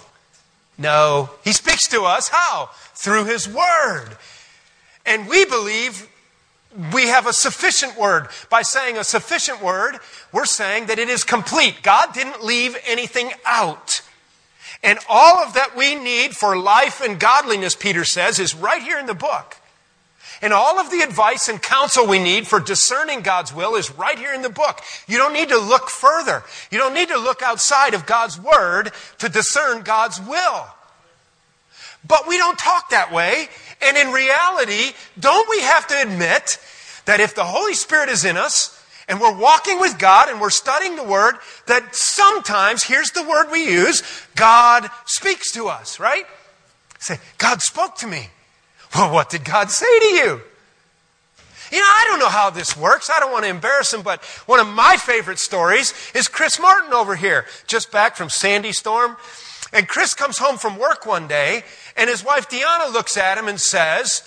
No. 0.77 1.31
He 1.43 1.51
speaks 1.51 1.87
to 1.89 2.03
us. 2.03 2.29
How? 2.29 2.69
Through 2.93 3.25
His 3.25 3.49
Word. 3.49 4.17
And 5.05 5.27
we 5.27 5.45
believe 5.45 6.07
we 6.93 7.07
have 7.07 7.27
a 7.27 7.33
sufficient 7.33 7.97
word. 7.97 8.27
By 8.49 8.61
saying 8.61 8.97
a 8.97 9.03
sufficient 9.03 9.61
word, 9.61 9.97
we're 10.31 10.45
saying 10.45 10.87
that 10.87 10.99
it 10.99 11.09
is 11.09 11.23
complete. 11.23 11.81
God 11.83 12.13
didn't 12.13 12.43
leave 12.43 12.77
anything 12.85 13.31
out. 13.45 14.01
And 14.83 14.99
all 15.09 15.39
of 15.39 15.53
that 15.53 15.75
we 15.75 15.95
need 15.95 16.35
for 16.35 16.57
life 16.57 17.01
and 17.01 17.19
godliness, 17.19 17.75
Peter 17.75 18.03
says, 18.03 18.39
is 18.39 18.53
right 18.53 18.81
here 18.81 18.99
in 18.99 19.05
the 19.05 19.13
book. 19.13 19.57
And 20.41 20.53
all 20.53 20.79
of 20.79 20.91
the 20.91 20.99
advice 20.99 21.47
and 21.47 21.61
counsel 21.61 22.05
we 22.05 22.19
need 22.19 22.45
for 22.45 22.59
discerning 22.59 23.21
God's 23.21 23.53
will 23.53 23.75
is 23.75 23.89
right 23.91 24.17
here 24.17 24.33
in 24.33 24.41
the 24.41 24.49
book. 24.49 24.81
You 25.07 25.17
don't 25.17 25.33
need 25.33 25.49
to 25.49 25.57
look 25.57 25.89
further. 25.89 26.43
You 26.71 26.77
don't 26.77 26.93
need 26.93 27.07
to 27.07 27.17
look 27.17 27.41
outside 27.41 27.93
of 27.93 28.05
God's 28.05 28.39
Word 28.39 28.91
to 29.19 29.29
discern 29.29 29.83
God's 29.83 30.19
will. 30.19 30.67
But 32.07 32.27
we 32.27 32.37
don't 32.37 32.57
talk 32.57 32.89
that 32.89 33.11
way. 33.11 33.47
And 33.81 33.97
in 33.97 34.11
reality, 34.11 34.93
don't 35.19 35.49
we 35.49 35.61
have 35.61 35.87
to 35.87 36.01
admit 36.01 36.59
that 37.05 37.19
if 37.19 37.35
the 37.35 37.43
Holy 37.43 37.73
Spirit 37.73 38.09
is 38.09 38.25
in 38.25 38.37
us, 38.37 38.71
and 39.07 39.21
we're 39.21 39.37
walking 39.37 39.79
with 39.79 39.99
God 39.99 40.29
and 40.29 40.41
we're 40.41 40.49
studying 40.49 40.95
the 40.95 41.03
Word, 41.03 41.35
that 41.67 41.95
sometimes, 41.95 42.83
here's 42.83 43.11
the 43.11 43.21
word 43.21 43.51
we 43.51 43.69
use, 43.69 44.01
God 44.35 44.89
speaks 45.05 45.51
to 45.53 45.67
us, 45.67 45.99
right? 45.99 46.25
Say, 46.99 47.19
God 47.37 47.61
spoke 47.61 47.97
to 47.97 48.07
me. 48.07 48.29
Well, 48.95 49.13
what 49.13 49.29
did 49.29 49.45
God 49.45 49.69
say 49.69 49.99
to 49.99 50.05
you? 50.07 50.41
You 51.71 51.79
know, 51.79 51.85
I 51.85 52.05
don't 52.07 52.19
know 52.19 52.29
how 52.29 52.49
this 52.49 52.77
works. 52.77 53.09
I 53.09 53.19
don't 53.19 53.31
want 53.31 53.43
to 53.43 53.49
embarrass 53.49 53.93
him, 53.93 54.01
but 54.01 54.23
one 54.45 54.59
of 54.59 54.67
my 54.67 54.97
favorite 54.97 55.39
stories 55.39 55.93
is 56.13 56.27
Chris 56.27 56.59
Martin 56.59 56.93
over 56.93 57.15
here, 57.15 57.45
just 57.67 57.91
back 57.91 58.15
from 58.15 58.29
Sandy 58.29 58.71
Storm. 58.71 59.17
And 59.75 59.89
Chris 59.89 60.13
comes 60.13 60.37
home 60.37 60.57
from 60.57 60.77
work 60.77 61.05
one 61.05 61.27
day, 61.27 61.63
and 61.97 62.09
his 62.09 62.23
wife 62.23 62.49
Deanna 62.49 62.93
looks 62.93 63.17
at 63.17 63.37
him 63.37 63.49
and 63.49 63.59
says, 63.59 64.23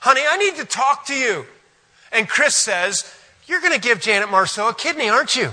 Honey, 0.00 0.22
I 0.28 0.36
need 0.36 0.56
to 0.56 0.64
talk 0.64 1.06
to 1.06 1.14
you. 1.14 1.46
And 2.10 2.28
Chris 2.28 2.56
says, 2.56 3.08
You're 3.46 3.60
going 3.60 3.72
to 3.72 3.80
give 3.80 4.00
Janet 4.00 4.28
Marceau 4.28 4.68
a 4.68 4.74
kidney, 4.74 5.08
aren't 5.08 5.36
you? 5.36 5.52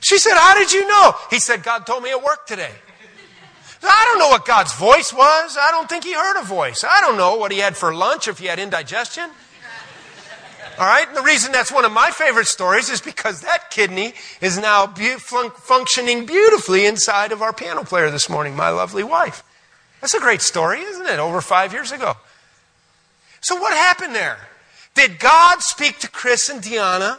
She 0.00 0.16
said, 0.16 0.34
How 0.36 0.54
did 0.54 0.72
you 0.72 0.86
know? 0.86 1.14
He 1.28 1.40
said, 1.40 1.64
God 1.64 1.86
told 1.86 2.04
me 2.04 2.10
at 2.10 2.22
work 2.22 2.46
today. 2.46 2.70
I 3.82 4.04
don't 4.10 4.20
know 4.20 4.28
what 4.28 4.44
God's 4.44 4.74
voice 4.74 5.12
was. 5.12 5.56
I 5.60 5.70
don't 5.72 5.88
think 5.88 6.04
he 6.04 6.14
heard 6.14 6.40
a 6.40 6.44
voice. 6.44 6.84
I 6.84 7.00
don't 7.00 7.16
know 7.16 7.36
what 7.36 7.50
he 7.50 7.58
had 7.58 7.76
for 7.76 7.92
lunch 7.92 8.28
if 8.28 8.38
he 8.38 8.46
had 8.46 8.60
indigestion. 8.60 9.28
All 10.78 10.86
right? 10.86 11.06
And 11.08 11.16
the 11.16 11.22
reason 11.22 11.50
that's 11.50 11.72
one 11.72 11.84
of 11.84 11.92
my 11.92 12.10
favorite 12.10 12.46
stories 12.46 12.88
is 12.88 13.00
because 13.00 13.40
that 13.40 13.70
kidney 13.70 14.14
is 14.40 14.58
now 14.58 14.86
be- 14.86 15.14
fun- 15.14 15.50
functioning 15.50 16.24
beautifully 16.24 16.86
inside 16.86 17.32
of 17.32 17.42
our 17.42 17.52
piano 17.52 17.82
player 17.82 18.10
this 18.10 18.28
morning, 18.28 18.54
my 18.54 18.70
lovely 18.70 19.02
wife. 19.02 19.42
That's 20.00 20.14
a 20.14 20.20
great 20.20 20.40
story, 20.40 20.80
isn't 20.80 21.06
it? 21.06 21.18
Over 21.18 21.40
five 21.40 21.72
years 21.72 21.90
ago. 21.90 22.14
So, 23.40 23.56
what 23.56 23.76
happened 23.76 24.14
there? 24.14 24.38
Did 24.94 25.18
God 25.18 25.62
speak 25.62 25.98
to 26.00 26.08
Chris 26.08 26.48
and 26.48 26.62
Deanna? 26.62 27.18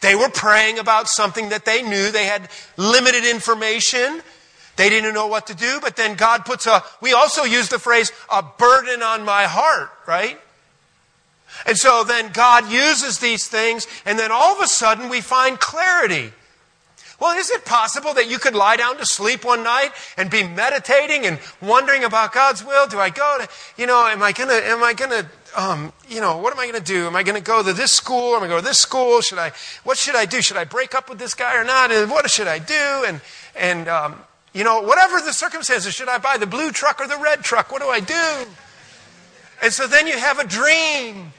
They 0.00 0.14
were 0.14 0.30
praying 0.30 0.78
about 0.78 1.08
something 1.08 1.50
that 1.50 1.64
they 1.64 1.82
knew. 1.82 2.10
They 2.10 2.24
had 2.24 2.48
limited 2.76 3.24
information. 3.24 4.22
They 4.76 4.88
didn't 4.88 5.12
know 5.12 5.26
what 5.26 5.46
to 5.48 5.54
do, 5.54 5.78
but 5.82 5.96
then 5.96 6.16
God 6.16 6.44
puts 6.46 6.66
a, 6.66 6.82
we 7.02 7.12
also 7.12 7.44
use 7.44 7.68
the 7.68 7.78
phrase, 7.78 8.12
a 8.30 8.42
burden 8.42 9.02
on 9.02 9.24
my 9.24 9.44
heart, 9.44 9.90
right? 10.06 10.40
And 11.66 11.76
so 11.76 12.04
then 12.04 12.30
God 12.32 12.70
uses 12.70 13.18
these 13.18 13.46
things, 13.46 13.86
and 14.04 14.18
then 14.18 14.30
all 14.32 14.54
of 14.54 14.60
a 14.60 14.66
sudden 14.66 15.08
we 15.08 15.20
find 15.20 15.58
clarity. 15.58 16.32
Well, 17.20 17.36
is 17.36 17.50
it 17.50 17.66
possible 17.66 18.14
that 18.14 18.30
you 18.30 18.38
could 18.38 18.54
lie 18.54 18.76
down 18.76 18.96
to 18.96 19.04
sleep 19.04 19.44
one 19.44 19.62
night 19.62 19.90
and 20.16 20.30
be 20.30 20.42
meditating 20.42 21.26
and 21.26 21.38
wondering 21.60 22.02
about 22.02 22.32
God's 22.32 22.64
will? 22.64 22.86
Do 22.86 22.98
I 22.98 23.10
go 23.10 23.36
to, 23.40 23.48
you 23.76 23.86
know, 23.86 24.06
am 24.06 24.22
I 24.22 24.32
gonna, 24.32 24.54
am 24.54 24.82
I 24.82 24.94
gonna, 24.94 25.28
um, 25.54 25.92
you 26.08 26.22
know, 26.22 26.38
what 26.38 26.54
am 26.54 26.58
I 26.58 26.64
gonna 26.64 26.80
do? 26.80 27.06
Am 27.06 27.14
I 27.14 27.22
gonna 27.22 27.42
go 27.42 27.62
to 27.62 27.74
this 27.74 27.92
school? 27.92 28.36
Am 28.36 28.42
I 28.42 28.48
going 28.48 28.62
to 28.62 28.66
this 28.66 28.78
school? 28.78 29.20
Should 29.20 29.38
I, 29.38 29.52
what 29.84 29.98
should 29.98 30.16
I 30.16 30.24
do? 30.24 30.40
Should 30.40 30.56
I 30.56 30.64
break 30.64 30.94
up 30.94 31.10
with 31.10 31.18
this 31.18 31.34
guy 31.34 31.56
or 31.56 31.64
not? 31.64 31.92
And 31.92 32.10
what 32.10 32.28
should 32.30 32.48
I 32.48 32.58
do? 32.58 33.04
And, 33.06 33.20
and, 33.54 33.86
um, 33.86 34.16
you 34.54 34.64
know, 34.64 34.80
whatever 34.80 35.20
the 35.20 35.34
circumstances, 35.34 35.94
should 35.94 36.08
I 36.08 36.16
buy 36.16 36.38
the 36.38 36.46
blue 36.46 36.72
truck 36.72 37.02
or 37.02 37.06
the 37.06 37.18
red 37.18 37.44
truck? 37.44 37.70
What 37.70 37.82
do 37.82 37.88
I 37.88 38.00
do? 38.00 38.50
And 39.62 39.72
so 39.72 39.86
then 39.86 40.06
you 40.06 40.18
have 40.18 40.38
a 40.38 40.46
dream 40.46 41.32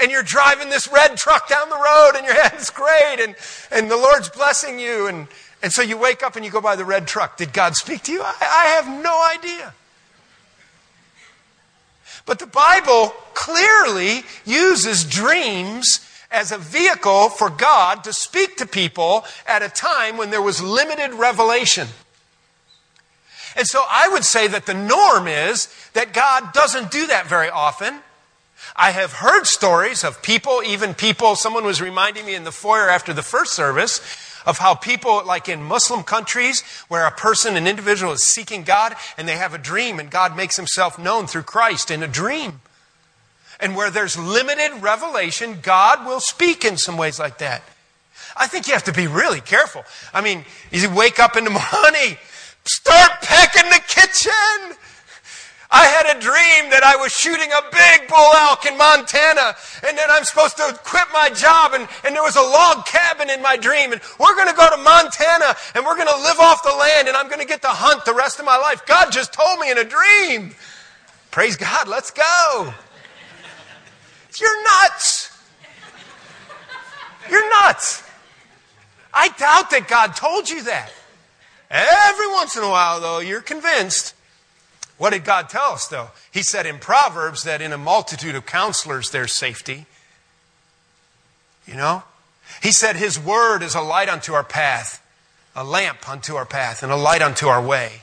and 0.00 0.10
you're 0.10 0.22
driving 0.22 0.70
this 0.70 0.88
red 0.92 1.16
truck 1.16 1.48
down 1.48 1.68
the 1.68 1.76
road 1.76 2.12
and 2.16 2.24
your 2.24 2.34
head's 2.34 2.70
great 2.70 3.18
and, 3.20 3.34
and 3.70 3.90
the 3.90 3.96
Lord's 3.96 4.28
blessing 4.28 4.78
you. 4.78 5.06
And, 5.06 5.28
and 5.62 5.72
so 5.72 5.82
you 5.82 5.98
wake 5.98 6.22
up 6.22 6.36
and 6.36 6.44
you 6.44 6.50
go 6.50 6.60
buy 6.60 6.76
the 6.76 6.84
red 6.84 7.06
truck. 7.06 7.36
Did 7.36 7.52
God 7.52 7.74
speak 7.74 8.02
to 8.04 8.12
you? 8.12 8.22
I, 8.22 8.34
I 8.40 8.64
have 8.76 9.02
no 9.02 9.28
idea. 9.34 9.74
But 12.26 12.38
the 12.38 12.46
Bible 12.46 13.14
clearly 13.34 14.22
uses 14.44 15.04
dreams 15.04 16.06
as 16.30 16.52
a 16.52 16.58
vehicle 16.58 17.30
for 17.30 17.48
God 17.48 18.04
to 18.04 18.12
speak 18.12 18.56
to 18.58 18.66
people 18.66 19.24
at 19.46 19.62
a 19.62 19.68
time 19.68 20.18
when 20.18 20.30
there 20.30 20.42
was 20.42 20.62
limited 20.62 21.14
revelation. 21.14 21.88
And 23.56 23.66
so 23.66 23.82
I 23.88 24.08
would 24.08 24.24
say 24.24 24.46
that 24.46 24.66
the 24.66 24.74
norm 24.74 25.26
is 25.26 25.74
that 25.94 26.12
God 26.12 26.52
doesn't 26.52 26.90
do 26.90 27.06
that 27.06 27.26
very 27.26 27.48
often. 27.48 28.00
I 28.76 28.90
have 28.92 29.14
heard 29.14 29.46
stories 29.46 30.04
of 30.04 30.22
people, 30.22 30.62
even 30.64 30.94
people, 30.94 31.36
someone 31.36 31.64
was 31.64 31.80
reminding 31.80 32.26
me 32.26 32.34
in 32.34 32.44
the 32.44 32.52
foyer 32.52 32.88
after 32.88 33.12
the 33.12 33.22
first 33.22 33.52
service, 33.52 34.00
of 34.46 34.58
how 34.58 34.74
people, 34.74 35.22
like 35.26 35.48
in 35.48 35.62
Muslim 35.62 36.02
countries, 36.02 36.62
where 36.88 37.06
a 37.06 37.10
person, 37.10 37.56
an 37.56 37.66
individual 37.66 38.12
is 38.12 38.24
seeking 38.24 38.62
God 38.62 38.94
and 39.18 39.28
they 39.28 39.36
have 39.36 39.52
a 39.52 39.58
dream 39.58 40.00
and 40.00 40.10
God 40.10 40.36
makes 40.36 40.56
himself 40.56 40.98
known 40.98 41.26
through 41.26 41.42
Christ 41.42 41.90
in 41.90 42.02
a 42.02 42.08
dream. 42.08 42.60
And 43.60 43.76
where 43.76 43.90
there's 43.90 44.16
limited 44.16 44.80
revelation, 44.80 45.58
God 45.60 46.06
will 46.06 46.20
speak 46.20 46.64
in 46.64 46.76
some 46.76 46.96
ways 46.96 47.18
like 47.18 47.38
that. 47.38 47.62
I 48.36 48.46
think 48.46 48.68
you 48.68 48.74
have 48.74 48.84
to 48.84 48.92
be 48.92 49.06
really 49.06 49.40
careful. 49.40 49.84
I 50.14 50.20
mean, 50.20 50.44
you 50.70 50.88
wake 50.94 51.18
up 51.18 51.36
in 51.36 51.44
the 51.44 51.50
morning, 51.72 52.16
start 52.64 53.20
packing 53.20 53.68
the 53.70 53.82
kitchen. 53.86 54.76
I 55.70 55.84
had 55.84 56.16
a 56.16 56.20
dream 56.20 56.70
that 56.70 56.80
I 56.82 56.96
was 56.96 57.12
shooting 57.12 57.50
a 57.52 57.60
big 57.70 58.08
bull 58.08 58.32
elk 58.48 58.64
in 58.64 58.78
Montana 58.78 59.52
and 59.84 59.98
that 59.98 60.08
I'm 60.08 60.24
supposed 60.24 60.56
to 60.56 60.80
quit 60.82 61.04
my 61.12 61.28
job 61.28 61.74
and, 61.74 61.86
and 62.04 62.16
there 62.16 62.22
was 62.22 62.36
a 62.36 62.42
log 62.42 62.86
cabin 62.86 63.28
in 63.28 63.42
my 63.42 63.56
dream 63.58 63.92
and 63.92 64.00
we're 64.18 64.34
going 64.34 64.48
to 64.48 64.56
go 64.56 64.64
to 64.70 64.80
Montana 64.80 65.54
and 65.74 65.84
we're 65.84 65.96
going 65.96 66.08
to 66.08 66.22
live 66.24 66.40
off 66.40 66.62
the 66.62 66.72
land 66.72 67.08
and 67.08 67.16
I'm 67.16 67.28
going 67.28 67.40
to 67.40 67.46
get 67.46 67.60
to 67.62 67.68
hunt 67.68 68.06
the 68.06 68.14
rest 68.14 68.38
of 68.38 68.46
my 68.46 68.56
life. 68.56 68.86
God 68.86 69.12
just 69.12 69.34
told 69.34 69.60
me 69.60 69.70
in 69.70 69.76
a 69.76 69.84
dream. 69.84 70.54
Praise 71.30 71.56
God, 71.56 71.86
let's 71.86 72.10
go. 72.10 72.72
You're 74.40 74.62
nuts. 74.64 75.36
You're 77.28 77.50
nuts. 77.62 78.04
I 79.12 79.28
doubt 79.28 79.70
that 79.70 79.86
God 79.86 80.16
told 80.16 80.48
you 80.48 80.62
that. 80.64 80.92
Every 81.70 82.28
once 82.28 82.56
in 82.56 82.62
a 82.62 82.68
while, 82.70 83.00
though, 83.00 83.18
you're 83.18 83.42
convinced 83.42 84.14
what 84.98 85.12
did 85.12 85.24
God 85.24 85.48
tell 85.48 85.72
us, 85.72 85.86
though? 85.86 86.10
He 86.30 86.42
said 86.42 86.66
in 86.66 86.78
Proverbs 86.78 87.44
that 87.44 87.62
in 87.62 87.72
a 87.72 87.78
multitude 87.78 88.34
of 88.34 88.46
counselors 88.46 89.10
there's 89.10 89.34
safety. 89.34 89.86
You 91.66 91.74
know? 91.74 92.02
He 92.62 92.72
said 92.72 92.96
His 92.96 93.18
word 93.18 93.62
is 93.62 93.74
a 93.74 93.80
light 93.80 94.08
unto 94.08 94.34
our 94.34 94.44
path, 94.44 95.04
a 95.54 95.62
lamp 95.62 96.08
unto 96.08 96.34
our 96.34 96.46
path, 96.46 96.82
and 96.82 96.90
a 96.90 96.96
light 96.96 97.22
unto 97.22 97.46
our 97.46 97.62
way. 97.62 98.02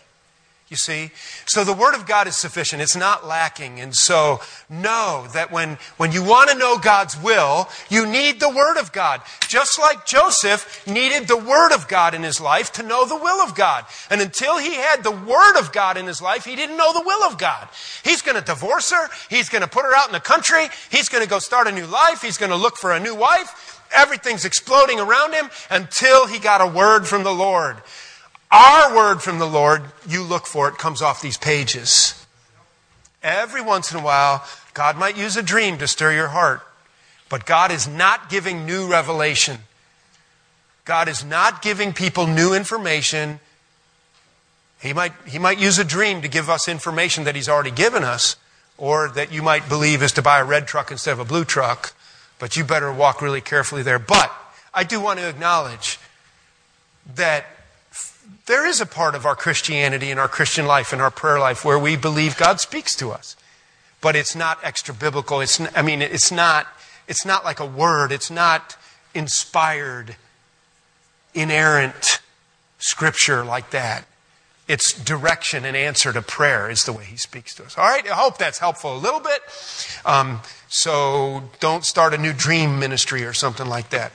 You 0.76 0.80
see? 0.80 1.12
So 1.46 1.64
the 1.64 1.72
Word 1.72 1.96
of 1.96 2.06
God 2.06 2.28
is 2.28 2.36
sufficient. 2.36 2.82
It's 2.82 2.98
not 2.98 3.26
lacking. 3.26 3.80
And 3.80 3.96
so 3.96 4.42
know 4.70 5.26
that 5.32 5.50
when, 5.50 5.78
when 5.96 6.12
you 6.12 6.22
want 6.22 6.50
to 6.50 6.58
know 6.58 6.78
God's 6.78 7.18
will, 7.18 7.70
you 7.88 8.06
need 8.06 8.42
the 8.42 8.50
Word 8.50 8.78
of 8.78 8.92
God. 8.92 9.22
Just 9.48 9.80
like 9.80 10.06
Joseph 10.06 10.86
needed 10.86 11.30
the 11.30 11.38
Word 11.38 11.72
of 11.72 11.88
God 11.88 12.14
in 12.14 12.24
his 12.24 12.42
life 12.42 12.74
to 12.74 12.84
know 12.84 13.08
the 13.08 13.16
will 13.16 13.42
of 13.42 13.56
God. 13.56 13.86
And 14.10 14.20
until 14.20 14.58
he 14.58 14.74
had 14.74 15.02
the 15.02 15.12
Word 15.12 15.58
of 15.58 15.72
God 15.72 15.96
in 15.96 16.08
his 16.08 16.22
life, 16.22 16.44
he 16.44 16.58
didn't 16.58 16.76
know 16.76 16.92
the 16.92 17.04
will 17.06 17.24
of 17.24 17.38
God. 17.38 17.70
He's 18.04 18.22
going 18.22 18.38
to 18.38 18.44
divorce 18.44 18.92
her. 18.92 19.08
He's 19.30 19.48
going 19.48 19.62
to 19.62 19.70
put 19.70 19.86
her 19.86 19.96
out 19.96 20.08
in 20.08 20.14
the 20.14 20.20
country. 20.20 20.68
He's 20.92 21.08
going 21.08 21.24
to 21.24 21.30
go 21.30 21.40
start 21.40 21.68
a 21.68 21.72
new 21.72 21.86
life. 21.86 22.22
He's 22.22 22.38
going 22.38 22.52
to 22.52 22.58
look 22.58 22.76
for 22.76 22.92
a 22.92 23.00
new 23.00 23.16
wife. 23.16 23.82
Everything's 23.94 24.44
exploding 24.44 25.00
around 25.00 25.32
him 25.32 25.50
until 25.70 26.28
he 26.28 26.38
got 26.38 26.60
a 26.60 26.68
word 26.68 27.08
from 27.08 27.24
the 27.24 27.32
Lord. 27.32 27.78
Our 28.56 28.96
word 28.96 29.22
from 29.22 29.38
the 29.38 29.46
Lord, 29.46 29.84
you 30.08 30.24
look 30.24 30.46
for 30.48 30.70
it, 30.70 30.78
comes 30.78 31.02
off 31.02 31.22
these 31.22 31.36
pages. 31.36 32.26
Every 33.22 33.62
once 33.62 33.92
in 33.92 34.00
a 34.00 34.02
while, 34.02 34.46
God 34.74 34.98
might 34.98 35.18
use 35.18 35.36
a 35.36 35.44
dream 35.44 35.78
to 35.80 35.90
stir 35.90 36.14
your 36.14 36.30
heart, 36.30 36.62
but 37.28 37.46
God 37.46 37.70
is 37.70 37.86
not 37.86 38.30
giving 38.30 38.66
new 38.66 38.88
revelation. 38.88 39.58
God 40.86 41.10
is 41.10 41.26
not 41.26 41.62
giving 41.62 41.92
people 41.92 42.28
new 42.28 42.54
information. 42.54 43.42
He 44.80 44.94
might, 44.94 45.12
he 45.28 45.38
might 45.38 45.60
use 45.60 45.78
a 45.78 45.84
dream 45.84 46.22
to 46.22 46.30
give 46.30 46.50
us 46.50 46.70
information 46.70 47.26
that 47.26 47.36
He's 47.36 47.50
already 47.50 47.72
given 47.72 48.06
us, 48.06 48.38
or 48.78 49.10
that 49.10 49.34
you 49.34 49.44
might 49.44 49.68
believe 49.68 50.02
is 50.02 50.14
to 50.14 50.22
buy 50.22 50.40
a 50.40 50.46
red 50.46 50.66
truck 50.66 50.92
instead 50.92 51.12
of 51.12 51.20
a 51.20 51.26
blue 51.26 51.44
truck, 51.44 51.94
but 52.40 52.56
you 52.56 52.64
better 52.64 52.94
walk 52.94 53.22
really 53.22 53.42
carefully 53.42 53.84
there. 53.84 54.00
But 54.00 54.32
I 54.74 54.86
do 54.86 55.02
want 55.02 55.20
to 55.20 55.28
acknowledge 55.28 56.00
that 57.16 57.48
there 58.46 58.66
is 58.66 58.80
a 58.80 58.86
part 58.86 59.16
of 59.16 59.26
our 59.26 59.36
Christianity 59.36 60.12
and 60.12 60.20
our 60.20 60.28
Christian 60.28 60.66
life 60.66 60.94
and 60.94 61.02
our 61.02 61.12
prayer 61.12 61.40
life 61.40 61.66
where 61.66 61.80
we 61.80 61.96
believe 61.96 62.38
God 62.38 62.60
speaks 62.60 62.96
to 62.98 63.12
us. 63.12 63.36
But 64.02 64.16
it's 64.16 64.36
not 64.36 64.60
extra 64.64 64.94
biblical. 64.94 65.42
It's, 65.42 65.60
I 65.76 65.82
mean, 65.82 66.02
it's 66.02 66.32
not, 66.32 66.68
it's 67.08 67.26
not 67.26 67.44
like 67.44 67.60
a 67.60 67.66
word. 67.66 68.12
It's 68.12 68.30
not 68.30 68.78
inspired, 69.16 70.16
inerrant 71.34 72.22
scripture 72.78 73.44
like 73.44 73.72
that. 73.72 74.06
It's 74.68 74.94
direction 74.94 75.64
and 75.64 75.78
answer 75.78 76.12
to 76.12 76.22
prayer 76.22 76.70
is 76.70 76.86
the 76.86 76.94
way 76.94 77.06
he 77.06 77.18
speaks 77.18 77.54
to 77.56 77.64
us. 77.64 77.78
All 77.78 77.86
right, 77.86 78.06
I 78.10 78.16
hope 78.16 78.38
that's 78.38 78.58
helpful 78.58 78.96
a 78.96 78.98
little 78.98 79.20
bit. 79.20 79.42
Um, 80.06 80.42
so 80.70 81.44
don't 81.60 81.86
start 81.86 82.14
a 82.14 82.18
new 82.18 82.34
dream 82.34 82.80
ministry 82.80 83.24
or 83.24 83.34
something 83.34 83.68
like 83.68 83.92
that. 83.92 84.12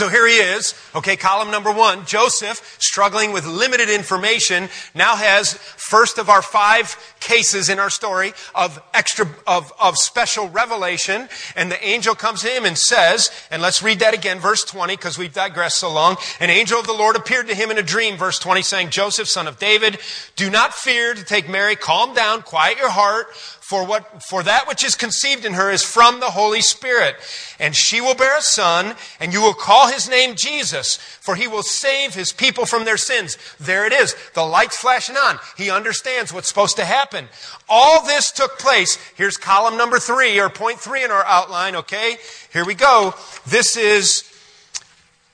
So 0.00 0.08
here 0.08 0.26
he 0.26 0.36
is. 0.36 0.72
Okay, 0.94 1.14
column 1.14 1.50
number 1.50 1.70
one. 1.70 2.06
Joseph, 2.06 2.78
struggling 2.78 3.34
with 3.34 3.44
limited 3.44 3.90
information, 3.90 4.70
now 4.94 5.14
has 5.14 5.52
first 5.52 6.16
of 6.16 6.30
our 6.30 6.40
five 6.40 6.96
cases 7.20 7.68
in 7.68 7.78
our 7.78 7.90
story 7.90 8.32
of 8.54 8.80
extra, 8.94 9.28
of, 9.46 9.70
of 9.78 9.98
special 9.98 10.48
revelation. 10.48 11.28
And 11.54 11.70
the 11.70 11.86
angel 11.86 12.14
comes 12.14 12.40
to 12.40 12.48
him 12.48 12.64
and 12.64 12.78
says, 12.78 13.30
and 13.50 13.60
let's 13.60 13.82
read 13.82 13.98
that 13.98 14.14
again, 14.14 14.38
verse 14.38 14.64
20, 14.64 14.96
because 14.96 15.18
we've 15.18 15.34
digressed 15.34 15.76
so 15.76 15.92
long. 15.92 16.16
An 16.40 16.48
angel 16.48 16.80
of 16.80 16.86
the 16.86 16.94
Lord 16.94 17.14
appeared 17.14 17.48
to 17.48 17.54
him 17.54 17.70
in 17.70 17.76
a 17.76 17.82
dream, 17.82 18.16
verse 18.16 18.38
20, 18.38 18.62
saying, 18.62 18.88
Joseph, 18.88 19.28
son 19.28 19.46
of 19.46 19.58
David, 19.58 19.98
do 20.34 20.48
not 20.48 20.72
fear 20.72 21.12
to 21.12 21.22
take 21.22 21.46
Mary. 21.46 21.76
Calm 21.76 22.14
down, 22.14 22.40
quiet 22.40 22.78
your 22.78 22.88
heart 22.88 23.26
for 23.70 23.86
what, 23.86 24.24
for 24.24 24.42
that 24.42 24.66
which 24.66 24.82
is 24.82 24.96
conceived 24.96 25.44
in 25.44 25.52
her 25.52 25.70
is 25.70 25.84
from 25.84 26.18
the 26.18 26.32
Holy 26.32 26.60
Spirit. 26.60 27.14
And 27.60 27.72
she 27.76 28.00
will 28.00 28.16
bear 28.16 28.36
a 28.36 28.42
son, 28.42 28.96
and 29.20 29.32
you 29.32 29.40
will 29.40 29.54
call 29.54 29.86
his 29.86 30.08
name 30.08 30.34
Jesus, 30.34 30.96
for 30.96 31.36
he 31.36 31.46
will 31.46 31.62
save 31.62 32.12
his 32.12 32.32
people 32.32 32.66
from 32.66 32.84
their 32.84 32.96
sins. 32.96 33.38
There 33.60 33.86
it 33.86 33.92
is. 33.92 34.16
The 34.34 34.42
light's 34.42 34.76
flashing 34.76 35.14
on. 35.14 35.38
He 35.56 35.70
understands 35.70 36.32
what's 36.32 36.48
supposed 36.48 36.78
to 36.78 36.84
happen. 36.84 37.28
All 37.68 38.04
this 38.04 38.32
took 38.32 38.58
place. 38.58 38.98
Here's 39.14 39.36
column 39.36 39.76
number 39.76 40.00
three, 40.00 40.40
or 40.40 40.50
point 40.50 40.80
three 40.80 41.04
in 41.04 41.12
our 41.12 41.24
outline, 41.24 41.76
okay? 41.76 42.16
Here 42.52 42.64
we 42.64 42.74
go. 42.74 43.14
This 43.46 43.76
is 43.76 44.24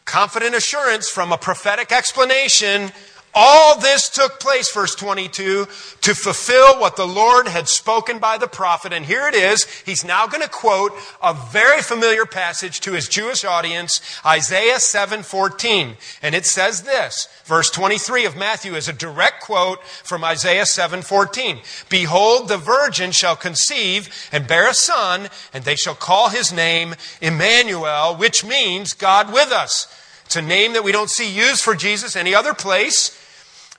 confident 0.05 0.55
assurance 0.55 1.09
from 1.09 1.33
a 1.33 1.39
prophetic 1.39 1.91
explanation 1.91 2.93
all 3.39 3.79
this 3.79 4.09
took 4.09 4.41
place, 4.41 4.73
verse 4.73 4.95
22, 4.95 5.69
to 6.01 6.15
fulfill 6.15 6.81
what 6.81 6.97
the 6.97 7.07
Lord 7.07 7.47
had 7.47 7.69
spoken 7.69 8.19
by 8.19 8.39
the 8.39 8.47
prophet. 8.47 8.95
And 8.95 9.05
here 9.05 9.29
it 9.29 9.35
is. 9.35 9.65
He's 9.85 10.07
now 10.07 10.27
going 10.27 10.43
to 10.43 10.49
quote 10.49 10.93
a 11.23 11.35
very 11.35 11.83
familiar 11.83 12.25
passage 12.25 12.81
to 12.81 12.93
his 12.93 13.09
Jewish 13.09 13.45
audience, 13.45 14.01
Isaiah 14.25 14.79
7:14. 14.79 15.99
And 16.23 16.35
it 16.35 16.47
says 16.47 16.85
this, 16.85 17.29
verse 17.45 17.71
23 17.71 18.25
of 18.25 18.37
Matthew 18.37 18.75
is 18.75 18.89
a 18.89 18.95
direct 18.95 19.43
quote 19.43 19.85
from 19.85 20.25
Isaiah 20.25 20.65
7:14. 20.65 21.61
Behold, 21.91 22.49
the 22.49 22.57
virgin 22.57 23.13
shall 23.13 23.37
conceive 23.37 24.09
and 24.33 24.49
bear 24.49 24.67
a 24.67 24.75
son, 24.75 25.29
and 25.53 25.65
they 25.65 25.77
shall 25.77 25.95
call 25.95 26.31
his 26.31 26.55
name 26.55 26.95
Emmanuel, 27.21 28.17
which 28.17 28.47
means 28.47 28.95
God 28.95 29.31
with 29.31 29.53
us. 29.53 29.89
It's 30.25 30.37
a 30.37 30.43
name 30.43 30.73
that 30.73 30.85
we 30.85 30.91
don't 30.91 31.11
see 31.11 31.31
used 31.31 31.63
for 31.63 31.75
Jesus 31.75 32.17
any 32.17 32.35
other 32.35 32.55
place. 32.55 33.13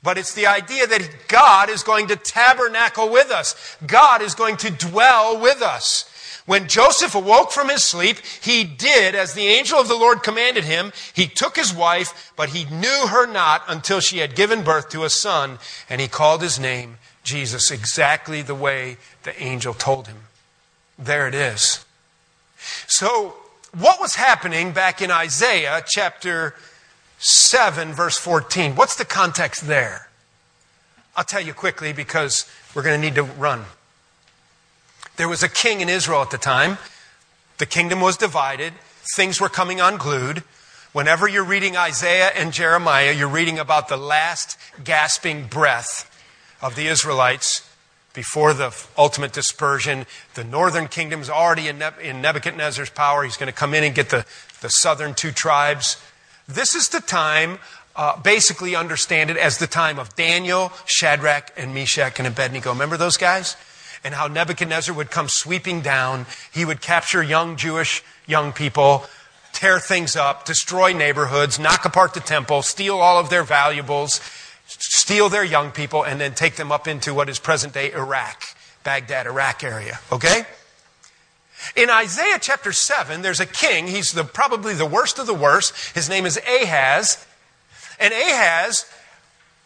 But 0.07 0.17
it's 0.17 0.33
the 0.33 0.47
idea 0.47 0.87
that 0.87 1.27
God 1.27 1.69
is 1.69 1.83
going 1.83 2.07
to 2.07 2.15
tabernacle 2.15 3.09
with 3.09 3.29
us. 3.29 3.75
God 3.85 4.21
is 4.21 4.35
going 4.35 4.55
to 4.55 4.71
dwell 4.71 5.37
with 5.37 5.61
us. 5.61 6.09
When 6.45 6.69
Joseph 6.69 7.13
awoke 7.13 7.51
from 7.51 7.67
his 7.67 7.83
sleep, 7.83 8.19
he 8.41 8.63
did 8.63 9.15
as 9.15 9.33
the 9.33 9.47
angel 9.47 9.77
of 9.77 9.89
the 9.89 9.97
Lord 9.97 10.23
commanded 10.23 10.63
him. 10.63 10.93
He 11.13 11.27
took 11.27 11.57
his 11.57 11.73
wife, 11.73 12.31
but 12.37 12.51
he 12.51 12.63
knew 12.73 13.07
her 13.09 13.27
not 13.27 13.63
until 13.67 13.99
she 13.99 14.19
had 14.19 14.33
given 14.33 14.63
birth 14.63 14.87
to 14.91 15.03
a 15.03 15.09
son, 15.09 15.59
and 15.89 15.99
he 15.99 16.07
called 16.07 16.41
his 16.41 16.57
name 16.57 16.99
Jesus, 17.25 17.69
exactly 17.69 18.41
the 18.41 18.55
way 18.55 18.95
the 19.23 19.37
angel 19.43 19.73
told 19.73 20.07
him. 20.07 20.19
There 20.97 21.27
it 21.27 21.35
is. 21.35 21.83
So, 22.87 23.35
what 23.77 23.99
was 23.99 24.15
happening 24.15 24.71
back 24.71 25.01
in 25.01 25.11
Isaiah 25.11 25.83
chapter 25.85 26.55
7, 27.17 27.93
verse 27.93 28.17
14? 28.17 28.75
What's 28.75 28.95
the 28.95 29.05
context 29.05 29.67
there? 29.67 30.09
I'll 31.15 31.23
tell 31.23 31.41
you 31.41 31.53
quickly 31.53 31.93
because 31.93 32.49
we're 32.75 32.83
going 32.83 32.99
to 32.99 33.05
need 33.05 33.15
to 33.15 33.23
run. 33.23 33.65
There 35.17 35.27
was 35.27 35.41
a 35.41 35.49
king 35.49 35.81
in 35.81 35.89
Israel 35.89 36.21
at 36.21 36.29
the 36.29 36.37
time. 36.37 36.77
The 37.57 37.65
kingdom 37.65 38.01
was 38.01 38.17
divided. 38.17 38.73
Things 39.15 39.41
were 39.41 39.49
coming 39.49 39.81
unglued. 39.81 40.43
Whenever 40.93 41.27
you're 41.27 41.43
reading 41.43 41.75
Isaiah 41.75 42.31
and 42.35 42.53
Jeremiah, 42.53 43.11
you're 43.11 43.27
reading 43.27 43.57
about 43.57 43.87
the 43.87 43.97
last 43.97 44.57
gasping 44.83 45.47
breath 45.47 46.09
of 46.61 46.75
the 46.75 46.87
Israelites 46.87 47.67
before 48.13 48.53
the 48.53 48.75
ultimate 48.97 49.33
dispersion. 49.33 50.05
The 50.35 50.43
northern 50.43 50.87
kingdom 50.87 51.21
is 51.21 51.29
already 51.29 51.67
in 51.67 52.21
Nebuchadnezzar's 52.21 52.89
power. 52.89 53.23
He's 53.23 53.37
going 53.37 53.51
to 53.51 53.57
come 53.57 53.73
in 53.73 53.83
and 53.83 53.93
get 53.93 54.09
the, 54.09 54.25
the 54.61 54.69
southern 54.69 55.13
two 55.13 55.31
tribes. 55.31 55.97
This 56.47 56.75
is 56.75 56.89
the 56.89 57.01
time, 57.01 57.59
uh, 57.95 58.19
basically 58.21 58.75
understand 58.75 59.29
it 59.29 59.37
as 59.37 59.57
the 59.57 59.67
time 59.67 59.99
of 59.99 60.15
Daniel, 60.15 60.71
Shadrach, 60.85 61.51
and 61.57 61.73
Meshach 61.73 62.19
and 62.19 62.27
Abednego. 62.27 62.71
Remember 62.71 62.97
those 62.97 63.17
guys? 63.17 63.55
and 64.03 64.13
how 64.13 64.27
Nebuchadnezzar 64.27 64.95
would 64.95 65.11
come 65.11 65.27
sweeping 65.27 65.81
down. 65.81 66.25
He 66.51 66.65
would 66.65 66.81
capture 66.81 67.21
young 67.21 67.57
Jewish 67.57 68.03
young 68.25 68.53
people, 68.53 69.05
tear 69.53 69.79
things 69.79 70.15
up, 70.15 70.45
destroy 70.45 70.93
neighborhoods, 70.93 71.59
knock 71.59 71.85
apart 71.85 72.13
the 72.13 72.19
temple, 72.19 72.61
steal 72.61 72.97
all 72.97 73.19
of 73.19 73.29
their 73.29 73.43
valuables, 73.43 74.21
steal 74.67 75.29
their 75.29 75.43
young 75.43 75.71
people, 75.71 76.03
and 76.03 76.19
then 76.19 76.33
take 76.33 76.55
them 76.55 76.71
up 76.71 76.87
into 76.87 77.13
what 77.13 77.29
is 77.29 77.39
present 77.39 77.73
day 77.73 77.91
Iraq, 77.91 78.43
Baghdad, 78.83 79.27
Iraq 79.27 79.63
area. 79.63 79.99
Okay? 80.11 80.45
In 81.75 81.89
Isaiah 81.89 82.39
chapter 82.39 82.71
7, 82.71 83.21
there's 83.21 83.39
a 83.39 83.45
king. 83.45 83.87
He's 83.87 84.11
the, 84.11 84.23
probably 84.23 84.73
the 84.73 84.85
worst 84.85 85.19
of 85.19 85.27
the 85.27 85.33
worst. 85.33 85.95
His 85.95 86.09
name 86.09 86.25
is 86.25 86.37
Ahaz. 86.37 87.25
And 87.99 88.13
Ahaz 88.13 88.85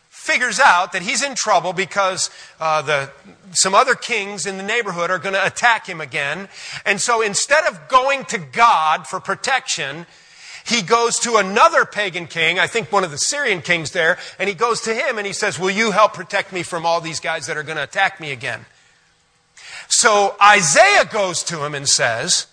figures 0.09 0.59
out 0.59 0.91
that 0.93 1.01
he's 1.01 1.23
in 1.23 1.33
trouble 1.35 1.73
because 1.73 2.29
uh, 2.59 2.81
the, 2.81 3.11
some 3.53 3.73
other 3.73 3.95
kings 3.95 4.45
in 4.45 4.57
the 4.57 4.63
neighborhood 4.63 5.09
are 5.09 5.17
going 5.17 5.33
to 5.33 5.45
attack 5.45 5.87
him 5.87 5.99
again. 5.99 6.47
And 6.85 7.01
so 7.01 7.21
instead 7.21 7.65
of 7.65 7.87
going 7.87 8.25
to 8.25 8.37
God 8.37 9.07
for 9.07 9.19
protection, 9.19 10.05
he 10.65 10.83
goes 10.83 11.17
to 11.19 11.37
another 11.37 11.85
pagan 11.85 12.27
king, 12.27 12.59
I 12.59 12.67
think 12.67 12.91
one 12.91 13.03
of 13.03 13.11
the 13.11 13.17
Syrian 13.17 13.61
kings 13.61 13.91
there, 13.91 14.19
and 14.37 14.47
he 14.47 14.53
goes 14.53 14.81
to 14.81 14.93
him 14.93 15.17
and 15.17 15.25
he 15.25 15.33
says, 15.33 15.57
Will 15.57 15.71
you 15.71 15.91
help 15.91 16.13
protect 16.13 16.53
me 16.53 16.61
from 16.61 16.85
all 16.85 17.01
these 17.01 17.19
guys 17.19 17.47
that 17.47 17.57
are 17.57 17.63
going 17.63 17.77
to 17.77 17.83
attack 17.83 18.19
me 18.19 18.31
again? 18.31 18.65
So 19.91 20.35
Isaiah 20.41 21.03
goes 21.03 21.43
to 21.43 21.65
him 21.65 21.75
and 21.75 21.87
says, 21.87 22.47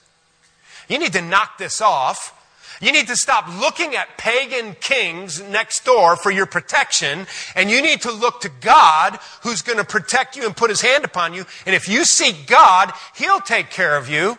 You 0.88 0.98
need 0.98 1.12
to 1.12 1.22
knock 1.22 1.56
this 1.56 1.80
off. 1.80 2.34
You 2.80 2.92
need 2.92 3.06
to 3.08 3.16
stop 3.16 3.48
looking 3.60 3.94
at 3.94 4.18
pagan 4.18 4.76
kings 4.80 5.40
next 5.40 5.84
door 5.84 6.16
for 6.16 6.30
your 6.30 6.46
protection, 6.46 7.26
and 7.56 7.70
you 7.70 7.80
need 7.80 8.02
to 8.02 8.12
look 8.12 8.40
to 8.42 8.50
God 8.60 9.18
who's 9.42 9.62
going 9.62 9.78
to 9.78 9.84
protect 9.84 10.36
you 10.36 10.46
and 10.46 10.56
put 10.56 10.70
his 10.70 10.80
hand 10.80 11.04
upon 11.04 11.32
you. 11.32 11.44
And 11.64 11.74
if 11.74 11.88
you 11.88 12.04
seek 12.04 12.46
God, 12.46 12.92
he'll 13.14 13.40
take 13.40 13.70
care 13.70 13.96
of 13.96 14.08
you. 14.08 14.38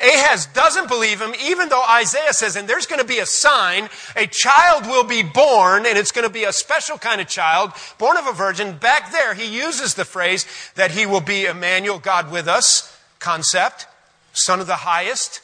Ahaz 0.00 0.46
doesn't 0.46 0.88
believe 0.88 1.20
him, 1.20 1.34
even 1.42 1.68
though 1.68 1.84
Isaiah 1.88 2.32
says, 2.32 2.56
and 2.56 2.68
there's 2.68 2.86
going 2.86 3.00
to 3.00 3.06
be 3.06 3.18
a 3.18 3.26
sign, 3.26 3.88
a 4.16 4.26
child 4.26 4.86
will 4.86 5.04
be 5.04 5.22
born, 5.22 5.86
and 5.86 5.96
it's 5.96 6.12
going 6.12 6.26
to 6.26 6.32
be 6.32 6.44
a 6.44 6.52
special 6.52 6.98
kind 6.98 7.20
of 7.20 7.28
child, 7.28 7.72
born 7.98 8.16
of 8.16 8.26
a 8.26 8.32
virgin. 8.32 8.76
Back 8.76 9.10
there, 9.12 9.34
he 9.34 9.46
uses 9.46 9.94
the 9.94 10.04
phrase 10.04 10.46
that 10.74 10.90
he 10.90 11.06
will 11.06 11.20
be 11.20 11.46
Emmanuel, 11.46 11.98
God 11.98 12.30
with 12.30 12.46
us 12.46 12.96
concept, 13.20 13.86
son 14.32 14.60
of 14.60 14.66
the 14.66 14.76
highest. 14.76 15.40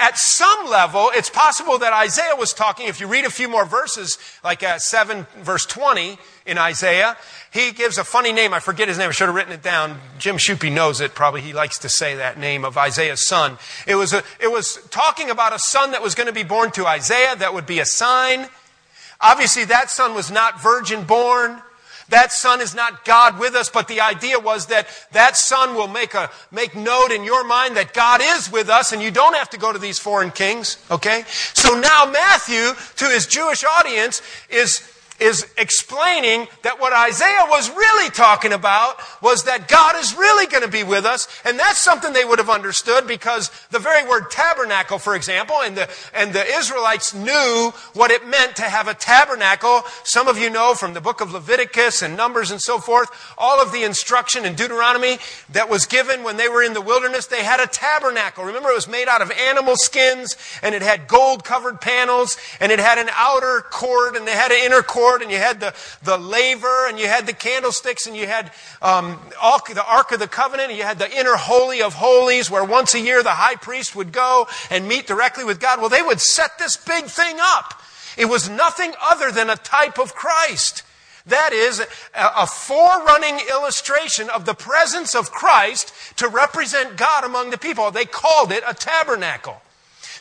At 0.00 0.16
some 0.16 0.70
level, 0.70 1.10
it's 1.12 1.28
possible 1.28 1.76
that 1.78 1.92
Isaiah 1.92 2.36
was 2.36 2.52
talking, 2.52 2.86
if 2.86 3.00
you 3.00 3.08
read 3.08 3.24
a 3.24 3.30
few 3.30 3.48
more 3.48 3.64
verses, 3.64 4.16
like 4.44 4.62
uh, 4.62 4.78
7 4.78 5.26
verse 5.40 5.66
20 5.66 6.18
in 6.46 6.56
Isaiah, 6.56 7.16
he 7.50 7.72
gives 7.72 7.98
a 7.98 8.04
funny 8.04 8.32
name. 8.32 8.54
I 8.54 8.60
forget 8.60 8.86
his 8.86 8.96
name. 8.96 9.08
I 9.08 9.12
should 9.12 9.26
have 9.26 9.34
written 9.34 9.52
it 9.52 9.62
down. 9.62 9.98
Jim 10.20 10.36
Shupe 10.36 10.72
knows 10.72 11.00
it. 11.00 11.16
Probably 11.16 11.40
he 11.40 11.52
likes 11.52 11.78
to 11.80 11.88
say 11.88 12.14
that 12.14 12.38
name 12.38 12.64
of 12.64 12.78
Isaiah's 12.78 13.26
son. 13.26 13.58
It 13.88 13.96
was, 13.96 14.12
a, 14.12 14.22
it 14.40 14.52
was 14.52 14.78
talking 14.90 15.30
about 15.30 15.52
a 15.52 15.58
son 15.58 15.90
that 15.90 16.02
was 16.02 16.14
going 16.14 16.28
to 16.28 16.32
be 16.32 16.44
born 16.44 16.70
to 16.72 16.86
Isaiah 16.86 17.34
that 17.34 17.52
would 17.52 17.66
be 17.66 17.80
a 17.80 17.84
sign. 17.84 18.46
Obviously, 19.20 19.64
that 19.64 19.90
son 19.90 20.14
was 20.14 20.30
not 20.30 20.62
virgin 20.62 21.02
born. 21.02 21.60
That 22.08 22.32
son 22.32 22.60
is 22.60 22.74
not 22.74 23.04
God 23.04 23.38
with 23.38 23.54
us, 23.54 23.68
but 23.68 23.86
the 23.86 24.00
idea 24.00 24.38
was 24.38 24.66
that 24.66 24.88
that 25.12 25.36
son 25.36 25.74
will 25.74 25.88
make 25.88 26.14
a, 26.14 26.30
make 26.50 26.74
note 26.74 27.10
in 27.10 27.22
your 27.22 27.44
mind 27.44 27.76
that 27.76 27.92
God 27.92 28.20
is 28.22 28.50
with 28.50 28.70
us 28.70 28.92
and 28.92 29.02
you 29.02 29.10
don't 29.10 29.36
have 29.36 29.50
to 29.50 29.58
go 29.58 29.72
to 29.72 29.78
these 29.78 29.98
foreign 29.98 30.30
kings, 30.30 30.78
okay? 30.90 31.24
So 31.52 31.78
now 31.78 32.10
Matthew, 32.10 32.72
to 32.96 33.04
his 33.06 33.26
Jewish 33.26 33.62
audience, 33.62 34.22
is 34.48 34.80
is 35.20 35.46
explaining 35.56 36.46
that 36.62 36.78
what 36.78 36.92
Isaiah 36.92 37.46
was 37.48 37.70
really 37.70 38.10
talking 38.10 38.52
about 38.52 38.96
was 39.20 39.44
that 39.44 39.68
God 39.68 39.96
is 39.96 40.14
really 40.16 40.46
going 40.46 40.62
to 40.62 40.70
be 40.70 40.84
with 40.84 41.04
us. 41.04 41.26
And 41.44 41.58
that's 41.58 41.80
something 41.80 42.12
they 42.12 42.24
would 42.24 42.38
have 42.38 42.50
understood 42.50 43.06
because 43.06 43.50
the 43.70 43.78
very 43.78 44.06
word 44.08 44.30
tabernacle, 44.30 44.98
for 44.98 45.16
example, 45.16 45.56
and 45.62 45.76
the, 45.76 45.90
and 46.14 46.32
the 46.32 46.44
Israelites 46.44 47.14
knew 47.14 47.72
what 47.94 48.10
it 48.10 48.26
meant 48.26 48.56
to 48.56 48.62
have 48.62 48.86
a 48.86 48.94
tabernacle. 48.94 49.82
Some 50.04 50.28
of 50.28 50.38
you 50.38 50.50
know 50.50 50.74
from 50.74 50.94
the 50.94 51.00
book 51.00 51.20
of 51.20 51.32
Leviticus 51.32 52.02
and 52.02 52.16
Numbers 52.16 52.50
and 52.50 52.60
so 52.60 52.78
forth, 52.78 53.10
all 53.36 53.60
of 53.60 53.72
the 53.72 53.82
instruction 53.82 54.44
in 54.44 54.54
Deuteronomy 54.54 55.18
that 55.50 55.68
was 55.68 55.86
given 55.86 56.22
when 56.22 56.36
they 56.36 56.48
were 56.48 56.62
in 56.62 56.74
the 56.74 56.80
wilderness, 56.80 57.26
they 57.26 57.42
had 57.42 57.60
a 57.60 57.66
tabernacle. 57.66 58.44
Remember, 58.44 58.70
it 58.70 58.74
was 58.74 58.88
made 58.88 59.08
out 59.08 59.22
of 59.22 59.32
animal 59.32 59.74
skins 59.76 60.36
and 60.62 60.74
it 60.74 60.82
had 60.82 61.08
gold 61.08 61.44
covered 61.44 61.80
panels 61.80 62.36
and 62.60 62.70
it 62.70 62.78
had 62.78 62.98
an 62.98 63.08
outer 63.12 63.62
court 63.70 64.16
and 64.16 64.26
they 64.26 64.32
had 64.32 64.52
an 64.52 64.64
inner 64.64 64.82
court 64.82 65.07
and 65.16 65.30
you 65.30 65.38
had 65.38 65.60
the, 65.60 65.74
the 66.02 66.18
laver 66.18 66.88
and 66.88 66.98
you 66.98 67.06
had 67.06 67.26
the 67.26 67.32
candlesticks 67.32 68.06
and 68.06 68.16
you 68.16 68.26
had 68.26 68.52
um, 68.82 69.18
the 69.30 69.84
Ark 69.86 70.12
of 70.12 70.20
the 70.20 70.28
Covenant 70.28 70.70
and 70.70 70.78
you 70.78 70.84
had 70.84 70.98
the 70.98 71.10
inner 71.10 71.36
Holy 71.36 71.82
of 71.82 71.94
Holies 71.94 72.50
where 72.50 72.64
once 72.64 72.94
a 72.94 73.00
year 73.00 73.22
the 73.22 73.30
high 73.30 73.56
priest 73.56 73.96
would 73.96 74.12
go 74.12 74.46
and 74.70 74.86
meet 74.86 75.06
directly 75.06 75.44
with 75.44 75.60
God. 75.60 75.80
Well, 75.80 75.88
they 75.88 76.02
would 76.02 76.20
set 76.20 76.58
this 76.58 76.76
big 76.76 77.06
thing 77.06 77.36
up. 77.40 77.82
It 78.16 78.26
was 78.26 78.48
nothing 78.48 78.92
other 79.00 79.30
than 79.30 79.50
a 79.50 79.56
type 79.56 79.98
of 79.98 80.14
Christ. 80.14 80.82
That 81.26 81.52
is 81.52 81.86
a 82.14 82.46
forerunning 82.46 83.40
illustration 83.50 84.30
of 84.30 84.46
the 84.46 84.54
presence 84.54 85.14
of 85.14 85.30
Christ 85.30 85.92
to 86.16 86.28
represent 86.28 86.96
God 86.96 87.24
among 87.24 87.50
the 87.50 87.58
people. 87.58 87.90
They 87.90 88.06
called 88.06 88.50
it 88.50 88.64
a 88.66 88.72
tabernacle. 88.72 89.60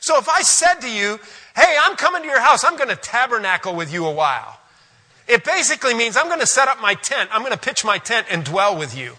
So 0.02 0.18
if 0.18 0.28
I 0.28 0.42
said 0.42 0.76
to 0.82 0.92
you, 0.92 1.20
Hey, 1.56 1.76
I'm 1.82 1.96
coming 1.96 2.22
to 2.22 2.28
your 2.28 2.40
house, 2.40 2.64
I'm 2.64 2.78
going 2.78 2.90
to 2.90 2.96
tabernacle 2.96 3.76
with 3.76 3.92
you 3.92 4.06
a 4.06 4.12
while. 4.12 4.57
It 5.28 5.44
basically 5.44 5.94
means 5.94 6.16
I'm 6.16 6.28
going 6.28 6.40
to 6.40 6.48
set 6.48 6.68
up 6.68 6.82
my 6.82 6.94
tent, 6.94 7.30
I'm 7.34 7.42
going 7.42 7.54
to 7.54 7.60
pitch 7.60 7.84
my 7.84 7.98
tent 7.98 8.28
and 8.30 8.44
dwell 8.44 8.78
with 8.78 8.98
you. 8.98 9.16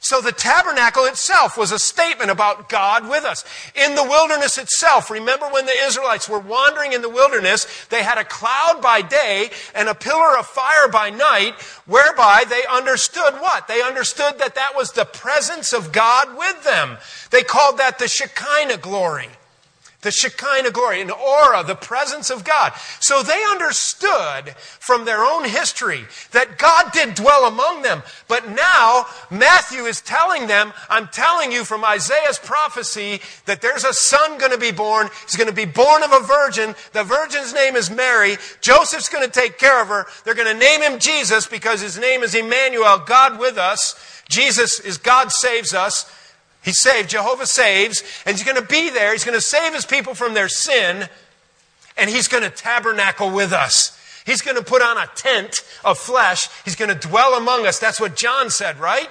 So 0.00 0.20
the 0.20 0.30
tabernacle 0.30 1.04
itself 1.06 1.56
was 1.58 1.72
a 1.72 1.80
statement 1.80 2.30
about 2.30 2.68
God 2.68 3.08
with 3.08 3.24
us. 3.24 3.44
In 3.74 3.96
the 3.96 4.04
wilderness 4.04 4.56
itself, 4.56 5.10
remember 5.10 5.46
when 5.46 5.66
the 5.66 5.84
Israelites 5.84 6.28
were 6.28 6.38
wandering 6.38 6.92
in 6.92 7.02
the 7.02 7.08
wilderness, 7.08 7.66
they 7.86 8.04
had 8.04 8.16
a 8.16 8.24
cloud 8.24 8.80
by 8.80 9.02
day 9.02 9.50
and 9.74 9.88
a 9.88 9.94
pillar 9.94 10.38
of 10.38 10.46
fire 10.46 10.88
by 10.88 11.10
night, 11.10 11.54
whereby 11.86 12.44
they 12.48 12.62
understood 12.70 13.34
what? 13.40 13.66
They 13.66 13.82
understood 13.82 14.38
that 14.38 14.54
that 14.54 14.76
was 14.76 14.92
the 14.92 15.06
presence 15.06 15.72
of 15.72 15.90
God 15.90 16.36
with 16.36 16.62
them. 16.62 16.98
They 17.30 17.42
called 17.42 17.78
that 17.78 17.98
the 17.98 18.06
Shekinah 18.06 18.78
glory 18.78 19.30
the 20.02 20.10
Shekinah 20.10 20.70
glory, 20.70 21.00
an 21.00 21.10
aura, 21.10 21.64
the 21.64 21.74
presence 21.74 22.30
of 22.30 22.44
God. 22.44 22.72
So 23.00 23.22
they 23.22 23.42
understood 23.50 24.54
from 24.56 25.04
their 25.04 25.24
own 25.24 25.44
history 25.44 26.04
that 26.32 26.58
God 26.58 26.92
did 26.92 27.14
dwell 27.14 27.46
among 27.46 27.82
them. 27.82 28.02
But 28.28 28.48
now 28.48 29.06
Matthew 29.30 29.84
is 29.84 30.00
telling 30.00 30.46
them, 30.46 30.72
I'm 30.88 31.08
telling 31.08 31.50
you 31.50 31.64
from 31.64 31.84
Isaiah's 31.84 32.38
prophecy 32.38 33.20
that 33.46 33.60
there's 33.60 33.84
a 33.84 33.92
son 33.92 34.38
going 34.38 34.52
to 34.52 34.58
be 34.58 34.72
born. 34.72 35.08
He's 35.24 35.36
going 35.36 35.48
to 35.48 35.54
be 35.54 35.64
born 35.64 36.02
of 36.02 36.12
a 36.12 36.20
virgin. 36.20 36.74
The 36.92 37.04
virgin's 37.04 37.54
name 37.54 37.76
is 37.76 37.90
Mary. 37.90 38.36
Joseph's 38.60 39.08
going 39.08 39.24
to 39.24 39.40
take 39.40 39.58
care 39.58 39.80
of 39.82 39.88
her. 39.88 40.06
They're 40.24 40.34
going 40.34 40.52
to 40.52 40.58
name 40.58 40.82
him 40.82 40.98
Jesus 40.98 41.46
because 41.46 41.80
his 41.80 41.98
name 41.98 42.22
is 42.22 42.34
Emmanuel, 42.34 42.98
God 42.98 43.38
with 43.38 43.58
us. 43.58 44.22
Jesus 44.28 44.80
is 44.80 44.98
God 44.98 45.32
saves 45.32 45.74
us. 45.74 46.10
He's 46.66 46.80
saved. 46.80 47.10
Jehovah 47.10 47.46
saves. 47.46 48.02
And 48.26 48.36
he's 48.36 48.44
going 48.44 48.60
to 48.60 48.68
be 48.68 48.90
there. 48.90 49.12
He's 49.12 49.24
going 49.24 49.38
to 49.38 49.40
save 49.40 49.72
his 49.72 49.86
people 49.86 50.14
from 50.14 50.34
their 50.34 50.48
sin. 50.48 51.08
And 51.96 52.10
he's 52.10 52.26
going 52.26 52.42
to 52.42 52.50
tabernacle 52.50 53.30
with 53.30 53.52
us. 53.52 53.96
He's 54.26 54.42
going 54.42 54.56
to 54.56 54.64
put 54.64 54.82
on 54.82 54.98
a 54.98 55.06
tent 55.14 55.60
of 55.84 55.96
flesh. 55.96 56.48
He's 56.64 56.74
going 56.74 56.88
to 56.88 57.08
dwell 57.08 57.34
among 57.34 57.66
us. 57.66 57.78
That's 57.78 58.00
what 58.00 58.16
John 58.16 58.50
said, 58.50 58.80
right? 58.80 59.08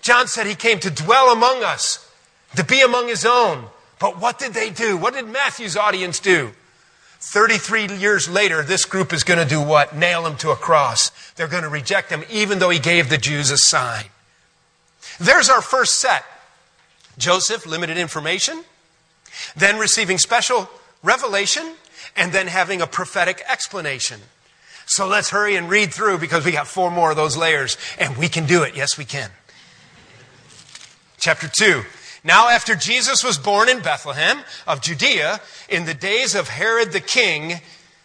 John 0.00 0.26
said 0.26 0.46
he 0.46 0.54
came 0.54 0.80
to 0.80 0.90
dwell 0.90 1.30
among 1.30 1.62
us, 1.62 2.10
to 2.56 2.64
be 2.64 2.80
among 2.80 3.08
his 3.08 3.26
own. 3.26 3.66
But 3.98 4.18
what 4.18 4.38
did 4.38 4.54
they 4.54 4.70
do? 4.70 4.96
What 4.96 5.12
did 5.12 5.28
Matthew's 5.28 5.76
audience 5.76 6.18
do? 6.18 6.52
33 7.20 7.98
years 7.98 8.26
later, 8.26 8.62
this 8.62 8.86
group 8.86 9.12
is 9.12 9.22
going 9.22 9.38
to 9.38 9.44
do 9.44 9.60
what? 9.60 9.94
Nail 9.94 10.26
him 10.26 10.38
to 10.38 10.52
a 10.52 10.56
cross. 10.56 11.10
They're 11.34 11.46
going 11.46 11.64
to 11.64 11.68
reject 11.68 12.08
him, 12.08 12.24
even 12.30 12.58
though 12.58 12.70
he 12.70 12.78
gave 12.78 13.10
the 13.10 13.18
Jews 13.18 13.50
a 13.50 13.58
sign. 13.58 14.06
There's 15.18 15.50
our 15.50 15.60
first 15.60 16.00
set. 16.00 16.24
Joseph, 17.18 17.66
limited 17.66 17.98
information, 17.98 18.64
then 19.56 19.78
receiving 19.78 20.18
special 20.18 20.68
revelation, 21.02 21.74
and 22.16 22.32
then 22.32 22.46
having 22.46 22.80
a 22.80 22.86
prophetic 22.86 23.42
explanation. 23.48 24.20
So 24.86 25.06
let's 25.06 25.30
hurry 25.30 25.54
and 25.56 25.70
read 25.70 25.94
through 25.94 26.18
because 26.18 26.44
we 26.44 26.52
got 26.52 26.66
four 26.66 26.90
more 26.90 27.10
of 27.10 27.16
those 27.16 27.36
layers, 27.36 27.76
and 27.98 28.16
we 28.16 28.28
can 28.28 28.46
do 28.46 28.62
it. 28.62 28.74
Yes, 28.74 28.98
we 28.98 29.04
can. 29.04 29.30
Chapter 31.18 31.48
2. 31.48 31.82
Now, 32.24 32.48
after 32.48 32.74
Jesus 32.74 33.22
was 33.24 33.38
born 33.38 33.68
in 33.68 33.80
Bethlehem 33.80 34.42
of 34.66 34.82
Judea, 34.82 35.40
in 35.68 35.86
the 35.86 35.94
days 35.94 36.34
of 36.34 36.48
Herod 36.48 36.92
the 36.92 37.00
king, 37.00 37.60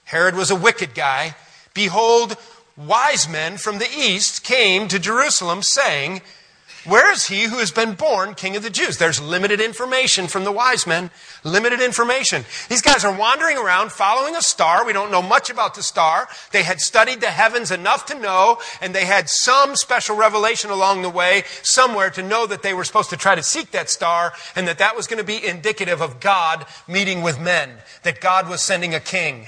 Herod 0.06 0.36
was 0.36 0.52
a 0.52 0.56
wicked 0.56 0.94
guy, 0.94 1.36
behold, 1.74 2.38
wise 2.78 3.28
men 3.28 3.58
from 3.58 3.80
the 3.80 3.90
east 3.90 4.44
came 4.44 4.88
to 4.88 5.00
Jerusalem, 5.00 5.64
saying, 5.64 6.22
where 6.86 7.12
is 7.12 7.26
he 7.28 7.44
who 7.44 7.58
has 7.58 7.72
been 7.72 7.94
born 7.94 8.36
king 8.36 8.56
of 8.56 8.64
the 8.64 8.70
Jews? 8.70 8.98
There's 8.98 9.20
limited 9.20 9.60
information 9.60 10.28
from 10.28 10.44
the 10.44 10.52
wise 10.52 10.86
men. 10.86 11.10
Limited 11.44 11.82
information. 11.82 12.46
These 12.70 12.82
guys 12.82 13.04
are 13.04 13.18
wandering 13.18 13.58
around 13.58 13.92
following 13.92 14.36
a 14.36 14.42
star. 14.42 14.86
We 14.86 14.94
don't 14.94 15.12
know 15.12 15.22
much 15.22 15.50
about 15.50 15.76
the 15.76 15.82
star. 15.82 16.28
They 16.52 16.64
had 16.64 16.80
studied 16.80 17.22
the 17.22 17.32
heavens 17.32 17.72
enough 17.72 18.06
to 18.08 18.20
know, 18.20 18.60
and 18.82 18.94
they 18.94 19.06
had 19.06 19.30
some 19.30 19.76
special 19.76 20.16
revelation 20.16 20.70
along 20.70 21.02
the 21.02 21.10
way 21.10 21.44
somewhere 21.64 22.10
to 22.12 22.22
know 22.22 22.46
that 22.46 22.62
they 22.62 22.74
were 22.74 22.84
supposed 22.84 23.10
to 23.10 23.18
try 23.18 23.34
to 23.34 23.44
seek 23.44 23.72
that 23.72 23.90
star 23.90 24.34
and 24.56 24.68
that 24.68 24.78
that 24.78 24.96
was 24.96 25.08
going 25.08 25.20
to 25.20 25.24
be 25.24 25.44
indicative 25.44 26.02
of 26.02 26.20
God 26.20 26.66
meeting 26.88 27.22
with 27.22 27.40
men, 27.40 27.72
that 28.04 28.22
God 28.22 28.48
was 28.48 28.62
sending 28.62 28.94
a 28.94 29.00
king. 29.00 29.48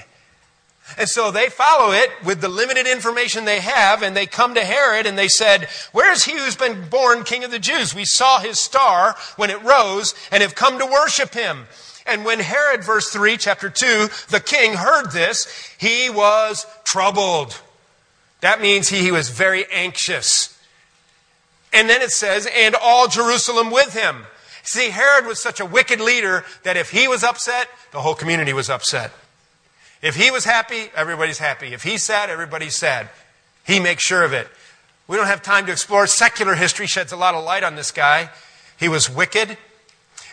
And 0.96 1.08
so 1.08 1.30
they 1.30 1.48
follow 1.48 1.92
it 1.92 2.10
with 2.24 2.40
the 2.40 2.48
limited 2.48 2.86
information 2.86 3.44
they 3.44 3.60
have, 3.60 4.02
and 4.02 4.16
they 4.16 4.26
come 4.26 4.54
to 4.54 4.64
Herod 4.64 5.06
and 5.06 5.18
they 5.18 5.28
said, 5.28 5.68
Where 5.92 6.10
is 6.12 6.24
he 6.24 6.38
who's 6.38 6.56
been 6.56 6.88
born 6.88 7.24
king 7.24 7.44
of 7.44 7.50
the 7.50 7.58
Jews? 7.58 7.94
We 7.94 8.04
saw 8.04 8.40
his 8.40 8.58
star 8.60 9.16
when 9.36 9.50
it 9.50 9.62
rose 9.62 10.14
and 10.32 10.42
have 10.42 10.54
come 10.54 10.78
to 10.78 10.86
worship 10.86 11.34
him. 11.34 11.66
And 12.06 12.24
when 12.24 12.40
Herod, 12.40 12.82
verse 12.82 13.10
3, 13.10 13.36
chapter 13.36 13.68
2, 13.68 14.08
the 14.30 14.40
king 14.40 14.74
heard 14.74 15.10
this, 15.10 15.46
he 15.78 16.08
was 16.08 16.66
troubled. 16.84 17.60
That 18.40 18.62
means 18.62 18.88
he, 18.88 19.00
he 19.00 19.12
was 19.12 19.28
very 19.28 19.66
anxious. 19.70 20.58
And 21.72 21.88
then 21.88 22.00
it 22.00 22.10
says, 22.10 22.48
and 22.56 22.74
all 22.74 23.08
Jerusalem 23.08 23.70
with 23.70 23.92
him. 23.92 24.24
See, 24.62 24.90
Herod 24.90 25.26
was 25.26 25.40
such 25.40 25.60
a 25.60 25.66
wicked 25.66 26.00
leader 26.00 26.44
that 26.62 26.76
if 26.76 26.90
he 26.90 27.08
was 27.08 27.22
upset, 27.22 27.68
the 27.92 28.00
whole 28.00 28.14
community 28.14 28.52
was 28.52 28.70
upset. 28.70 29.12
If 30.00 30.14
he 30.14 30.30
was 30.30 30.44
happy, 30.44 30.90
everybody's 30.94 31.38
happy. 31.38 31.72
If 31.74 31.82
he's 31.82 32.04
sad, 32.04 32.30
everybody's 32.30 32.76
sad. 32.76 33.08
He 33.66 33.80
makes 33.80 34.04
sure 34.04 34.24
of 34.24 34.32
it. 34.32 34.48
We 35.08 35.16
don't 35.16 35.26
have 35.26 35.42
time 35.42 35.66
to 35.66 35.72
explore. 35.72 36.06
Secular 36.06 36.54
history 36.54 36.86
sheds 36.86 37.12
a 37.12 37.16
lot 37.16 37.34
of 37.34 37.44
light 37.44 37.64
on 37.64 37.74
this 37.74 37.90
guy. 37.90 38.30
He 38.78 38.88
was 38.88 39.10
wicked. 39.10 39.56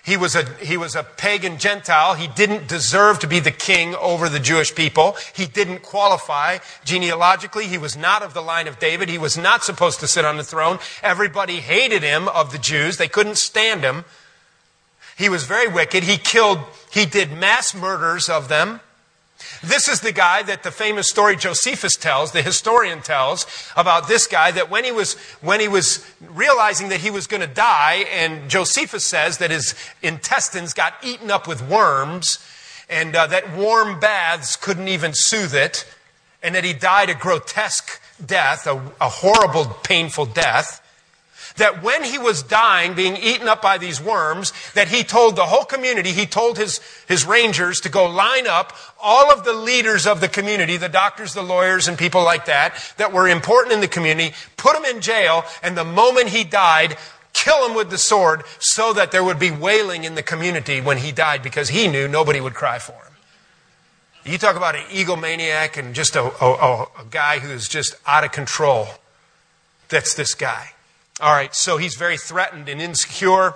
He 0.06 0.18
was, 0.18 0.36
a, 0.36 0.44
he 0.64 0.78
was 0.78 0.96
a 0.96 1.02
pagan 1.02 1.58
Gentile. 1.58 2.14
He 2.14 2.28
didn't 2.28 2.68
deserve 2.68 3.18
to 3.20 3.28
be 3.28 3.40
the 3.40 3.50
king 3.50 3.96
over 3.96 4.30
the 4.30 4.40
Jewish 4.40 4.76
people. 4.76 5.18
He 5.34 5.48
didn't 5.48 5.82
qualify 5.82 6.60
genealogically. 6.84 7.66
He 7.66 7.80
was 7.80 7.98
not 7.98 8.22
of 8.22 8.36
the 8.36 8.42
line 8.42 8.68
of 8.68 8.78
David. 8.78 9.10
He 9.10 9.18
was 9.18 9.36
not 9.36 9.64
supposed 9.64 10.00
to 10.02 10.08
sit 10.08 10.24
on 10.24 10.38
the 10.38 10.44
throne. 10.44 10.78
Everybody 11.02 11.56
hated 11.56 12.04
him 12.04 12.28
of 12.28 12.52
the 12.52 12.60
Jews. 12.60 12.98
They 12.98 13.08
couldn't 13.08 13.40
stand 13.40 13.82
him. 13.82 14.06
He 15.18 15.28
was 15.28 15.46
very 15.46 15.68
wicked. 15.68 16.04
He 16.04 16.18
killed, 16.18 16.60
he 16.92 17.08
did 17.08 17.32
mass 17.32 17.74
murders 17.74 18.30
of 18.30 18.48
them. 18.48 18.82
This 19.64 19.88
is 19.88 20.02
the 20.02 20.12
guy 20.12 20.44
that 20.44 20.64
the 20.64 20.72
famous 20.72 21.10
story 21.10 21.36
Josephus 21.36 21.96
tells, 21.96 22.32
the 22.32 22.42
historian 22.42 23.02
tells, 23.02 23.46
about 23.76 24.08
this 24.08 24.28
guy 24.28 24.52
that 24.52 24.70
when 24.70 24.84
he 24.84 24.92
was, 24.92 25.14
when 25.42 25.60
he 25.60 25.68
was 25.68 26.06
realizing 26.22 26.90
that 26.90 27.00
he 27.00 27.10
was 27.10 27.28
going 27.28 27.42
to 27.42 27.48
die, 27.48 28.06
and 28.12 28.50
Josephus 28.50 29.06
says 29.06 29.38
that 29.40 29.52
his 29.52 29.76
intestines 30.02 30.74
got 30.74 30.94
eaten 31.04 31.32
up 31.32 31.48
with 31.48 31.68
worms, 31.68 32.40
and 32.90 33.16
uh, 33.16 33.28
that 33.28 33.56
warm 33.56 34.00
baths 34.00 34.56
couldn't 34.56 34.88
even 34.88 35.14
soothe 35.14 35.56
it, 35.56 35.86
and 36.44 36.54
that 36.54 36.64
he 36.64 36.74
died 36.74 37.10
a 37.10 37.16
grotesque 37.16 38.02
death, 38.24 38.68
a, 38.68 38.76
a 39.02 39.10
horrible, 39.10 39.66
painful 39.84 40.26
death 40.28 40.82
that 41.58 41.82
when 41.82 42.04
he 42.04 42.18
was 42.18 42.44
dying, 42.44 42.94
being 42.94 43.16
eaten 43.18 43.48
up 43.48 43.62
by 43.62 43.78
these 43.78 44.02
worms, 44.02 44.52
that 44.74 44.90
he 44.90 45.04
told 45.04 45.36
the 45.36 45.46
whole 45.46 45.66
community, 45.66 46.12
he 46.12 46.26
told 46.26 46.58
his, 46.58 46.80
his 47.08 47.26
rangers 47.26 47.80
to 47.82 47.90
go 47.90 48.06
line 48.06 48.48
up 48.48 48.76
all 49.02 49.32
of 49.32 49.44
the 49.44 49.54
leaders 49.54 50.06
of 50.06 50.22
the 50.22 50.28
community, 50.28 50.78
the 50.78 50.90
doctors, 50.90 51.34
the 51.34 51.42
lawyers, 51.42 51.88
and 51.88 51.98
people 51.98 52.24
like 52.24 52.46
that, 52.46 52.76
that 52.98 53.14
were 53.14 53.28
important 53.28 53.74
in 53.74 53.82
the 53.82 53.88
community, 53.88 54.36
put 54.58 54.74
them 54.74 54.86
in 54.86 55.02
jail, 55.02 55.44
and 55.64 55.78
the 55.78 55.86
moment 55.86 56.30
he 56.30 56.44
died, 56.44 56.98
kill 57.34 57.68
him 57.68 57.76
with 57.76 57.90
the 57.90 57.98
sword 57.98 58.44
so 58.60 58.94
that 58.94 59.12
there 59.12 59.24
would 59.24 59.40
be 59.40 59.52
wailing 59.52 60.04
in 60.04 60.16
the 60.16 60.24
community 60.24 60.82
when 60.82 60.98
he 60.98 61.12
died 61.12 61.44
because 61.44 61.70
he 61.70 61.88
knew 61.88 62.08
nobody 62.08 62.42
would 62.42 62.54
cry 62.54 62.80
for 62.80 62.94
him. 62.94 63.14
You 64.26 64.40
talk 64.40 64.56
about 64.56 64.76
an 64.76 64.86
egomaniac 64.86 65.78
and 65.78 65.94
just 65.94 66.16
a, 66.16 66.24
a, 66.44 66.84
a 66.84 67.06
guy 67.12 67.40
who's 67.40 67.68
just 67.68 67.96
out 68.08 68.24
of 68.24 68.32
control. 68.32 68.88
That's 69.90 70.16
this 70.16 70.34
guy. 70.34 70.72
All 71.22 71.32
right, 71.32 71.56
so 71.56 71.78
he's 71.78 71.96
very 71.96 72.18
threatened 72.18 72.68
and 72.68 72.82
insecure. 72.82 73.54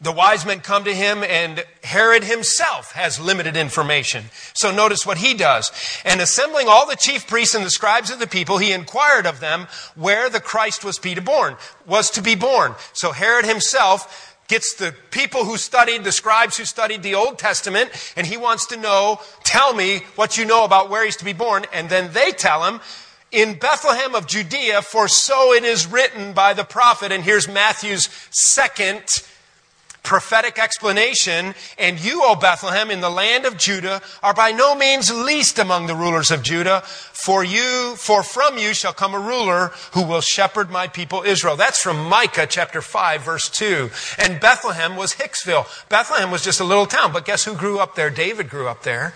The 0.00 0.10
wise 0.10 0.46
men 0.46 0.60
come 0.60 0.84
to 0.84 0.94
him, 0.94 1.22
and 1.22 1.64
Herod 1.82 2.24
himself 2.24 2.92
has 2.92 3.20
limited 3.20 3.58
information. 3.58 4.24
So 4.54 4.74
notice 4.74 5.04
what 5.04 5.18
he 5.18 5.34
does. 5.34 5.70
And 6.02 6.22
assembling 6.22 6.66
all 6.66 6.86
the 6.88 6.96
chief 6.96 7.26
priests 7.26 7.54
and 7.54 7.64
the 7.64 7.70
scribes 7.70 8.10
of 8.10 8.20
the 8.20 8.26
people, 8.26 8.56
he 8.56 8.72
inquired 8.72 9.26
of 9.26 9.40
them 9.40 9.66
where 9.94 10.30
the 10.30 10.40
Christ 10.40 10.82
was 10.82 10.96
to 10.96 11.14
be 11.14 11.20
born. 11.20 11.56
Was 11.86 12.10
to 12.12 12.22
be 12.22 12.34
born. 12.34 12.74
So 12.94 13.12
Herod 13.12 13.44
himself 13.44 14.36
gets 14.48 14.74
the 14.74 14.94
people 15.10 15.44
who 15.44 15.58
studied, 15.58 16.04
the 16.04 16.12
scribes 16.12 16.56
who 16.56 16.64
studied 16.64 17.02
the 17.02 17.14
Old 17.14 17.38
Testament, 17.38 17.90
and 18.16 18.26
he 18.26 18.36
wants 18.36 18.66
to 18.66 18.76
know, 18.76 19.20
tell 19.42 19.74
me 19.74 20.00
what 20.16 20.36
you 20.38 20.44
know 20.44 20.64
about 20.64 20.90
where 20.90 21.04
he's 21.04 21.16
to 21.16 21.24
be 21.24 21.32
born. 21.34 21.64
And 21.72 21.88
then 21.88 22.12
they 22.12 22.30
tell 22.32 22.64
him, 22.64 22.80
in 23.34 23.58
Bethlehem 23.58 24.14
of 24.14 24.26
Judea, 24.26 24.82
for 24.82 25.08
so 25.08 25.52
it 25.52 25.64
is 25.64 25.86
written 25.86 26.32
by 26.32 26.54
the 26.54 26.64
prophet. 26.64 27.10
And 27.10 27.24
here's 27.24 27.48
Matthew's 27.48 28.08
second 28.30 29.02
prophetic 30.04 30.58
explanation. 30.58 31.54
And 31.76 31.98
you, 31.98 32.20
O 32.22 32.36
Bethlehem, 32.36 32.90
in 32.90 33.00
the 33.00 33.10
land 33.10 33.44
of 33.44 33.56
Judah, 33.56 34.02
are 34.22 34.34
by 34.34 34.52
no 34.52 34.76
means 34.76 35.12
least 35.12 35.58
among 35.58 35.86
the 35.86 35.96
rulers 35.96 36.30
of 36.30 36.42
Judah. 36.42 36.82
For 36.82 37.42
you, 37.42 37.96
for 37.96 38.22
from 38.22 38.56
you 38.56 38.72
shall 38.72 38.92
come 38.92 39.14
a 39.14 39.18
ruler 39.18 39.72
who 39.92 40.04
will 40.04 40.20
shepherd 40.20 40.70
my 40.70 40.86
people 40.86 41.22
Israel. 41.22 41.56
That's 41.56 41.82
from 41.82 42.08
Micah 42.08 42.46
chapter 42.46 42.80
5, 42.80 43.22
verse 43.22 43.48
2. 43.48 43.90
And 44.18 44.38
Bethlehem 44.38 44.94
was 44.94 45.14
Hicksville. 45.14 45.66
Bethlehem 45.88 46.30
was 46.30 46.44
just 46.44 46.60
a 46.60 46.64
little 46.64 46.86
town, 46.86 47.12
but 47.12 47.24
guess 47.24 47.44
who 47.44 47.56
grew 47.56 47.80
up 47.80 47.96
there? 47.96 48.10
David 48.10 48.48
grew 48.48 48.68
up 48.68 48.84
there. 48.84 49.14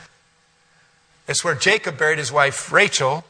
It's 1.28 1.44
where 1.44 1.54
Jacob 1.54 1.98
buried 1.98 2.18
his 2.18 2.32
wife 2.32 2.72
Rachel. 2.72 3.24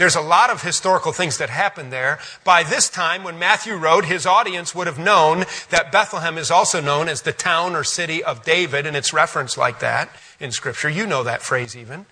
There's 0.00 0.16
a 0.16 0.22
lot 0.22 0.48
of 0.48 0.62
historical 0.62 1.12
things 1.12 1.36
that 1.36 1.50
happened 1.50 1.92
there. 1.92 2.20
By 2.42 2.62
this 2.62 2.88
time, 2.88 3.22
when 3.22 3.38
Matthew 3.38 3.74
wrote, 3.74 4.06
his 4.06 4.24
audience 4.24 4.74
would 4.74 4.86
have 4.86 4.98
known 4.98 5.44
that 5.68 5.92
Bethlehem 5.92 6.38
is 6.38 6.50
also 6.50 6.80
known 6.80 7.06
as 7.06 7.20
the 7.20 7.34
town 7.34 7.76
or 7.76 7.84
city 7.84 8.24
of 8.24 8.42
David, 8.42 8.86
and 8.86 8.96
it's 8.96 9.12
referenced 9.12 9.58
like 9.58 9.80
that 9.80 10.08
in 10.40 10.52
Scripture. 10.52 10.88
You 10.88 11.06
know 11.06 11.22
that 11.24 11.42
phrase 11.42 11.76
even. 11.76 12.06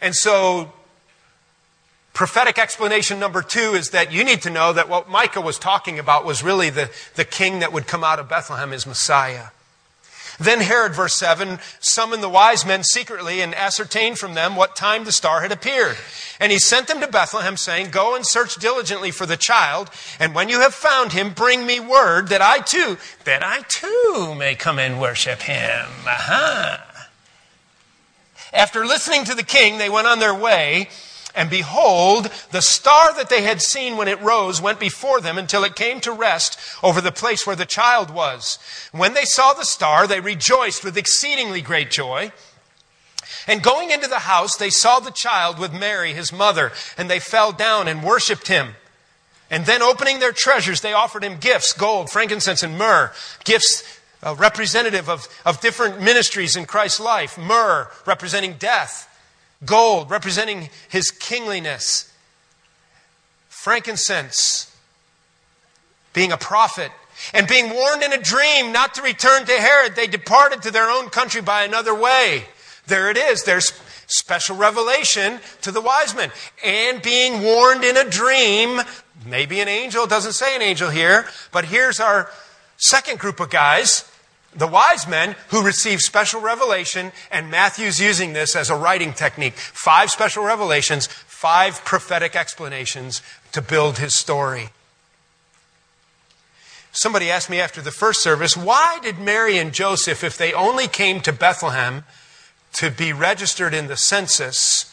And 0.00 0.16
so, 0.16 0.72
prophetic 2.12 2.58
explanation 2.58 3.20
number 3.20 3.42
two 3.42 3.74
is 3.74 3.90
that 3.90 4.10
you 4.10 4.24
need 4.24 4.42
to 4.42 4.50
know 4.50 4.72
that 4.72 4.88
what 4.88 5.08
Micah 5.08 5.40
was 5.40 5.60
talking 5.60 6.00
about 6.00 6.24
was 6.24 6.42
really 6.42 6.70
the, 6.70 6.90
the 7.14 7.24
king 7.24 7.60
that 7.60 7.72
would 7.72 7.86
come 7.86 8.02
out 8.02 8.18
of 8.18 8.28
Bethlehem 8.28 8.72
as 8.72 8.84
Messiah. 8.84 9.50
Then 10.40 10.60
Herod, 10.60 10.94
verse 10.94 11.14
7, 11.16 11.58
summoned 11.80 12.22
the 12.22 12.28
wise 12.28 12.64
men 12.64 12.82
secretly 12.82 13.42
and 13.42 13.54
ascertained 13.54 14.18
from 14.18 14.32
them 14.32 14.56
what 14.56 14.74
time 14.74 15.04
the 15.04 15.12
star 15.12 15.42
had 15.42 15.52
appeared. 15.52 15.98
And 16.40 16.50
he 16.50 16.58
sent 16.58 16.88
them 16.88 17.00
to 17.00 17.06
Bethlehem, 17.06 17.58
saying, 17.58 17.90
Go 17.90 18.16
and 18.16 18.26
search 18.26 18.54
diligently 18.54 19.10
for 19.10 19.26
the 19.26 19.36
child, 19.36 19.90
and 20.18 20.34
when 20.34 20.48
you 20.48 20.60
have 20.60 20.74
found 20.74 21.12
him, 21.12 21.34
bring 21.34 21.66
me 21.66 21.78
word 21.78 22.28
that 22.28 22.40
I 22.40 22.60
too, 22.60 22.96
that 23.24 23.42
I 23.44 23.62
too 23.68 24.34
may 24.34 24.54
come 24.54 24.78
and 24.78 24.98
worship 24.98 25.42
him. 25.42 25.86
Aha. 26.06 26.86
After 28.54 28.86
listening 28.86 29.24
to 29.24 29.34
the 29.34 29.42
king, 29.42 29.76
they 29.76 29.90
went 29.90 30.06
on 30.06 30.20
their 30.20 30.34
way. 30.34 30.88
And 31.34 31.48
behold, 31.48 32.30
the 32.50 32.62
star 32.62 33.14
that 33.14 33.28
they 33.28 33.42
had 33.42 33.62
seen 33.62 33.96
when 33.96 34.08
it 34.08 34.20
rose 34.20 34.60
went 34.60 34.80
before 34.80 35.20
them 35.20 35.38
until 35.38 35.64
it 35.64 35.76
came 35.76 36.00
to 36.00 36.12
rest 36.12 36.58
over 36.82 37.00
the 37.00 37.12
place 37.12 37.46
where 37.46 37.56
the 37.56 37.66
child 37.66 38.10
was. 38.10 38.58
When 38.92 39.14
they 39.14 39.24
saw 39.24 39.52
the 39.52 39.64
star, 39.64 40.06
they 40.06 40.20
rejoiced 40.20 40.84
with 40.84 40.96
exceedingly 40.96 41.62
great 41.62 41.90
joy. 41.90 42.32
And 43.46 43.62
going 43.62 43.90
into 43.90 44.08
the 44.08 44.20
house, 44.20 44.56
they 44.56 44.70
saw 44.70 45.00
the 45.00 45.10
child 45.10 45.58
with 45.58 45.72
Mary, 45.72 46.12
his 46.12 46.32
mother, 46.32 46.72
and 46.98 47.08
they 47.08 47.20
fell 47.20 47.52
down 47.52 47.88
and 47.88 48.02
worshiped 48.02 48.48
him. 48.48 48.74
And 49.50 49.66
then 49.66 49.82
opening 49.82 50.20
their 50.20 50.32
treasures, 50.32 50.80
they 50.80 50.92
offered 50.92 51.24
him 51.24 51.38
gifts 51.38 51.72
gold, 51.72 52.10
frankincense, 52.10 52.62
and 52.62 52.78
myrrh. 52.78 53.12
Gifts 53.44 53.82
uh, 54.22 54.34
representative 54.36 55.08
of, 55.08 55.26
of 55.44 55.60
different 55.60 56.00
ministries 56.00 56.56
in 56.56 56.66
Christ's 56.66 57.00
life. 57.00 57.36
Myrrh, 57.36 57.88
representing 58.06 58.54
death. 58.54 59.08
Gold, 59.64 60.10
representing 60.10 60.70
his 60.88 61.10
kingliness. 61.10 62.10
Frankincense, 63.48 64.74
being 66.12 66.32
a 66.32 66.38
prophet. 66.38 66.90
And 67.34 67.46
being 67.46 67.68
warned 67.68 68.02
in 68.02 68.12
a 68.14 68.22
dream 68.22 68.72
not 68.72 68.94
to 68.94 69.02
return 69.02 69.44
to 69.44 69.52
Herod, 69.52 69.94
they 69.94 70.06
departed 70.06 70.62
to 70.62 70.70
their 70.70 70.88
own 70.88 71.10
country 71.10 71.42
by 71.42 71.64
another 71.64 71.94
way. 71.94 72.44
There 72.86 73.10
it 73.10 73.18
is. 73.18 73.44
There's 73.44 73.72
special 74.06 74.56
revelation 74.56 75.40
to 75.60 75.70
the 75.70 75.82
wise 75.82 76.14
men. 76.16 76.32
And 76.64 77.02
being 77.02 77.42
warned 77.42 77.84
in 77.84 77.98
a 77.98 78.08
dream, 78.08 78.80
maybe 79.26 79.60
an 79.60 79.68
angel, 79.68 80.06
doesn't 80.06 80.32
say 80.32 80.56
an 80.56 80.62
angel 80.62 80.88
here, 80.88 81.26
but 81.52 81.66
here's 81.66 82.00
our 82.00 82.30
second 82.78 83.18
group 83.18 83.40
of 83.40 83.50
guys 83.50 84.09
the 84.54 84.66
wise 84.66 85.06
men 85.06 85.36
who 85.48 85.64
receive 85.64 86.00
special 86.00 86.40
revelation, 86.40 87.12
and 87.30 87.50
Matthew's 87.50 88.00
using 88.00 88.32
this 88.32 88.56
as 88.56 88.70
a 88.70 88.76
writing 88.76 89.12
technique. 89.12 89.54
Five 89.54 90.10
special 90.10 90.44
revelations, 90.44 91.06
five 91.06 91.84
prophetic 91.84 92.34
explanations 92.34 93.22
to 93.52 93.62
build 93.62 93.98
his 93.98 94.14
story. 94.14 94.70
Somebody 96.92 97.30
asked 97.30 97.48
me 97.48 97.60
after 97.60 97.80
the 97.80 97.92
first 97.92 98.20
service, 98.22 98.56
why 98.56 98.98
did 99.00 99.18
Mary 99.18 99.56
and 99.58 99.72
Joseph, 99.72 100.24
if 100.24 100.36
they 100.36 100.52
only 100.52 100.88
came 100.88 101.20
to 101.20 101.32
Bethlehem 101.32 102.04
to 102.74 102.90
be 102.90 103.12
registered 103.12 103.72
in 103.72 103.86
the 103.86 103.96
census, 103.96 104.92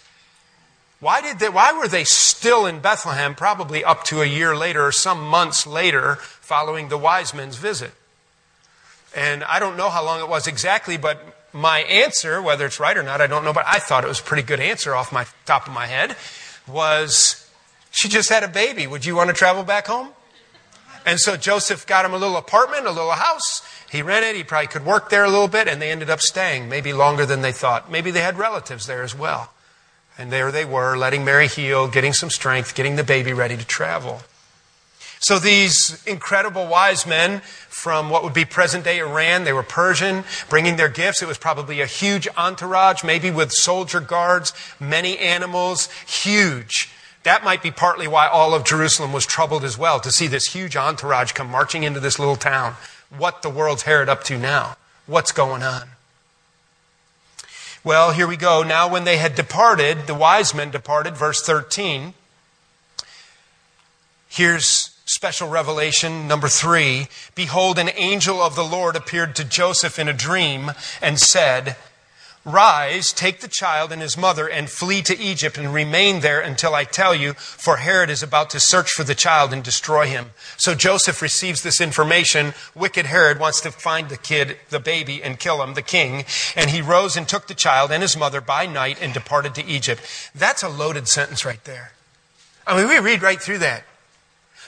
why, 1.00 1.22
did 1.22 1.40
they, 1.40 1.50
why 1.50 1.74
were 1.74 1.88
they 1.88 2.04
still 2.04 2.66
in 2.66 2.80
Bethlehem 2.80 3.36
probably 3.36 3.84
up 3.84 4.04
to 4.06 4.22
a 4.22 4.26
year 4.26 4.56
later 4.56 4.86
or 4.86 4.92
some 4.92 5.22
months 5.22 5.66
later 5.66 6.16
following 6.16 6.90
the 6.90 6.98
wise 6.98 7.34
men's 7.34 7.56
visit? 7.56 7.92
And 9.18 9.44
I 9.46 9.58
don't 9.58 9.78
know 9.78 9.90
how 9.90 10.06
long 10.06 10.20
it 10.20 10.30
was 10.30 10.46
exactly, 10.46 10.96
but 10.96 11.20
my 11.52 11.80
answer, 11.80 12.40
whether 12.40 12.68
it's 12.68 12.80
right 12.80 12.96
or 12.96 13.02
not, 13.02 13.20
I 13.20 13.26
don't 13.26 13.44
know, 13.44 13.52
but 13.52 13.66
I 13.68 13.80
thought 13.80 14.04
it 14.04 14.08
was 14.08 14.20
a 14.20 14.24
pretty 14.24 14.44
good 14.44 14.60
answer 14.60 14.94
off 14.94 15.12
my 15.12 15.26
top 15.48 15.68
of 15.68 15.74
my 15.74 15.88
head, 15.88 16.16
was 16.68 17.50
she 17.90 18.10
just 18.10 18.30
had 18.30 18.44
a 18.44 18.48
baby. 18.48 18.86
Would 18.86 19.06
you 19.06 19.16
want 19.16 19.30
to 19.30 19.34
travel 19.34 19.64
back 19.64 19.88
home? 19.88 20.10
And 21.04 21.20
so 21.20 21.36
Joseph 21.36 21.88
got 21.88 22.06
him 22.06 22.14
a 22.14 22.18
little 22.18 22.38
apartment, 22.38 22.86
a 22.86 22.92
little 22.92 23.10
house. 23.10 23.68
He 23.90 24.04
rented. 24.04 24.36
He 24.36 24.44
probably 24.44 24.68
could 24.68 24.86
work 24.86 25.10
there 25.10 25.24
a 25.24 25.30
little 25.30 25.48
bit, 25.48 25.68
and 25.68 25.82
they 25.82 25.90
ended 25.90 26.12
up 26.12 26.22
staying, 26.22 26.70
maybe 26.70 26.94
longer 26.94 27.26
than 27.26 27.42
they 27.42 27.54
thought. 27.54 27.90
Maybe 27.90 28.12
they 28.12 28.22
had 28.22 28.38
relatives 28.38 28.86
there 28.86 29.02
as 29.02 29.16
well. 29.16 29.52
And 30.16 30.32
there 30.32 30.52
they 30.52 30.66
were, 30.66 30.96
letting 30.96 31.26
Mary 31.26 31.48
heal, 31.48 31.88
getting 31.88 32.14
some 32.14 32.30
strength, 32.30 32.76
getting 32.76 32.98
the 32.98 33.04
baby 33.04 33.34
ready 33.34 33.58
to 33.58 33.66
travel. 33.66 34.22
So 35.20 35.40
these 35.40 36.04
incredible 36.06 36.68
wise 36.68 37.08
men 37.08 37.42
from 37.70 38.10
what 38.10 38.24
would 38.24 38.34
be 38.34 38.46
present 38.46 38.84
day 38.84 39.00
Iran, 39.00 39.44
they 39.44 39.54
were 39.54 39.64
Persian, 39.64 40.24
bringing 40.50 40.78
their 40.78 40.90
gifts. 40.90 41.22
It 41.22 41.28
was 41.28 41.38
probably 41.38 41.82
a 41.82 41.86
huge 41.86 42.28
entourage, 42.38 43.04
maybe 43.04 43.32
with 43.32 43.52
soldier 43.52 44.00
guards, 44.00 44.54
many 44.80 45.18
animals, 45.18 45.90
huge. 46.08 46.90
That 47.24 47.44
might 47.44 47.62
be 47.62 47.72
partly 47.72 48.08
why 48.08 48.28
all 48.28 48.54
of 48.54 48.64
Jerusalem 48.64 49.14
was 49.14 49.26
troubled 49.26 49.64
as 49.64 49.78
well, 49.78 50.00
to 50.00 50.12
see 50.12 50.28
this 50.28 50.54
huge 50.54 50.76
entourage 50.76 51.34
come 51.34 51.50
marching 51.50 51.84
into 51.84 52.00
this 52.00 52.20
little 52.20 52.36
town. 52.36 52.76
What 53.16 53.42
the 53.42 53.50
world's 53.50 53.84
Herod 53.84 54.10
up 54.10 54.24
to 54.26 54.38
now? 54.38 54.78
What's 55.06 55.32
going 55.32 55.64
on? 55.64 55.90
Well, 57.84 58.12
here 58.12 58.28
we 58.28 58.38
go. 58.38 58.64
Now, 58.64 58.90
when 58.90 59.04
they 59.04 59.18
had 59.18 59.36
departed, 59.36 60.08
the 60.08 60.16
wise 60.16 60.54
men 60.54 60.72
departed, 60.72 61.16
verse 61.16 61.42
13. 61.42 62.14
Here's 64.28 64.97
special 65.08 65.50
revelation 65.50 66.28
number 66.28 66.48
three 66.48 67.08
Behold, 67.34 67.80
an 67.80 67.90
angel 67.96 68.42
of 68.42 68.56
the 68.56 68.64
Lord 68.64 68.96
appeared 68.96 69.36
to 69.36 69.44
Joseph 69.44 69.98
in 69.98 70.08
a 70.08 70.14
dream 70.14 70.72
and 71.02 71.20
said, 71.20 71.76
Rise, 72.48 73.12
take 73.12 73.42
the 73.42 73.50
child 73.50 73.92
and 73.92 74.02
his 74.02 74.18
mother, 74.18 74.48
and 74.48 74.70
flee 74.70 75.02
to 75.02 75.20
Egypt 75.20 75.58
and 75.58 75.74
remain 75.74 76.22
there 76.22 76.40
until 76.40 76.74
I 76.74 76.86
tell 76.86 77.14
you, 77.14 77.34
for 77.34 77.76
Herod 77.76 78.10
is 78.10 78.24
about 78.24 78.50
to 78.52 78.60
search 78.62 78.90
for 78.90 79.04
the 79.04 79.14
child 79.16 79.52
and 79.52 79.62
destroy 79.62 80.06
him. 80.08 80.28
So 80.56 80.74
Joseph 80.74 81.22
receives 81.22 81.62
this 81.62 81.82
information. 81.82 82.54
Wicked 82.74 83.06
Herod 83.06 83.38
wants 83.38 83.60
to 83.62 83.72
find 83.72 84.08
the 84.08 84.16
kid, 84.16 84.56
the 84.70 84.80
baby, 84.80 85.22
and 85.22 85.38
kill 85.38 85.62
him, 85.62 85.74
the 85.74 85.82
king. 85.82 86.24
And 86.56 86.70
he 86.70 86.82
rose 86.82 87.18
and 87.18 87.28
took 87.28 87.48
the 87.48 87.54
child 87.54 87.92
and 87.92 88.02
his 88.02 88.16
mother 88.16 88.40
by 88.40 88.66
night 88.66 88.98
and 89.02 89.14
departed 89.14 89.54
to 89.56 89.66
Egypt. 89.66 90.02
That's 90.34 90.64
a 90.64 90.70
loaded 90.70 91.10
sentence 91.10 91.44
right 91.44 91.64
there. 91.66 91.92
I 92.66 92.78
mean, 92.78 92.88
we 92.88 93.00
read 93.00 93.22
right 93.22 93.42
through 93.42 93.60
that. 93.60 93.84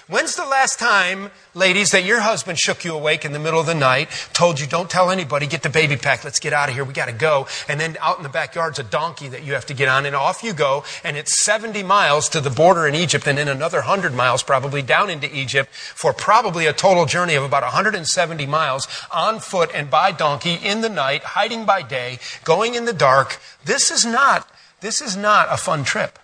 When's 0.10 0.36
the 0.36 0.44
last 0.44 0.80
time, 0.80 1.30
ladies, 1.54 1.92
that 1.92 2.04
your 2.04 2.22
husband 2.22 2.58
shook 2.58 2.84
you 2.84 2.96
awake 2.96 3.26
in 3.26 3.32
the 3.32 3.38
middle 3.38 3.60
of 3.60 3.68
the 3.68 3.76
night, 3.76 4.10
told 4.34 4.60
you, 4.60 4.66
don't 4.66 4.90
tell 4.90 5.12
anybody, 5.12 5.46
get 5.46 5.62
the 5.62 5.70
baby 5.70 5.98
packed, 5.98 6.24
let's 6.24 6.40
get 6.40 6.52
out 6.52 6.68
of 6.68 6.74
here, 6.74 6.84
we 6.84 6.94
gotta 6.94 7.12
go. 7.12 7.46
And 7.68 7.80
then 7.80 7.96
out 8.02 8.18
in 8.18 8.24
the 8.24 8.30
backyard's 8.30 8.80
a 8.80 8.84
donkey 8.84 9.28
that 9.28 9.44
you 9.44 9.54
have 9.54 9.68
to 9.68 9.76
get 9.76 9.88
on, 9.88 10.08
and 10.08 10.16
off 10.16 10.44
you 10.44 10.54
go, 10.54 10.84
and 11.04 11.16
it's 11.16 11.46
70 11.46 11.84
miles 11.84 12.28
to 12.30 12.42
the 12.42 12.50
border 12.50 12.88
in 12.88 12.96
Egypt, 12.96 13.28
and 13.28 13.38
then 13.38 13.48
another 13.48 13.82
100 13.82 14.16
miles 14.16 14.42
probably 14.42 14.82
down 14.82 15.12
into 15.12 15.32
Egypt 15.32 15.70
for 15.72 16.12
probably 16.12 16.66
a 16.66 16.74
total 16.74 17.06
journey 17.06 17.36
of 17.36 17.44
about 17.44 17.62
170 17.62 18.48
miles 18.48 18.88
on 19.12 19.40
foot 19.40 19.70
and 19.76 19.92
by 19.92 20.12
donkey 20.12 20.56
in 20.56 20.82
the 20.82 20.90
night, 20.90 21.22
hiding 21.22 21.66
by 21.66 21.84
day, 21.84 22.18
going 22.44 22.74
in 22.74 22.86
the 22.86 22.94
dark. 22.94 23.40
This 23.64 23.92
is 23.92 24.08
not, 24.08 24.50
this 24.82 25.02
is 25.02 25.16
not 25.16 25.50
a 25.52 25.58
fun 25.58 25.84
trip. 25.84 26.18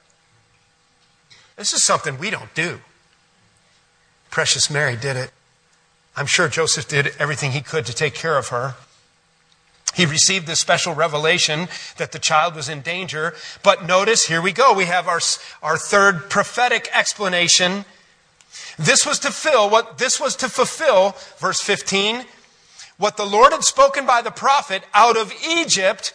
This 1.55 1.71
is 1.71 1.83
something 1.83 2.17
we 2.17 2.31
don't 2.31 2.51
do. 2.55 2.79
Precious 4.36 4.69
Mary 4.69 4.97
did 4.97 5.15
it. 5.15 5.31
I'm 6.17 6.25
sure 6.25 6.49
Joseph 6.49 6.89
did 6.89 7.13
everything 7.19 7.53
he 7.53 7.61
could 7.61 7.86
to 7.86 7.95
take 7.95 8.13
care 8.13 8.38
of 8.38 8.49
her. 8.49 8.75
He 9.93 10.05
received 10.05 10.45
this 10.45 10.59
special 10.59 10.93
revelation 10.93 11.69
that 11.95 12.11
the 12.11 12.19
child 12.19 12.53
was 12.53 12.67
in 12.67 12.81
danger. 12.81 13.33
But 13.63 13.86
notice, 13.88 14.25
here 14.25 14.41
we 14.41 14.51
go. 14.51 14.73
We 14.73 14.88
have 14.88 15.07
our, 15.07 15.21
our 15.63 15.77
third 15.77 16.29
prophetic 16.29 16.89
explanation. 16.93 17.86
This 18.77 19.05
was 19.05 19.19
to 19.19 19.31
fill 19.31 19.69
what 19.69 19.99
this 19.99 20.19
was 20.19 20.36
to 20.36 20.49
fulfill, 20.49 21.15
verse 21.38 21.61
15, 21.61 22.25
what 22.97 23.15
the 23.15 23.25
Lord 23.25 23.53
had 23.53 23.63
spoken 23.63 24.05
by 24.05 24.21
the 24.21 24.31
prophet 24.31 24.83
out 24.93 25.15
of 25.15 25.31
Egypt, 25.47 26.13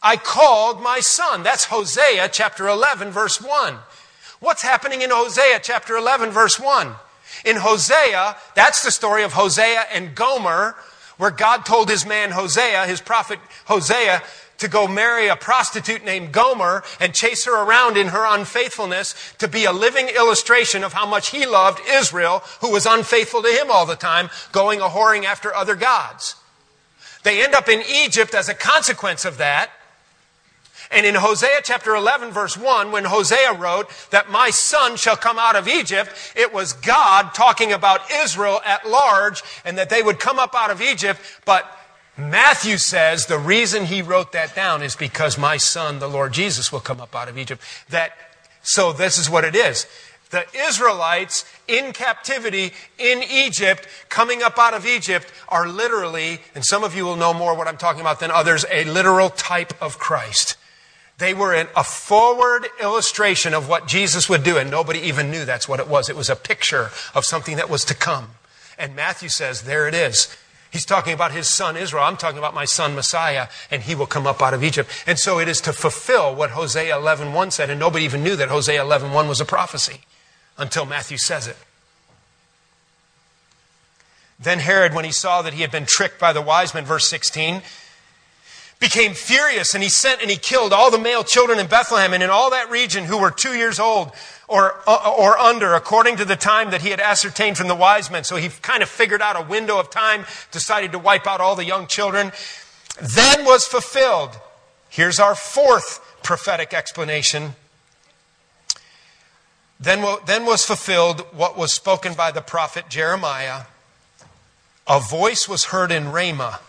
I 0.00 0.14
called 0.14 0.80
my 0.80 1.00
son. 1.00 1.42
That's 1.42 1.64
Hosea 1.64 2.28
chapter 2.28 2.68
11, 2.68 3.10
verse 3.10 3.42
1. 3.42 3.74
What's 4.38 4.62
happening 4.62 5.02
in 5.02 5.10
Hosea 5.10 5.58
chapter 5.64 5.96
11, 5.96 6.30
verse 6.30 6.60
1? 6.60 6.94
In 7.44 7.56
Hosea, 7.56 8.36
that's 8.54 8.84
the 8.84 8.90
story 8.90 9.22
of 9.22 9.32
Hosea 9.32 9.84
and 9.92 10.14
Gomer, 10.14 10.76
where 11.16 11.30
God 11.30 11.64
told 11.64 11.88
his 11.88 12.06
man 12.06 12.30
Hosea, 12.30 12.86
his 12.86 13.00
prophet 13.00 13.38
Hosea, 13.66 14.22
to 14.58 14.68
go 14.68 14.88
marry 14.88 15.28
a 15.28 15.36
prostitute 15.36 16.04
named 16.04 16.32
Gomer 16.32 16.82
and 17.00 17.14
chase 17.14 17.44
her 17.44 17.62
around 17.62 17.96
in 17.96 18.08
her 18.08 18.24
unfaithfulness 18.26 19.34
to 19.38 19.48
be 19.48 19.64
a 19.64 19.72
living 19.72 20.08
illustration 20.08 20.82
of 20.82 20.92
how 20.92 21.06
much 21.06 21.30
he 21.30 21.46
loved 21.46 21.80
Israel, 21.88 22.42
who 22.60 22.72
was 22.72 22.86
unfaithful 22.86 23.42
to 23.42 23.48
him 23.48 23.70
all 23.70 23.86
the 23.86 23.96
time, 23.96 24.30
going 24.52 24.80
a 24.80 24.88
whoring 24.88 25.24
after 25.24 25.54
other 25.54 25.74
gods. 25.74 26.36
They 27.22 27.42
end 27.42 27.54
up 27.54 27.68
in 27.68 27.82
Egypt 27.82 28.34
as 28.34 28.48
a 28.48 28.54
consequence 28.54 29.24
of 29.24 29.38
that. 29.38 29.70
And 30.90 31.04
in 31.04 31.14
Hosea 31.14 31.60
chapter 31.64 31.94
11, 31.94 32.30
verse 32.30 32.56
1, 32.56 32.92
when 32.92 33.04
Hosea 33.04 33.52
wrote 33.54 33.88
that 34.10 34.30
my 34.30 34.50
son 34.50 34.96
shall 34.96 35.16
come 35.16 35.38
out 35.38 35.56
of 35.56 35.68
Egypt, 35.68 36.10
it 36.36 36.52
was 36.52 36.72
God 36.72 37.34
talking 37.34 37.72
about 37.72 38.10
Israel 38.10 38.60
at 38.64 38.88
large 38.88 39.42
and 39.64 39.78
that 39.78 39.90
they 39.90 40.02
would 40.02 40.20
come 40.20 40.38
up 40.38 40.54
out 40.54 40.70
of 40.70 40.80
Egypt. 40.80 41.20
But 41.44 41.70
Matthew 42.16 42.78
says 42.78 43.26
the 43.26 43.38
reason 43.38 43.86
he 43.86 44.00
wrote 44.00 44.32
that 44.32 44.54
down 44.54 44.82
is 44.82 44.96
because 44.96 45.36
my 45.36 45.56
son, 45.56 45.98
the 45.98 46.08
Lord 46.08 46.32
Jesus, 46.32 46.72
will 46.72 46.80
come 46.80 47.00
up 47.00 47.14
out 47.14 47.28
of 47.28 47.36
Egypt. 47.36 47.62
That, 47.90 48.12
so 48.62 48.92
this 48.92 49.18
is 49.18 49.28
what 49.28 49.44
it 49.44 49.54
is. 49.54 49.86
The 50.30 50.44
Israelites 50.66 51.44
in 51.68 51.92
captivity 51.92 52.72
in 52.98 53.22
Egypt, 53.22 53.86
coming 54.08 54.42
up 54.42 54.58
out 54.58 54.74
of 54.74 54.86
Egypt, 54.86 55.32
are 55.48 55.68
literally, 55.68 56.40
and 56.54 56.64
some 56.64 56.82
of 56.82 56.96
you 56.96 57.04
will 57.04 57.16
know 57.16 57.32
more 57.32 57.56
what 57.56 57.68
I'm 57.68 57.76
talking 57.76 58.00
about 58.00 58.18
than 58.18 58.30
others, 58.30 58.64
a 58.70 58.84
literal 58.84 59.30
type 59.30 59.80
of 59.80 59.98
Christ. 59.98 60.56
They 61.18 61.32
were 61.32 61.54
in 61.54 61.68
a 61.74 61.82
forward 61.82 62.66
illustration 62.80 63.54
of 63.54 63.68
what 63.68 63.88
Jesus 63.88 64.28
would 64.28 64.42
do, 64.42 64.58
and 64.58 64.70
nobody 64.70 64.98
even 65.00 65.30
knew 65.30 65.44
that's 65.44 65.68
what 65.68 65.80
it 65.80 65.88
was. 65.88 66.08
It 66.08 66.16
was 66.16 66.28
a 66.28 66.36
picture 66.36 66.90
of 67.14 67.24
something 67.24 67.56
that 67.56 67.70
was 67.70 67.84
to 67.86 67.94
come. 67.94 68.32
And 68.78 68.94
Matthew 68.94 69.30
says, 69.30 69.62
there 69.62 69.88
it 69.88 69.94
is. 69.94 70.36
He's 70.70 70.84
talking 70.84 71.14
about 71.14 71.32
his 71.32 71.48
son 71.48 71.74
Israel. 71.76 72.04
I'm 72.04 72.18
talking 72.18 72.38
about 72.38 72.54
my 72.54 72.66
son 72.66 72.94
Messiah, 72.94 73.48
and 73.70 73.82
he 73.82 73.94
will 73.94 74.06
come 74.06 74.26
up 74.26 74.42
out 74.42 74.52
of 74.52 74.62
Egypt. 74.62 74.90
And 75.06 75.18
so 75.18 75.38
it 75.38 75.48
is 75.48 75.62
to 75.62 75.72
fulfill 75.72 76.34
what 76.34 76.50
Hosea 76.50 76.94
11.1 76.94 77.50
said, 77.50 77.70
and 77.70 77.80
nobody 77.80 78.04
even 78.04 78.22
knew 78.22 78.36
that 78.36 78.50
Hosea 78.50 78.82
11.1 78.82 79.26
was 79.26 79.40
a 79.40 79.46
prophecy 79.46 80.00
until 80.58 80.84
Matthew 80.84 81.16
says 81.16 81.46
it. 81.46 81.56
Then 84.38 84.58
Herod, 84.58 84.92
when 84.92 85.06
he 85.06 85.12
saw 85.12 85.40
that 85.40 85.54
he 85.54 85.62
had 85.62 85.70
been 85.70 85.86
tricked 85.86 86.20
by 86.20 86.34
the 86.34 86.42
wise 86.42 86.74
men, 86.74 86.84
verse 86.84 87.08
16, 87.08 87.62
became 88.78 89.14
furious 89.14 89.74
and 89.74 89.82
he 89.82 89.88
sent 89.88 90.20
and 90.20 90.30
he 90.30 90.36
killed 90.36 90.72
all 90.72 90.90
the 90.90 90.98
male 90.98 91.24
children 91.24 91.58
in 91.58 91.66
Bethlehem 91.66 92.12
and 92.12 92.22
in 92.22 92.30
all 92.30 92.50
that 92.50 92.70
region 92.70 93.04
who 93.04 93.18
were 93.18 93.30
two 93.30 93.54
years 93.54 93.78
old 93.78 94.12
or, 94.48 94.76
uh, 94.86 95.14
or 95.18 95.38
under, 95.38 95.74
according 95.74 96.16
to 96.16 96.24
the 96.24 96.36
time 96.36 96.70
that 96.70 96.82
he 96.82 96.90
had 96.90 97.00
ascertained 97.00 97.56
from 97.56 97.68
the 97.68 97.74
wise 97.74 98.10
men. 98.10 98.22
So 98.22 98.36
he 98.36 98.48
kind 98.48 98.82
of 98.82 98.88
figured 98.88 99.22
out 99.22 99.36
a 99.36 99.46
window 99.46 99.78
of 99.78 99.90
time, 99.90 100.26
decided 100.52 100.92
to 100.92 100.98
wipe 100.98 101.26
out 101.26 101.40
all 101.40 101.56
the 101.56 101.64
young 101.64 101.86
children. 101.86 102.32
Then 103.00 103.44
was 103.44 103.66
fulfilled. 103.66 104.38
Here's 104.88 105.18
our 105.18 105.34
fourth 105.34 106.00
prophetic 106.22 106.74
explanation. 106.74 107.56
Then, 109.80 110.04
then 110.26 110.44
was 110.46 110.64
fulfilled 110.64 111.20
what 111.32 111.56
was 111.56 111.72
spoken 111.72 112.14
by 112.14 112.30
the 112.30 112.40
prophet 112.40 112.88
Jeremiah. 112.88 113.62
A 114.86 115.00
voice 115.00 115.48
was 115.48 115.66
heard 115.66 115.90
in 115.90 116.12
Ramah 116.12 116.60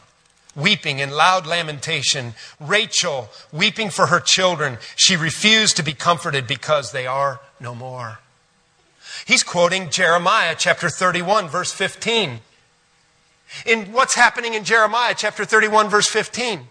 weeping 0.58 1.00
in 1.00 1.12
loud 1.12 1.48
lamentation. 1.48 2.34
Rachel 2.60 3.30
weeping 3.54 3.90
for 3.90 4.08
her 4.08 4.20
children. 4.20 4.80
She 4.98 5.16
refused 5.16 5.78
to 5.78 5.84
be 5.84 5.94
comforted 5.94 6.48
because 6.48 6.92
they 6.92 7.08
are 7.08 7.40
no 7.62 7.74
more. 7.74 8.20
He's 9.26 9.44
quoting 9.44 9.90
Jeremiah 9.90 10.56
chapter 10.58 10.90
31, 10.90 11.48
verse 11.48 11.72
15. 11.72 12.40
In 13.66 13.86
what's 13.94 14.16
happening 14.16 14.54
in 14.54 14.66
Jeremiah 14.66 15.14
chapter 15.16 15.46
31, 15.46 15.90
verse 15.90 16.08
15? 16.08 16.68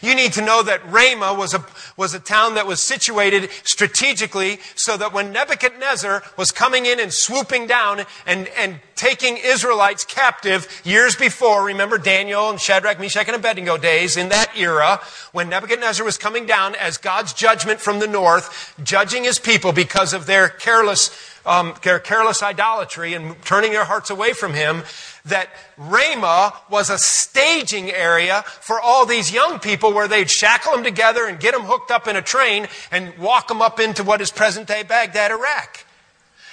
You 0.00 0.14
need 0.14 0.32
to 0.34 0.42
know 0.42 0.62
that 0.62 0.80
Ramah 0.90 1.34
was 1.34 1.54
a, 1.54 1.64
was 1.96 2.14
a 2.14 2.20
town 2.20 2.54
that 2.54 2.66
was 2.66 2.82
situated 2.82 3.50
strategically 3.64 4.58
so 4.74 4.96
that 4.96 5.12
when 5.12 5.32
Nebuchadnezzar 5.32 6.22
was 6.36 6.50
coming 6.50 6.86
in 6.86 7.00
and 7.00 7.12
swooping 7.12 7.66
down 7.66 8.04
and, 8.26 8.48
and 8.48 8.80
taking 8.94 9.36
Israelites 9.36 10.04
captive 10.04 10.80
years 10.84 11.16
before, 11.16 11.64
remember 11.64 11.98
Daniel 11.98 12.50
and 12.50 12.60
Shadrach, 12.60 13.00
Meshach, 13.00 13.26
and 13.26 13.36
Abednego 13.36 13.76
days, 13.76 14.16
in 14.16 14.28
that 14.28 14.56
era, 14.56 15.00
when 15.32 15.48
Nebuchadnezzar 15.48 16.04
was 16.04 16.18
coming 16.18 16.46
down 16.46 16.74
as 16.76 16.98
God's 16.98 17.32
judgment 17.32 17.80
from 17.80 17.98
the 17.98 18.06
north, 18.06 18.74
judging 18.82 19.24
his 19.24 19.38
people 19.38 19.72
because 19.72 20.12
of 20.12 20.26
their 20.26 20.48
careless, 20.48 21.10
um, 21.44 21.74
their 21.82 21.98
careless 21.98 22.42
idolatry 22.42 23.14
and 23.14 23.40
turning 23.44 23.72
their 23.72 23.84
hearts 23.84 24.10
away 24.10 24.32
from 24.32 24.54
him, 24.54 24.82
that 25.24 25.48
Ramah 25.76 26.54
was 26.68 26.90
a 26.90 26.98
staging 26.98 27.90
area 27.90 28.42
for 28.42 28.80
all 28.80 29.06
these 29.06 29.32
young 29.32 29.60
people 29.60 29.92
where 29.92 30.08
they'd 30.08 30.30
shackle 30.30 30.72
them 30.72 30.84
together 30.84 31.26
and 31.26 31.38
get 31.38 31.54
them 31.54 31.62
hooked 31.62 31.90
up 31.90 32.08
in 32.08 32.16
a 32.16 32.22
train 32.22 32.66
and 32.90 33.16
walk 33.18 33.48
them 33.48 33.62
up 33.62 33.78
into 33.78 34.02
what 34.02 34.20
is 34.20 34.30
present 34.30 34.66
day 34.66 34.82
Baghdad, 34.82 35.30
Iraq. 35.30 35.86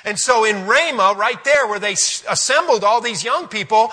And 0.05 0.17
so 0.17 0.45
in 0.45 0.67
Ramah, 0.67 1.15
right 1.17 1.43
there 1.43 1.67
where 1.67 1.80
they 1.80 1.93
assembled 1.93 2.84
all 2.84 3.01
these 3.01 3.24
young 3.24 3.47
people, 3.47 3.91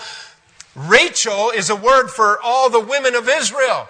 Rachel 0.74 1.50
is 1.50 1.70
a 1.70 1.76
word 1.76 2.08
for 2.08 2.40
all 2.42 2.68
the 2.70 2.80
women 2.80 3.14
of 3.14 3.28
Israel. 3.28 3.88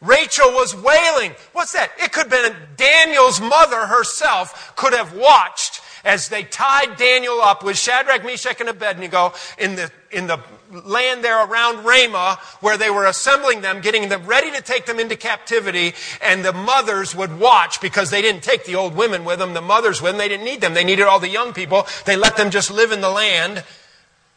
Rachel 0.00 0.50
was 0.52 0.76
wailing. 0.76 1.32
What's 1.52 1.72
that? 1.72 1.90
It 1.98 2.12
could 2.12 2.30
have 2.30 2.42
been 2.42 2.56
Daniel's 2.76 3.40
mother 3.40 3.86
herself 3.86 4.72
could 4.76 4.92
have 4.92 5.14
watched 5.14 5.77
as 6.04 6.28
they 6.28 6.42
tied 6.44 6.96
Daniel 6.96 7.40
up 7.40 7.64
with 7.64 7.76
Shadrach, 7.76 8.24
Meshach, 8.24 8.60
and 8.60 8.68
Abednego 8.68 9.32
in 9.58 9.76
the, 9.76 9.90
in 10.10 10.26
the 10.26 10.40
land 10.70 11.24
there 11.24 11.44
around 11.44 11.84
Ramah 11.84 12.38
where 12.60 12.76
they 12.76 12.90
were 12.90 13.06
assembling 13.06 13.60
them, 13.60 13.80
getting 13.80 14.08
them 14.08 14.26
ready 14.26 14.50
to 14.50 14.62
take 14.62 14.86
them 14.86 14.98
into 15.00 15.16
captivity, 15.16 15.94
and 16.22 16.44
the 16.44 16.52
mothers 16.52 17.14
would 17.14 17.38
watch 17.38 17.80
because 17.80 18.10
they 18.10 18.22
didn't 18.22 18.42
take 18.42 18.64
the 18.64 18.74
old 18.74 18.94
women 18.94 19.24
with 19.24 19.38
them, 19.38 19.54
the 19.54 19.60
mothers 19.60 20.02
with 20.02 20.12
them, 20.12 20.18
they 20.18 20.28
didn't 20.28 20.44
need 20.44 20.60
them. 20.60 20.74
They 20.74 20.84
needed 20.84 21.06
all 21.06 21.20
the 21.20 21.28
young 21.28 21.52
people. 21.52 21.86
They 22.04 22.16
let 22.16 22.36
them 22.36 22.50
just 22.50 22.70
live 22.70 22.92
in 22.92 23.00
the 23.00 23.10
land, 23.10 23.64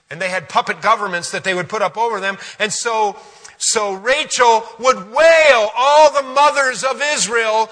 and 0.10 0.22
they 0.22 0.30
had 0.30 0.50
puppet 0.50 0.82
governments 0.82 1.32
that 1.32 1.44
they 1.44 1.54
would 1.54 1.70
put 1.70 1.82
up 1.82 1.98
over 1.98 2.20
them. 2.20 2.38
And 2.60 2.72
so, 2.72 3.18
so 3.58 3.94
Rachel 3.94 4.64
would 4.80 4.98
wail 5.12 5.70
all 5.76 6.14
the 6.14 6.28
mothers 6.34 6.84
of 6.84 7.02
Israel 7.02 7.70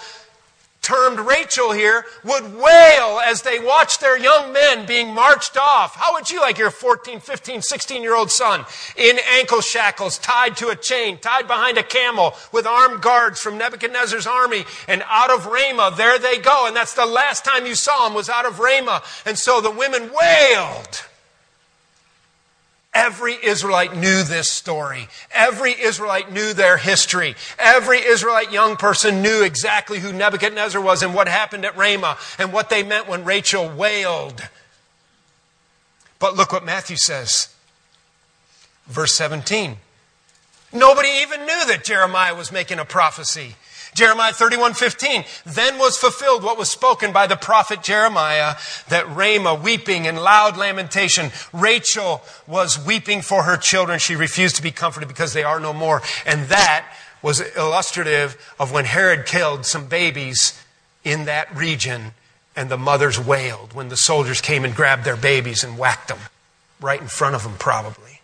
termed 0.90 1.20
Rachel 1.20 1.72
here, 1.72 2.04
would 2.24 2.56
wail 2.56 3.22
as 3.24 3.44
they 3.44 3.60
watched 3.60 4.02
their 4.02 4.18
young 4.18 4.52
men 4.52 4.88
being 4.88 5.14
marched 5.14 5.56
off. 5.56 5.96
How 5.96 6.14
would 6.14 6.32
you 6.32 6.42
like 6.42 6.58
your 6.58 6.72
14, 6.72 7.20
15, 7.20 7.62
16 7.62 8.02
year 8.02 8.16
old 8.16 8.32
son 8.32 8.66
in 8.98 9.20
ankle 9.34 9.62
shackles, 9.62 10.18
tied 10.18 10.58
to 10.58 10.70
a 10.70 10.76
chain, 10.76 11.20
tied 11.20 11.46
behind 11.46 11.78
a 11.78 11.84
camel 11.84 12.34
with 12.52 12.66
armed 12.66 13.04
guards 13.04 13.40
from 13.40 13.60
Nebuchadnezzar's 13.60 14.26
army 14.26 14.66
and 14.88 15.04
out 15.06 15.30
of 15.30 15.46
Ramah? 15.46 15.94
There 15.96 16.18
they 16.18 16.40
go. 16.40 16.66
And 16.66 16.76
that's 16.76 16.96
the 16.96 17.06
last 17.06 17.46
time 17.46 17.68
you 17.68 17.76
saw 17.76 18.08
him 18.08 18.16
was 18.16 18.28
out 18.28 18.48
of 18.48 18.60
Ramah. 18.60 19.04
And 19.28 19.38
so 19.38 19.62
the 19.62 19.70
women 19.70 20.10
wailed. 20.12 21.06
Every 22.94 23.36
Israelite 23.44 23.96
knew 23.96 24.24
this 24.24 24.50
story. 24.50 25.08
Every 25.32 25.80
Israelite 25.80 26.32
knew 26.32 26.54
their 26.54 26.78
history. 26.78 27.36
Every 27.60 28.00
Israelite 28.00 28.52
young 28.52 28.78
person 28.78 29.22
knew 29.22 29.44
exactly 29.44 30.00
who 30.00 30.12
Nebuchadnezzar 30.12 30.82
was 30.82 31.04
and 31.04 31.14
what 31.14 31.28
happened 31.28 31.66
at 31.66 31.78
Ramah 31.78 32.18
and 32.40 32.52
what 32.52 32.70
they 32.70 32.82
meant 32.82 33.08
when 33.08 33.26
Rachel 33.26 33.70
wailed. 33.70 34.42
But 36.18 36.36
look 36.36 36.52
what 36.52 36.66
Matthew 36.66 36.98
says. 36.98 37.54
Verse 38.88 39.14
17. 39.16 39.78
Nobody 40.74 41.10
even 41.22 41.42
knew 41.42 41.66
that 41.68 41.84
Jeremiah 41.84 42.36
was 42.36 42.52
making 42.52 42.80
a 42.80 42.86
prophecy. 42.86 43.56
Jeremiah 43.94 44.34
31, 44.34 44.74
15. 44.74 45.26
Then 45.46 45.78
was 45.78 45.98
fulfilled 45.98 46.44
what 46.44 46.58
was 46.58 46.70
spoken 46.70 47.12
by 47.12 47.28
the 47.28 47.36
prophet 47.36 47.82
Jeremiah 47.84 48.56
that 48.90 49.10
Ramah 49.10 49.56
weeping 49.56 50.06
in 50.06 50.16
loud 50.16 50.58
lamentation. 50.58 51.32
Rachel 51.54 52.22
was 52.48 52.84
weeping 52.84 53.22
for 53.22 53.44
her 53.44 53.58
children. 53.58 54.00
She 54.00 54.16
refused 54.16 54.56
to 54.58 54.64
be 54.64 54.72
comforted 54.72 55.10
because 55.10 55.34
they 55.34 55.44
are 55.44 55.60
no 55.60 55.74
more. 55.74 56.02
And 56.26 56.48
that 56.50 56.86
was 57.22 57.42
illustrative 57.56 58.38
of 58.60 58.72
when 58.72 58.86
Herod 58.86 59.26
killed 59.26 59.66
some 59.66 59.88
babies 59.88 60.62
in 61.04 61.26
that 61.26 61.54
region 61.56 62.14
and 62.56 62.70
the 62.70 62.78
mothers 62.78 63.20
wailed 63.20 63.74
when 63.74 63.90
the 63.90 63.98
soldiers 63.98 64.42
came 64.42 64.66
and 64.66 64.76
grabbed 64.76 65.04
their 65.04 65.18
babies 65.18 65.64
and 65.64 65.78
whacked 65.78 66.08
them 66.08 66.20
right 66.82 67.02
in 67.02 67.08
front 67.08 67.36
of 67.36 67.44
them, 67.44 67.54
probably. 67.60 68.22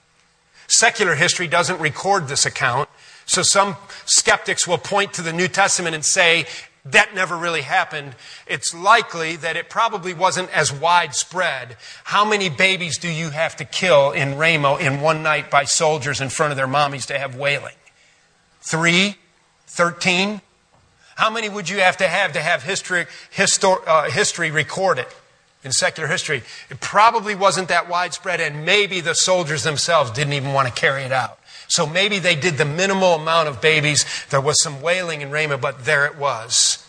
Secular 0.67 1.15
history 1.15 1.47
doesn't 1.47 1.79
record 1.79 2.27
this 2.27 2.45
account. 2.45 2.89
So 3.25 3.41
some 3.41 3.75
skeptics 4.05 4.67
will 4.67 4.77
point 4.77 5.13
to 5.13 5.21
the 5.21 5.33
New 5.33 5.47
Testament 5.47 5.95
and 5.95 6.05
say, 6.05 6.45
that 6.85 7.15
never 7.15 7.35
really 7.35 7.63
happened. 7.63 8.15
It's 8.45 8.73
likely 8.73 9.37
that 9.37 9.57
it 9.57 9.69
probably 9.69 10.13
wasn't 10.13 10.55
as 10.55 10.71
widespread. 10.71 11.77
How 12.03 12.23
many 12.23 12.47
babies 12.47 12.99
do 12.99 13.09
you 13.09 13.31
have 13.31 13.55
to 13.55 13.65
kill 13.65 14.11
in 14.11 14.37
Ramah 14.37 14.77
in 14.77 15.01
one 15.01 15.23
night 15.23 15.49
by 15.49 15.63
soldiers 15.63 16.21
in 16.21 16.29
front 16.29 16.51
of 16.51 16.57
their 16.57 16.67
mommies 16.67 17.07
to 17.07 17.17
have 17.17 17.35
wailing? 17.35 17.73
Three? 18.61 19.15
Thirteen? 19.65 20.41
How 21.15 21.31
many 21.31 21.49
would 21.49 21.69
you 21.69 21.79
have 21.79 21.97
to 21.97 22.07
have 22.07 22.33
to 22.33 22.41
have 22.41 22.61
history, 22.61 23.07
histor, 23.35 23.81
uh, 23.87 24.11
history 24.11 24.51
recorded 24.51 25.07
in 25.65 25.71
secular 25.71 26.07
history? 26.07 26.43
It 26.69 26.79
probably 26.79 27.35
wasn't 27.35 27.67
that 27.67 27.89
widespread, 27.89 28.39
and 28.39 28.63
maybe 28.63 29.01
the 29.01 29.15
soldiers 29.15 29.63
themselves 29.63 30.11
didn't 30.11 30.33
even 30.33 30.53
want 30.53 30.67
to 30.67 30.73
carry 30.73 31.03
it 31.03 31.11
out. 31.11 31.39
So 31.67 31.85
maybe 31.85 32.19
they 32.19 32.35
did 32.35 32.57
the 32.57 32.65
minimal 32.65 33.15
amount 33.15 33.49
of 33.49 33.59
babies. 33.59 34.05
There 34.29 34.39
was 34.39 34.61
some 34.61 34.81
wailing 34.81 35.21
in 35.21 35.31
Ramah, 35.31 35.57
but 35.57 35.85
there 35.85 36.05
it 36.05 36.17
was. 36.17 36.81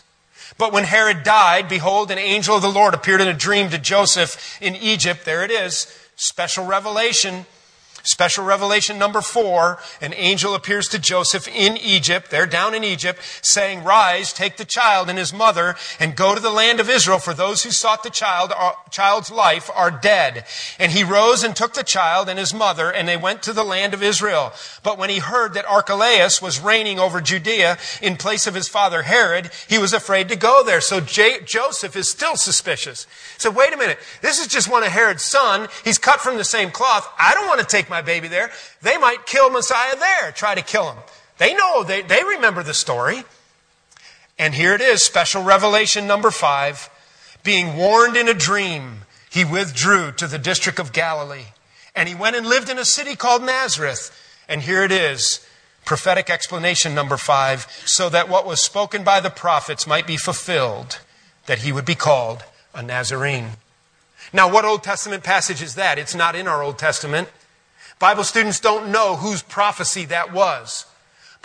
But 0.58 0.72
when 0.72 0.84
Herod 0.84 1.22
died, 1.22 1.68
behold, 1.68 2.10
an 2.10 2.18
angel 2.18 2.56
of 2.56 2.62
the 2.62 2.68
Lord 2.68 2.94
appeared 2.94 3.20
in 3.20 3.28
a 3.28 3.34
dream 3.34 3.70
to 3.70 3.78
Joseph 3.78 4.58
in 4.60 4.76
Egypt. 4.76 5.24
There 5.24 5.44
it 5.44 5.50
is. 5.50 5.86
Special 6.16 6.64
revelation. 6.64 7.46
Special 8.06 8.44
revelation 8.44 8.98
number 8.98 9.20
four 9.20 9.78
an 10.00 10.14
angel 10.14 10.54
appears 10.54 10.86
to 10.88 10.98
Joseph 10.98 11.48
in 11.48 11.76
Egypt, 11.76 12.30
they're 12.30 12.46
down 12.46 12.72
in 12.74 12.84
Egypt, 12.84 13.18
saying, 13.42 13.82
Rise, 13.82 14.32
take 14.32 14.56
the 14.56 14.64
child 14.64 15.08
and 15.10 15.18
his 15.18 15.32
mother, 15.32 15.74
and 15.98 16.16
go 16.16 16.34
to 16.34 16.40
the 16.40 16.50
land 16.50 16.78
of 16.78 16.88
Israel, 16.88 17.18
for 17.18 17.34
those 17.34 17.64
who 17.64 17.70
sought 17.70 18.04
the 18.04 18.10
child, 18.10 18.52
uh, 18.56 18.72
child's 18.90 19.30
life 19.30 19.68
are 19.74 19.90
dead. 19.90 20.44
And 20.78 20.92
he 20.92 21.02
rose 21.02 21.42
and 21.42 21.56
took 21.56 21.74
the 21.74 21.82
child 21.82 22.28
and 22.28 22.38
his 22.38 22.54
mother, 22.54 22.92
and 22.92 23.08
they 23.08 23.16
went 23.16 23.42
to 23.42 23.52
the 23.52 23.64
land 23.64 23.92
of 23.92 24.02
Israel. 24.02 24.52
But 24.82 24.98
when 24.98 25.10
he 25.10 25.18
heard 25.18 25.54
that 25.54 25.66
Archelaus 25.66 26.40
was 26.40 26.60
reigning 26.60 27.00
over 27.00 27.20
Judea 27.20 27.78
in 28.00 28.16
place 28.16 28.46
of 28.46 28.54
his 28.54 28.68
father 28.68 29.02
Herod, 29.02 29.50
he 29.68 29.78
was 29.78 29.92
afraid 29.92 30.28
to 30.28 30.36
go 30.36 30.62
there. 30.64 30.80
So 30.80 31.00
J- 31.00 31.40
Joseph 31.44 31.96
is 31.96 32.10
still 32.10 32.36
suspicious. 32.36 33.06
So 33.36 33.50
wait 33.50 33.72
a 33.72 33.76
minute, 33.76 33.98
this 34.22 34.38
is 34.38 34.46
just 34.46 34.70
one 34.70 34.82
of 34.84 34.90
Herod's 34.90 35.24
son. 35.24 35.68
He's 35.84 35.98
cut 35.98 36.20
from 36.20 36.36
the 36.36 36.44
same 36.44 36.70
cloth. 36.70 37.08
I 37.18 37.34
don't 37.34 37.48
want 37.48 37.60
to 37.60 37.66
take 37.66 37.90
my 37.90 37.95
my 37.96 38.02
baby 38.02 38.28
there. 38.28 38.50
They 38.82 38.98
might 38.98 39.24
kill 39.24 39.48
Messiah 39.48 39.96
there, 39.96 40.30
try 40.32 40.54
to 40.54 40.60
kill 40.60 40.92
him. 40.92 41.02
They 41.38 41.54
know, 41.54 41.82
they, 41.82 42.02
they 42.02 42.22
remember 42.22 42.62
the 42.62 42.74
story. 42.74 43.24
And 44.38 44.52
here 44.54 44.74
it 44.74 44.82
is, 44.82 45.02
special 45.02 45.42
revelation 45.42 46.06
number 46.06 46.30
five. 46.30 46.90
Being 47.42 47.74
warned 47.74 48.16
in 48.16 48.28
a 48.28 48.34
dream, 48.34 49.06
he 49.30 49.46
withdrew 49.46 50.12
to 50.12 50.26
the 50.26 50.38
district 50.38 50.78
of 50.78 50.92
Galilee. 50.92 51.52
And 51.94 52.06
he 52.06 52.14
went 52.14 52.36
and 52.36 52.46
lived 52.46 52.68
in 52.68 52.78
a 52.78 52.84
city 52.84 53.16
called 53.16 53.42
Nazareth. 53.42 54.12
And 54.46 54.60
here 54.60 54.82
it 54.82 54.92
is, 54.92 55.46
prophetic 55.86 56.28
explanation 56.28 56.94
number 56.94 57.16
five, 57.16 57.66
so 57.86 58.10
that 58.10 58.28
what 58.28 58.46
was 58.46 58.60
spoken 58.60 59.04
by 59.04 59.20
the 59.20 59.30
prophets 59.30 59.86
might 59.86 60.06
be 60.06 60.18
fulfilled, 60.18 60.98
that 61.46 61.60
he 61.60 61.72
would 61.72 61.86
be 61.86 61.94
called 61.94 62.44
a 62.74 62.82
Nazarene. 62.82 63.52
Now, 64.34 64.52
what 64.52 64.66
Old 64.66 64.82
Testament 64.82 65.24
passage 65.24 65.62
is 65.62 65.76
that? 65.76 65.98
It's 65.98 66.14
not 66.14 66.36
in 66.36 66.46
our 66.46 66.62
Old 66.62 66.78
Testament. 66.78 67.28
Bible 67.98 68.24
students 68.24 68.60
don't 68.60 68.92
know 68.92 69.16
whose 69.16 69.42
prophecy 69.42 70.04
that 70.06 70.32
was. 70.32 70.86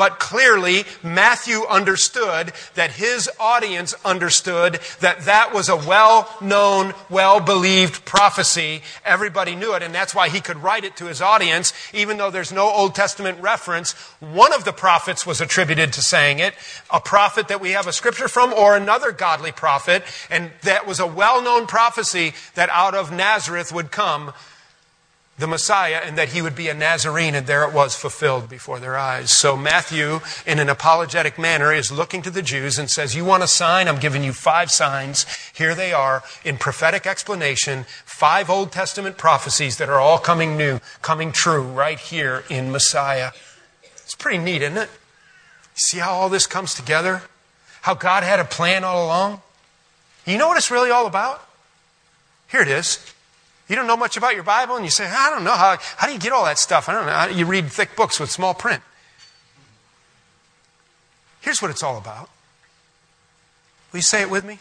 But 0.02 0.18
clearly, 0.20 0.86
Matthew 1.04 1.64
understood 1.70 2.54
that 2.74 2.93
his 2.93 3.30
audience 3.39 3.93
understood 4.04 4.80
that 4.99 5.26
that 5.26 5.54
was 5.54 5.70
a 5.70 5.76
well 5.76 6.28
known, 6.41 6.93
well 7.08 7.39
believed 7.39 8.04
prophecy. 8.04 8.82
Everybody 9.06 9.54
knew 9.54 9.76
it, 9.76 9.84
and 9.84 9.93
that's 9.93 10.16
why 10.16 10.30
he 10.30 10.41
could 10.41 10.64
write 10.64 10.86
it 10.86 10.95
to 10.95 11.06
his 11.06 11.22
audience, 11.22 11.72
even 11.93 12.18
though 12.18 12.32
there's 12.32 12.52
no 12.52 12.68
Old 12.68 12.95
Testament 12.95 13.39
reference. 13.41 13.91
One 14.20 14.54
of 14.54 14.66
the 14.66 14.74
prophets 14.74 15.26
was 15.26 15.39
attributed 15.39 15.93
to 15.93 16.02
saying 16.02 16.39
it, 16.39 16.56
a 16.89 16.99
prophet 16.99 17.47
that 17.49 17.62
we 17.62 17.72
have 17.72 17.86
a 17.86 17.93
scripture 17.93 18.28
from, 18.28 18.54
or 18.54 18.76
another 18.76 19.12
godly 19.12 19.52
prophet, 19.52 20.04
and 20.32 20.49
that 20.64 20.88
was 20.88 20.99
a 20.99 21.06
well 21.06 21.43
known 21.43 21.68
prophecy 21.68 22.34
that 22.56 22.70
out 22.72 22.95
of 22.95 23.12
Nazareth 23.12 23.72
would 23.72 23.91
come 23.91 24.34
the 25.38 25.48
Messiah 25.48 26.02
and 26.04 26.18
that 26.18 26.30
he 26.30 26.42
would 26.42 26.56
be 26.56 26.70
a 26.70 26.74
Nazarene, 26.74 27.34
and 27.34 27.48
there 27.48 27.64
it 27.64 27.74
was 27.74 27.96
fulfilled 27.96 28.48
before 28.48 28.80
their 28.80 28.98
eyes. 28.98 29.32
So 29.32 29.58
Matthew, 29.58 30.20
in 30.46 30.60
an 30.60 30.70
apologetic 30.70 31.40
manner, 31.40 31.74
is 31.74 31.92
looking 31.92 32.22
to 32.22 32.30
the 32.30 32.42
Jews 32.42 32.78
and 32.78 32.90
says, 32.90 33.16
You 33.16 33.26
want 33.26 33.44
a 33.44 33.48
sign? 33.48 33.88
I'm 33.88 34.00
giving 34.00 34.24
you 34.24 34.34
five 34.34 34.70
signs. 34.70 35.26
Here 35.54 35.74
they 35.74 35.94
are 35.94 36.24
in 36.44 36.58
prophetic 36.58 37.08
explanation, 37.08 37.86
five 38.06 38.50
Old 38.50 38.72
Testament 38.72 39.18
prophecies 39.18 39.78
that 39.78 39.90
are 39.90 40.00
all 40.00 40.20
coming 40.20 40.58
new, 40.58 40.80
coming 41.02 41.32
true 41.32 41.64
right 41.64 42.00
here 42.00 42.44
in 42.50 42.72
Messiah. 42.72 43.32
It's 43.84 44.16
pretty 44.16 44.38
neat, 44.38 44.62
isn't 44.62 44.78
it? 44.78 44.90
See 45.74 45.98
how 45.98 46.12
all 46.12 46.30
this 46.30 46.46
comes 46.46 46.76
together? 46.76 47.24
How 47.82 47.96
God 47.96 48.24
had 48.24 48.40
a 48.40 48.46
plan 48.46 48.84
all 48.84 49.06
along? 49.06 49.42
You 50.26 50.38
know 50.38 50.50
what 50.50 50.58
it's 50.58 50.70
really 50.70 50.92
all 50.92 51.08
about? 51.08 51.48
Here 52.52 52.62
it 52.62 52.68
is. 52.68 53.00
You 53.72 53.78
don't 53.78 53.88
know 53.88 53.96
much 53.96 54.18
about 54.18 54.36
your 54.36 54.44
Bible, 54.44 54.76
and 54.76 54.84
you 54.84 54.92
say, 54.92 55.06
I 55.06 55.30
don't 55.30 55.46
know. 55.46 55.54
How, 55.54 55.78
how 55.96 56.06
do 56.06 56.12
you 56.12 56.20
get 56.20 56.34
all 56.34 56.44
that 56.44 56.60
stuff? 56.60 56.90
I 56.90 56.94
don't 56.94 57.06
know. 57.06 57.38
You 57.38 57.46
read 57.46 57.72
thick 57.72 57.96
books 57.96 58.20
with 58.20 58.30
small 58.30 58.54
print. 58.54 58.84
Here's 61.40 61.62
what 61.62 61.72
it's 61.72 61.82
all 61.82 61.98
about. 61.98 62.30
Will 63.94 64.00
you 64.00 64.04
say 64.04 64.22
it 64.24 64.30
with 64.30 64.44
me? 64.44 64.60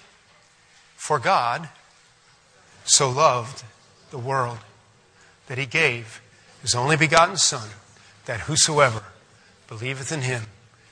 For 0.95 1.19
God 1.19 1.71
so 2.85 3.11
loved 3.11 3.65
the 4.13 4.19
world 4.19 4.59
that 5.49 5.59
he 5.59 5.67
gave 5.67 6.23
his 6.63 6.77
only 6.77 6.97
begotten 6.97 7.37
Son, 7.37 7.69
that 8.27 8.43
whosoever 8.43 9.03
believeth 9.67 10.13
in 10.13 10.21
him 10.21 10.45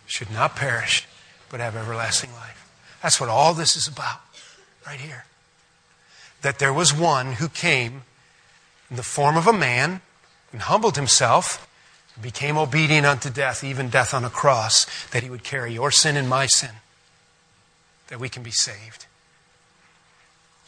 should 0.06 0.32
not 0.32 0.56
perish, 0.56 1.06
but 1.50 1.60
have 1.60 1.76
everlasting 1.76 2.32
life. 2.32 2.68
That's 3.00 3.20
what 3.20 3.28
all 3.28 3.54
this 3.54 3.76
is 3.76 3.86
about, 3.86 4.18
right 4.84 4.98
here. 4.98 5.24
That 6.42 6.58
there 6.58 6.72
was 6.72 6.94
one 6.94 7.34
who 7.34 7.48
came 7.48 8.02
in 8.90 8.96
the 8.96 9.02
form 9.02 9.36
of 9.36 9.46
a 9.46 9.52
man 9.52 10.00
and 10.52 10.62
humbled 10.62 10.96
himself 10.96 11.68
and 12.14 12.22
became 12.22 12.56
obedient 12.56 13.06
unto 13.06 13.30
death, 13.30 13.62
even 13.62 13.90
death 13.90 14.14
on 14.14 14.24
a 14.24 14.30
cross, 14.30 14.86
that 15.10 15.22
he 15.22 15.30
would 15.30 15.44
carry 15.44 15.72
your 15.72 15.90
sin 15.90 16.16
and 16.16 16.28
my 16.28 16.46
sin, 16.46 16.70
that 18.08 18.20
we 18.20 18.28
can 18.28 18.42
be 18.42 18.50
saved. 18.50 19.06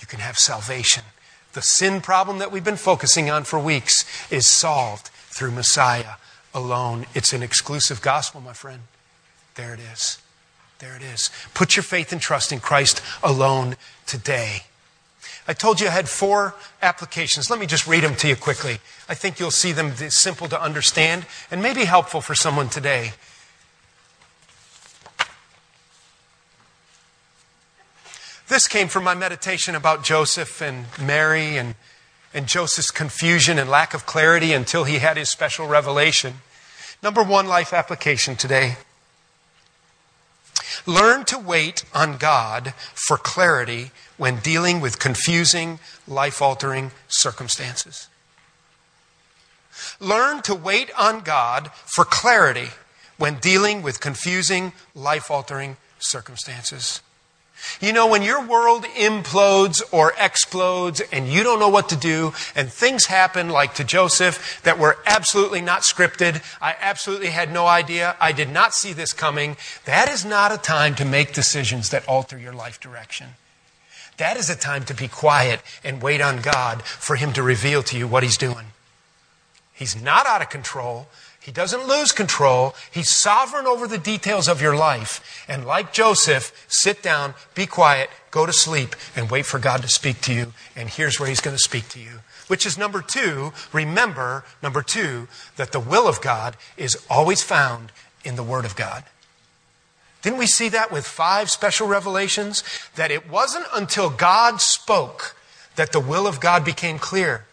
You 0.00 0.06
can 0.06 0.20
have 0.20 0.38
salvation. 0.38 1.04
The 1.52 1.62
sin 1.62 2.00
problem 2.00 2.38
that 2.38 2.52
we've 2.52 2.64
been 2.64 2.76
focusing 2.76 3.30
on 3.30 3.44
for 3.44 3.58
weeks 3.58 4.04
is 4.30 4.46
solved 4.46 5.08
through 5.08 5.50
Messiah 5.50 6.14
alone. 6.54 7.06
It's 7.14 7.32
an 7.32 7.42
exclusive 7.42 8.00
gospel, 8.00 8.40
my 8.40 8.52
friend. 8.52 8.82
There 9.56 9.74
it 9.74 9.80
is. 9.80 10.18
There 10.78 10.96
it 10.96 11.02
is. 11.02 11.30
Put 11.52 11.76
your 11.76 11.82
faith 11.82 12.12
and 12.12 12.20
trust 12.20 12.52
in 12.52 12.60
Christ 12.60 13.02
alone 13.22 13.76
today. 14.06 14.62
I 15.50 15.52
told 15.52 15.80
you 15.80 15.88
I 15.88 15.90
had 15.90 16.08
four 16.08 16.54
applications. 16.80 17.50
Let 17.50 17.58
me 17.58 17.66
just 17.66 17.88
read 17.88 18.04
them 18.04 18.14
to 18.14 18.28
you 18.28 18.36
quickly. 18.36 18.78
I 19.08 19.14
think 19.14 19.40
you'll 19.40 19.50
see 19.50 19.72
them 19.72 19.96
simple 19.96 20.46
to 20.46 20.62
understand 20.62 21.26
and 21.50 21.60
maybe 21.60 21.86
helpful 21.86 22.20
for 22.20 22.36
someone 22.36 22.68
today. 22.68 23.14
This 28.46 28.68
came 28.68 28.86
from 28.86 29.02
my 29.02 29.16
meditation 29.16 29.74
about 29.74 30.04
Joseph 30.04 30.62
and 30.62 30.86
Mary 31.04 31.56
and, 31.56 31.74
and 32.32 32.46
Joseph's 32.46 32.92
confusion 32.92 33.58
and 33.58 33.68
lack 33.68 33.92
of 33.92 34.06
clarity 34.06 34.52
until 34.52 34.84
he 34.84 35.00
had 35.00 35.16
his 35.16 35.30
special 35.30 35.66
revelation. 35.66 36.34
Number 37.02 37.24
one 37.24 37.48
life 37.48 37.72
application 37.72 38.36
today. 38.36 38.76
Learn 40.86 41.24
to 41.26 41.38
wait 41.38 41.84
on 41.94 42.16
God 42.16 42.74
for 42.94 43.16
clarity 43.16 43.90
when 44.16 44.38
dealing 44.38 44.80
with 44.80 44.98
confusing, 44.98 45.78
life 46.06 46.42
altering 46.42 46.90
circumstances. 47.08 48.08
Learn 49.98 50.42
to 50.42 50.54
wait 50.54 50.90
on 50.98 51.20
God 51.20 51.70
for 51.86 52.04
clarity 52.04 52.68
when 53.16 53.36
dealing 53.36 53.82
with 53.82 54.00
confusing, 54.00 54.72
life 54.94 55.30
altering 55.30 55.76
circumstances. 55.98 57.02
You 57.80 57.92
know, 57.92 58.06
when 58.06 58.22
your 58.22 58.44
world 58.44 58.84
implodes 58.84 59.82
or 59.92 60.12
explodes 60.18 61.00
and 61.12 61.28
you 61.28 61.42
don't 61.42 61.60
know 61.60 61.68
what 61.68 61.88
to 61.90 61.96
do, 61.96 62.32
and 62.54 62.70
things 62.70 63.06
happen 63.06 63.48
like 63.48 63.74
to 63.74 63.84
Joseph 63.84 64.60
that 64.64 64.78
were 64.78 64.98
absolutely 65.06 65.60
not 65.60 65.82
scripted, 65.82 66.42
I 66.60 66.76
absolutely 66.80 67.30
had 67.30 67.52
no 67.52 67.66
idea, 67.66 68.16
I 68.20 68.32
did 68.32 68.50
not 68.50 68.74
see 68.74 68.92
this 68.92 69.12
coming, 69.12 69.56
that 69.84 70.08
is 70.08 70.24
not 70.24 70.52
a 70.52 70.58
time 70.58 70.94
to 70.96 71.04
make 71.04 71.32
decisions 71.32 71.90
that 71.90 72.06
alter 72.08 72.38
your 72.38 72.52
life 72.52 72.80
direction. 72.80 73.28
That 74.16 74.36
is 74.36 74.50
a 74.50 74.56
time 74.56 74.84
to 74.84 74.94
be 74.94 75.08
quiet 75.08 75.60
and 75.82 76.02
wait 76.02 76.20
on 76.20 76.42
God 76.42 76.82
for 76.82 77.16
Him 77.16 77.32
to 77.32 77.42
reveal 77.42 77.82
to 77.84 77.96
you 77.96 78.06
what 78.06 78.22
He's 78.22 78.36
doing. 78.36 78.66
He's 79.72 80.00
not 80.00 80.26
out 80.26 80.42
of 80.42 80.50
control. 80.50 81.06
He 81.40 81.52
doesn't 81.52 81.88
lose 81.88 82.12
control. 82.12 82.74
He's 82.90 83.08
sovereign 83.08 83.66
over 83.66 83.86
the 83.86 83.98
details 83.98 84.46
of 84.46 84.60
your 84.60 84.76
life. 84.76 85.44
And 85.48 85.64
like 85.64 85.92
Joseph, 85.92 86.52
sit 86.68 87.02
down, 87.02 87.34
be 87.54 87.64
quiet, 87.64 88.10
go 88.30 88.44
to 88.44 88.52
sleep, 88.52 88.94
and 89.16 89.30
wait 89.30 89.46
for 89.46 89.58
God 89.58 89.80
to 89.82 89.88
speak 89.88 90.20
to 90.22 90.34
you. 90.34 90.52
And 90.76 90.90
here's 90.90 91.18
where 91.18 91.28
He's 91.28 91.40
going 91.40 91.56
to 91.56 91.62
speak 91.62 91.88
to 91.90 91.98
you. 91.98 92.20
Which 92.46 92.66
is 92.66 92.76
number 92.76 93.00
two, 93.00 93.52
remember, 93.72 94.44
number 94.62 94.82
two, 94.82 95.28
that 95.56 95.72
the 95.72 95.80
will 95.80 96.06
of 96.06 96.20
God 96.20 96.56
is 96.76 96.98
always 97.08 97.42
found 97.42 97.90
in 98.22 98.36
the 98.36 98.42
Word 98.42 98.66
of 98.66 98.76
God. 98.76 99.04
Didn't 100.22 100.38
we 100.38 100.46
see 100.46 100.68
that 100.68 100.92
with 100.92 101.06
five 101.06 101.50
special 101.50 101.86
revelations? 101.86 102.62
That 102.96 103.10
it 103.10 103.30
wasn't 103.30 103.66
until 103.74 104.10
God 104.10 104.60
spoke 104.60 105.34
that 105.76 105.92
the 105.92 106.00
will 106.00 106.26
of 106.26 106.40
God 106.40 106.64
became 106.64 106.98
clear. 106.98 107.46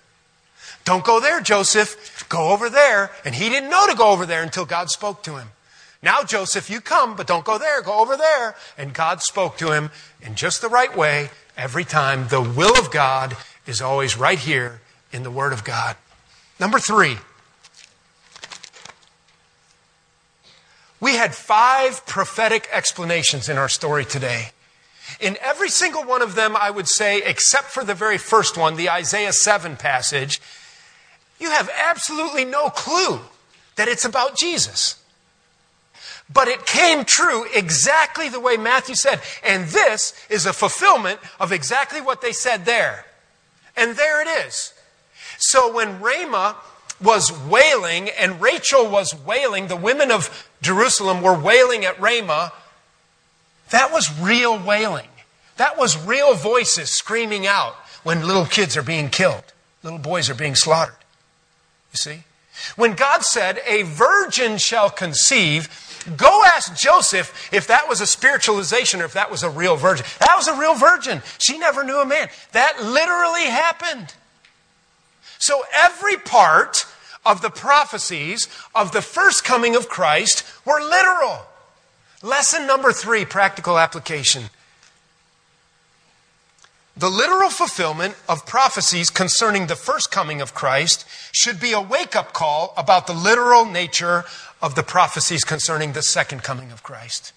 Don't 0.83 1.03
go 1.03 1.19
there, 1.19 1.41
Joseph. 1.41 2.16
Go 2.29 2.51
over 2.51 2.69
there. 2.69 3.11
And 3.25 3.35
he 3.35 3.49
didn't 3.49 3.69
know 3.69 3.87
to 3.87 3.95
go 3.95 4.11
over 4.11 4.25
there 4.25 4.43
until 4.43 4.65
God 4.65 4.89
spoke 4.89 5.23
to 5.23 5.37
him. 5.37 5.49
Now, 6.01 6.23
Joseph, 6.23 6.69
you 6.69 6.79
come, 6.81 7.15
but 7.15 7.27
don't 7.27 7.45
go 7.45 7.57
there. 7.57 7.81
Go 7.81 7.99
over 7.99 8.15
there. 8.15 8.55
And 8.77 8.93
God 8.93 9.21
spoke 9.21 9.57
to 9.57 9.71
him 9.71 9.89
in 10.21 10.35
just 10.35 10.61
the 10.61 10.69
right 10.69 10.95
way 10.95 11.29
every 11.55 11.83
time. 11.83 12.27
The 12.27 12.41
will 12.41 12.77
of 12.77 12.91
God 12.91 13.35
is 13.65 13.81
always 13.81 14.17
right 14.17 14.39
here 14.39 14.81
in 15.11 15.23
the 15.23 15.31
Word 15.31 15.53
of 15.53 15.63
God. 15.63 15.95
Number 16.59 16.79
three, 16.79 17.17
We 20.99 21.15
had 21.15 21.35
five 21.35 22.05
prophetic 22.05 22.67
explanations 22.71 23.49
in 23.49 23.57
our 23.57 23.69
story 23.69 24.03
today. 24.03 24.49
In 25.19 25.37
every 25.41 25.69
single 25.69 26.03
one 26.03 26.21
of 26.21 26.35
them, 26.35 26.55
I 26.55 26.71
would 26.71 26.87
say, 26.87 27.21
except 27.23 27.67
for 27.67 27.83
the 27.83 27.93
very 27.93 28.17
first 28.17 28.57
one, 28.57 28.75
the 28.75 28.89
Isaiah 28.89 29.31
7 29.31 29.77
passage, 29.77 30.41
you 31.39 31.51
have 31.51 31.69
absolutely 31.87 32.45
no 32.45 32.69
clue 32.69 33.19
that 33.75 33.87
it's 33.87 34.05
about 34.05 34.37
Jesus. 34.37 34.95
But 36.31 36.47
it 36.47 36.65
came 36.65 37.05
true 37.05 37.45
exactly 37.53 38.27
the 38.27 38.39
way 38.39 38.57
Matthew 38.57 38.95
said. 38.95 39.21
And 39.43 39.67
this 39.67 40.13
is 40.29 40.45
a 40.45 40.53
fulfillment 40.53 41.19
of 41.39 41.51
exactly 41.51 42.01
what 42.01 42.21
they 42.21 42.33
said 42.33 42.65
there. 42.65 43.05
And 43.75 43.95
there 43.95 44.21
it 44.21 44.47
is. 44.47 44.73
So 45.37 45.73
when 45.73 46.01
Ramah 46.01 46.57
was 47.01 47.31
wailing 47.47 48.09
and 48.09 48.41
Rachel 48.41 48.89
was 48.89 49.13
wailing, 49.15 49.67
the 49.67 49.75
women 49.75 50.11
of 50.11 50.49
Jerusalem 50.61 51.21
were 51.21 51.37
wailing 51.37 51.85
at 51.85 51.99
Ramah, 52.01 52.51
that 53.69 53.91
was 53.91 54.19
real 54.19 54.57
wailing. 54.57 55.07
That 55.57 55.77
was 55.77 55.97
real 55.97 56.33
voices 56.33 56.89
screaming 56.89 57.45
out 57.45 57.75
when 58.03 58.25
little 58.25 58.45
kids 58.45 58.75
are 58.75 58.83
being 58.83 59.09
killed, 59.09 59.43
little 59.83 59.99
boys 59.99 60.29
are 60.29 60.35
being 60.35 60.55
slaughtered. 60.55 60.95
You 62.05 62.13
see? 62.13 62.23
When 62.75 62.93
God 62.93 63.23
said, 63.23 63.59
A 63.65 63.83
virgin 63.83 64.57
shall 64.57 64.89
conceive, 64.89 65.69
go 66.17 66.43
ask 66.45 66.75
Joseph 66.75 67.49
if 67.51 67.67
that 67.67 67.87
was 67.87 68.01
a 68.01 68.07
spiritualization 68.07 69.01
or 69.01 69.05
if 69.05 69.13
that 69.13 69.31
was 69.31 69.43
a 69.43 69.49
real 69.49 69.75
virgin. 69.75 70.05
That 70.19 70.35
was 70.35 70.47
a 70.47 70.59
real 70.59 70.75
virgin. 70.75 71.21
She 71.39 71.57
never 71.57 71.83
knew 71.83 71.99
a 71.99 72.05
man. 72.05 72.29
That 72.51 72.83
literally 72.83 73.45
happened. 73.45 74.13
So 75.39 75.63
every 75.73 76.17
part 76.17 76.85
of 77.25 77.41
the 77.41 77.49
prophecies 77.49 78.47
of 78.73 78.91
the 78.91 79.01
first 79.01 79.43
coming 79.43 79.75
of 79.75 79.89
Christ 79.89 80.43
were 80.65 80.79
literal. 80.79 81.45
Lesson 82.23 82.65
number 82.65 82.91
three 82.91 83.25
practical 83.25 83.77
application. 83.77 84.45
The 86.97 87.09
literal 87.11 87.51
fulfillment 87.51 88.15
of 88.27 88.47
prophecies 88.47 89.11
concerning 89.11 89.67
the 89.67 89.75
first 89.75 90.09
coming 90.09 90.41
of 90.41 90.55
Christ 90.55 91.05
should 91.31 91.59
be 91.59 91.71
a 91.71 91.79
wake 91.79 92.15
up 92.15 92.33
call 92.33 92.73
about 92.75 93.05
the 93.05 93.13
literal 93.13 93.65
nature 93.65 94.25
of 94.63 94.73
the 94.73 94.81
prophecies 94.81 95.43
concerning 95.43 95.93
the 95.93 96.01
second 96.01 96.41
coming 96.41 96.71
of 96.71 96.81
Christ. 96.81 97.33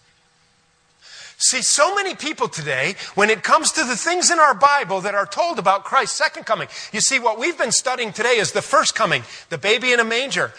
See, 1.36 1.60
so 1.60 1.94
many 1.94 2.14
people 2.14 2.48
today, 2.48 2.94
when 3.14 3.28
it 3.28 3.42
comes 3.42 3.72
to 3.72 3.84
the 3.84 3.96
things 3.96 4.30
in 4.30 4.38
our 4.38 4.54
Bible 4.54 5.02
that 5.02 5.14
are 5.14 5.26
told 5.26 5.58
about 5.58 5.84
Christ's 5.84 6.16
second 6.16 6.44
coming, 6.44 6.68
you 6.90 7.00
see, 7.02 7.18
what 7.18 7.38
we've 7.38 7.58
been 7.58 7.72
studying 7.72 8.12
today 8.12 8.36
is 8.36 8.52
the 8.52 8.62
first 8.62 8.94
coming, 8.94 9.24
the 9.50 9.58
baby 9.58 9.92
in 9.92 10.00
a 10.00 10.04
manger. 10.04 10.54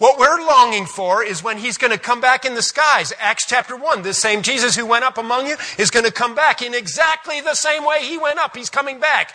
What 0.00 0.18
we're 0.18 0.46
longing 0.46 0.86
for 0.86 1.22
is 1.22 1.44
when 1.44 1.58
he's 1.58 1.76
going 1.76 1.92
to 1.92 1.98
come 1.98 2.22
back 2.22 2.46
in 2.46 2.54
the 2.54 2.62
skies. 2.62 3.12
Acts 3.18 3.44
chapter 3.46 3.76
1, 3.76 4.00
this 4.00 4.16
same 4.16 4.40
Jesus 4.40 4.74
who 4.74 4.86
went 4.86 5.04
up 5.04 5.18
among 5.18 5.46
you 5.46 5.56
is 5.76 5.90
going 5.90 6.06
to 6.06 6.10
come 6.10 6.34
back 6.34 6.62
in 6.62 6.72
exactly 6.72 7.42
the 7.42 7.54
same 7.54 7.84
way 7.84 8.02
he 8.02 8.16
went 8.16 8.38
up. 8.38 8.56
He's 8.56 8.70
coming 8.70 8.98
back. 8.98 9.34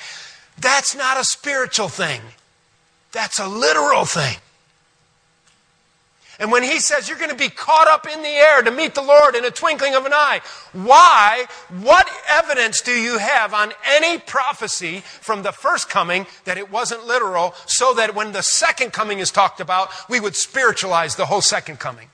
That's 0.57 0.95
not 0.95 1.19
a 1.19 1.23
spiritual 1.23 1.87
thing. 1.87 2.19
That's 3.11 3.37
a 3.37 3.47
literal 3.47 4.05
thing. 4.05 4.37
And 6.39 6.51
when 6.51 6.63
he 6.63 6.79
says 6.79 7.07
you're 7.07 7.17
going 7.17 7.29
to 7.29 7.35
be 7.35 7.49
caught 7.49 7.87
up 7.87 8.07
in 8.07 8.21
the 8.21 8.27
air 8.27 8.61
to 8.61 8.71
meet 8.71 8.95
the 8.95 9.01
Lord 9.01 9.35
in 9.35 9.45
a 9.45 9.51
twinkling 9.51 9.95
of 9.95 10.05
an 10.05 10.13
eye, 10.13 10.41
why? 10.73 11.45
What 11.81 12.09
evidence 12.29 12.81
do 12.81 12.91
you 12.91 13.17
have 13.17 13.53
on 13.53 13.73
any 13.85 14.17
prophecy 14.17 15.01
from 15.01 15.43
the 15.43 15.51
first 15.51 15.89
coming 15.89 16.25
that 16.45 16.57
it 16.57 16.71
wasn't 16.71 17.05
literal 17.05 17.53
so 17.65 17.93
that 17.93 18.15
when 18.15 18.31
the 18.31 18.43
second 18.43 18.93
coming 18.93 19.19
is 19.19 19.31
talked 19.31 19.59
about, 19.59 19.89
we 20.09 20.19
would 20.19 20.35
spiritualize 20.35 21.15
the 21.15 21.25
whole 21.25 21.41
second 21.41 21.79
coming? 21.79 22.09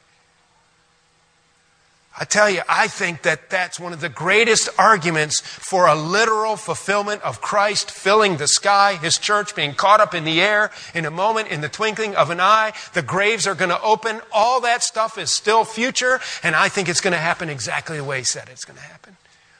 I 2.20 2.26
tell 2.26 2.49
you, 2.49 2.62
I 2.68 2.88
think 2.88 3.22
that 3.22 3.49
that's 3.49 3.80
one 3.80 3.93
of 3.93 4.01
the 4.01 4.09
greatest 4.09 4.68
arguments 4.78 5.39
for 5.39 5.88
a 5.88 5.95
literal 5.95 6.57
fulfillment 6.57 7.22
of 7.22 7.39
Christ 7.39 7.89
filling 7.89 8.36
the 8.36 8.49
sky, 8.49 8.95
His 8.95 9.18
church 9.18 9.55
being 9.55 9.74
caught 9.74 10.01
up 10.01 10.14
in 10.14 10.26
the 10.26 10.41
air 10.41 10.72
in 10.93 11.05
a 11.05 11.12
moment, 11.12 11.47
in 11.47 11.62
the 11.62 11.70
twinkling 11.70 12.16
of 12.16 12.30
an 12.30 12.41
eye. 12.41 12.74
The 12.93 13.01
graves 13.01 13.47
are 13.47 13.55
going 13.55 13.70
to 13.70 13.82
open. 13.82 14.20
All 14.34 14.59
that 14.62 14.84
stuff 14.84 15.18
is 15.18 15.32
still 15.32 15.64
future, 15.64 16.20
and 16.43 16.53
I 16.53 16.68
think 16.68 16.89
it's 16.89 17.01
going 17.01 17.14
to 17.14 17.18
happen 17.18 17.47
exactly 17.47 17.97
the 17.97 18.03
way 18.03 18.20
He 18.20 18.24
said 18.26 18.49
it's 18.51 18.66
going 18.66 18.78
to 18.78 18.84
happen. 18.84 19.16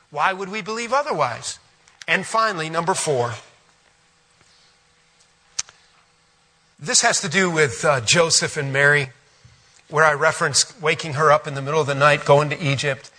Why 0.10 0.34
would 0.34 0.50
we 0.50 0.62
believe 0.62 0.92
otherwise? 0.92 1.58
And 2.06 2.26
finally, 2.26 2.70
number 2.70 2.94
four. 2.94 3.34
This 6.78 7.02
has 7.02 7.22
to 7.22 7.30
do 7.30 7.50
with 7.50 7.86
uh, 7.86 8.02
Joseph 8.02 8.58
and 8.58 8.74
Mary 8.74 9.10
where 9.92 10.06
I 10.06 10.14
reference 10.14 10.80
waking 10.82 11.14
her 11.14 11.32
up 11.32 11.48
in 11.48 11.54
the 11.54 11.62
middle 11.62 11.82
of 11.82 11.88
the 11.88 11.96
night, 11.96 12.26
going 12.26 12.50
to 12.50 12.60
Egypt, 12.60 13.12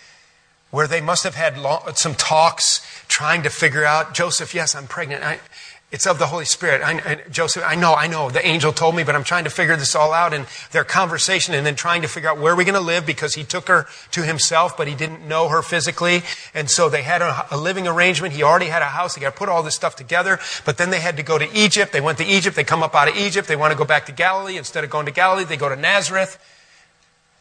where 0.70 0.86
they 0.86 1.00
must 1.00 1.22
have 1.24 1.34
had 1.34 1.58
long, 1.58 1.82
some 1.94 2.14
talks 2.14 2.80
trying 3.08 3.42
to 3.42 3.50
figure 3.50 3.84
out, 3.84 4.14
Joseph, 4.14 4.54
yes, 4.54 4.74
I'm 4.74 4.86
pregnant. 4.86 5.22
I, 5.22 5.38
it's 5.92 6.06
of 6.06 6.18
the 6.18 6.26
Holy 6.26 6.46
Spirit. 6.46 6.80
I, 6.80 6.92
I, 7.04 7.14
Joseph, 7.28 7.62
I 7.66 7.74
know, 7.74 7.94
I 7.94 8.06
know. 8.06 8.30
The 8.30 8.44
angel 8.44 8.72
told 8.72 8.96
me, 8.96 9.04
but 9.04 9.14
I'm 9.14 9.24
trying 9.24 9.44
to 9.44 9.50
figure 9.50 9.76
this 9.76 9.94
all 9.94 10.14
out. 10.14 10.32
And 10.32 10.46
their 10.70 10.84
conversation, 10.84 11.54
and 11.54 11.66
then 11.66 11.74
trying 11.74 12.00
to 12.00 12.08
figure 12.08 12.30
out 12.30 12.38
where 12.38 12.56
we're 12.56 12.64
going 12.64 12.74
to 12.74 12.80
live 12.80 13.04
because 13.04 13.34
he 13.34 13.44
took 13.44 13.68
her 13.68 13.86
to 14.12 14.22
himself, 14.22 14.74
but 14.74 14.88
he 14.88 14.94
didn't 14.94 15.28
know 15.28 15.48
her 15.48 15.60
physically. 15.60 16.22
And 16.54 16.70
so 16.70 16.88
they 16.88 17.02
had 17.02 17.20
a, 17.20 17.46
a 17.50 17.58
living 17.58 17.86
arrangement. 17.86 18.32
He 18.32 18.42
already 18.42 18.66
had 18.66 18.80
a 18.80 18.86
house. 18.86 19.14
They 19.14 19.20
got 19.20 19.32
to 19.32 19.38
put 19.38 19.50
all 19.50 19.62
this 19.62 19.74
stuff 19.74 19.94
together. 19.94 20.38
But 20.64 20.78
then 20.78 20.88
they 20.88 21.00
had 21.00 21.18
to 21.18 21.22
go 21.22 21.36
to 21.36 21.46
Egypt. 21.54 21.92
They 21.92 22.00
went 22.00 22.16
to 22.16 22.24
Egypt. 22.24 22.56
They 22.56 22.64
come 22.64 22.82
up 22.82 22.94
out 22.94 23.08
of 23.08 23.16
Egypt. 23.18 23.46
They 23.46 23.56
want 23.56 23.72
to 23.72 23.78
go 23.78 23.84
back 23.84 24.06
to 24.06 24.12
Galilee. 24.12 24.56
Instead 24.56 24.84
of 24.84 24.88
going 24.88 25.04
to 25.04 25.12
Galilee, 25.12 25.44
they 25.44 25.58
go 25.58 25.68
to 25.68 25.76
Nazareth. 25.76 26.38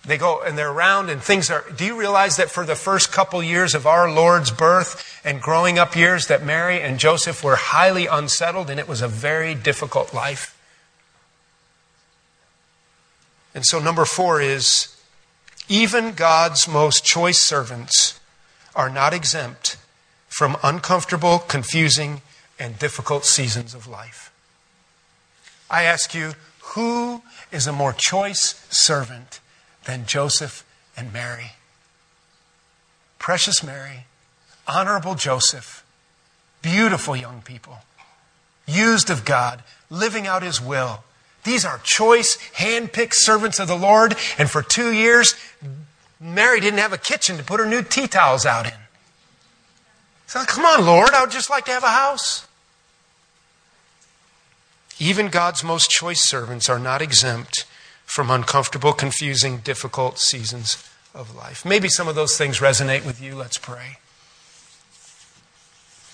They 0.04 0.18
go 0.18 0.42
and 0.42 0.58
they're 0.58 0.72
around 0.72 1.10
and 1.10 1.22
things 1.22 1.52
are. 1.52 1.64
Do 1.76 1.86
you 1.86 2.00
realize 2.00 2.38
that 2.38 2.50
for 2.50 2.66
the 2.66 2.76
first 2.76 3.12
couple 3.12 3.44
years 3.44 3.76
of 3.76 3.86
our 3.86 4.12
Lord's 4.12 4.50
birth 4.50 5.22
and 5.24 5.40
growing 5.40 5.78
up 5.78 5.96
years, 5.96 6.28
that 6.28 6.44
Mary 6.44 6.82
and 6.82 6.98
Joseph 6.98 7.44
were 7.44 7.56
highly 7.56 8.08
unsettled 8.08 8.70
and 8.70 8.80
it 8.80 8.88
was 8.88 9.02
a 9.02 9.08
very 9.08 9.54
difficult 9.54 10.14
life? 10.14 10.58
And 13.54 13.66
so, 13.66 13.80
number 13.80 14.06
four 14.06 14.42
is 14.42 14.96
even 15.70 16.14
God's 16.14 16.68
most 16.68 17.06
choice 17.06 17.40
servants 17.40 18.20
are 18.76 18.90
not 18.90 19.14
exempt 19.14 19.78
from 20.28 20.58
uncomfortable, 20.64 21.40
confusing, 21.40 22.22
and 22.58 22.80
difficult 22.80 23.26
seasons 23.26 23.76
of 23.76 23.88
life. 23.88 24.32
I 25.70 25.84
ask 25.84 26.16
you, 26.16 26.34
who 26.76 27.22
is 27.52 27.68
a 27.68 27.74
more 27.74 27.94
choice 27.94 28.66
servant 28.70 29.41
than 29.86 30.06
Joseph 30.06 30.66
and 30.96 31.12
Mary. 31.12 31.54
Precious 33.20 33.64
Mary, 33.64 34.06
honorable 34.68 35.16
Joseph, 35.16 35.84
beautiful 36.62 37.16
young 37.16 37.42
people, 37.42 37.80
used 38.68 39.10
of 39.10 39.26
God, 39.26 39.64
living 39.90 40.28
out 40.28 40.44
his 40.44 40.62
will. 40.62 41.04
These 41.44 41.66
are 41.66 41.80
choice, 41.84 42.36
hand 42.54 42.94
picked 42.94 43.16
servants 43.16 43.60
of 43.60 43.68
the 43.68 43.76
Lord, 43.76 44.16
and 44.38 44.50
for 44.50 44.62
two 44.62 44.92
years, 44.92 45.36
Mary 46.20 46.60
didn't 46.60 46.80
have 46.80 46.94
a 46.94 46.98
kitchen 46.98 47.38
to 47.38 47.44
put 47.44 47.60
her 47.60 47.66
new 47.66 47.82
tea 47.82 48.08
towels 48.08 48.46
out 48.46 48.68
in. 48.68 48.74
So, 50.28 50.44
come 50.46 50.66
on, 50.66 50.86
Lord, 50.86 51.10
I 51.14 51.22
would 51.22 51.32
just 51.32 51.50
like 51.50 51.66
to 51.66 51.72
have 51.72 51.84
a 51.84 51.90
house. 51.90 52.48
Even 55.00 55.30
God's 55.30 55.64
most 55.64 55.90
choice 55.90 56.22
servants 56.22 56.70
are 56.70 56.80
not 56.80 57.02
exempt 57.02 57.66
from 58.12 58.30
uncomfortable, 58.30 58.92
confusing, 58.92 59.60
difficult 59.60 60.20
seasons 60.20 60.86
of 61.16 61.34
life. 61.34 61.64
Maybe 61.64 61.88
some 61.88 62.10
of 62.10 62.16
those 62.16 62.38
things 62.38 62.60
resonate 62.60 63.06
with 63.06 63.22
you. 63.22 63.36
Let's 63.36 63.58
pray. 63.58 64.00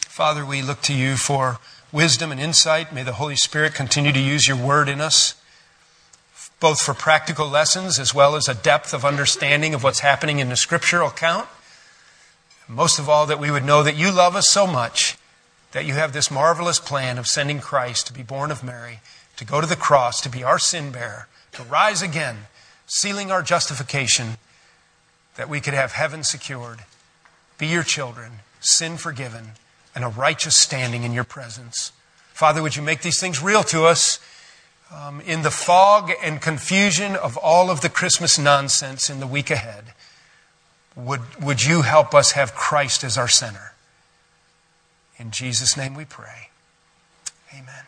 Father, 0.08 0.45
we 0.45 0.62
look 0.62 0.84
to 0.84 0.93
you 0.93 1.18
for 1.18 1.58
wisdom 1.91 2.32
and 2.32 2.39
insight. 2.39 2.93
May 2.93 3.02
the 3.02 3.14
Holy 3.14 3.36
Spirit 3.36 3.74
continue 3.74 4.12
to 4.12 4.20
use 4.20 4.48
your 4.48 4.58
word 4.58 4.89
in 4.89 5.02
us, 5.02 5.41
both 6.60 6.80
for 6.80 6.93
practical 6.93 7.48
lessons 7.48 7.98
as 7.98 8.14
well 8.14 8.36
as 8.36 8.48
a 8.48 8.54
depth 8.54 8.93
of 8.93 9.04
understanding 9.04 9.74
of 9.74 9.84
what's 9.84 10.02
happening 10.02 10.38
in 10.38 10.50
the 10.50 10.56
scriptural 10.56 11.08
account. 11.08 11.48
Most 12.68 13.00
of 13.00 13.10
all, 13.10 13.26
that 13.26 13.39
we 13.39 13.50
would 13.50 13.66
know 13.66 13.82
that 13.82 13.98
you 13.98 14.12
love 14.12 14.36
us 14.36 14.48
so 14.48 14.68
much 14.68 15.18
that 15.72 15.86
you 15.86 15.95
have 15.95 16.14
this 16.14 16.30
marvelous 16.30 16.80
plan 16.80 17.18
of 17.18 17.26
sending 17.26 17.60
Christ 17.60 18.06
to 18.06 18.14
be 18.14 18.22
born 18.22 18.52
of 18.52 18.64
Mary, 18.64 19.00
to 19.36 19.43
go 19.43 19.62
to 19.62 19.68
the 19.68 19.76
cross, 19.76 20.22
to 20.22 20.30
be 20.30 20.43
our 20.43 20.60
sin 20.60 20.91
bearer 20.91 21.28
to 21.54 21.64
rise 21.64 22.02
again, 22.02 22.48
sealing 22.86 23.32
our 23.32 23.41
justification, 23.41 24.38
that 25.36 25.50
we 25.50 25.62
could 25.62 25.74
have 25.74 25.93
heaven 25.93 26.24
secured, 26.24 26.80
be 27.58 27.68
your 27.68 27.84
children, 27.84 28.34
sin 28.60 28.98
forgiven, 28.98 29.52
and 29.95 30.04
a 30.04 30.10
righteous 30.10 30.56
standing 30.56 31.04
in 31.04 31.14
your 31.14 31.24
presence. 31.24 31.91
Father, 32.34 32.62
would 32.62 32.76
you 32.76 32.84
make 32.84 33.02
these 33.02 33.20
things 33.20 33.41
real 33.41 33.64
to 33.64 33.86
us 33.86 34.20
um, 34.93 35.22
in 35.22 35.41
the 35.41 35.52
fog 35.52 36.12
and 36.24 36.41
confusion 36.41 37.16
of 37.16 37.36
all 37.38 37.70
of 37.70 37.82
the 37.82 37.89
Christmas 37.89 38.38
nonsense 38.38 39.10
in 39.10 39.20
the 39.20 39.28
week 39.28 39.50
ahead? 39.50 39.86
Would, 40.95 41.43
would 41.43 41.64
you 41.64 41.82
help 41.82 42.14
us 42.14 42.34
have 42.34 42.54
Christ 42.54 43.04
as 43.04 43.18
our 43.18 43.28
center? 43.28 43.74
In 45.18 45.32
Jesus' 45.32 45.76
name 45.76 45.95
we 45.95 46.06
pray. 46.06 46.50
Amen. 47.54 47.87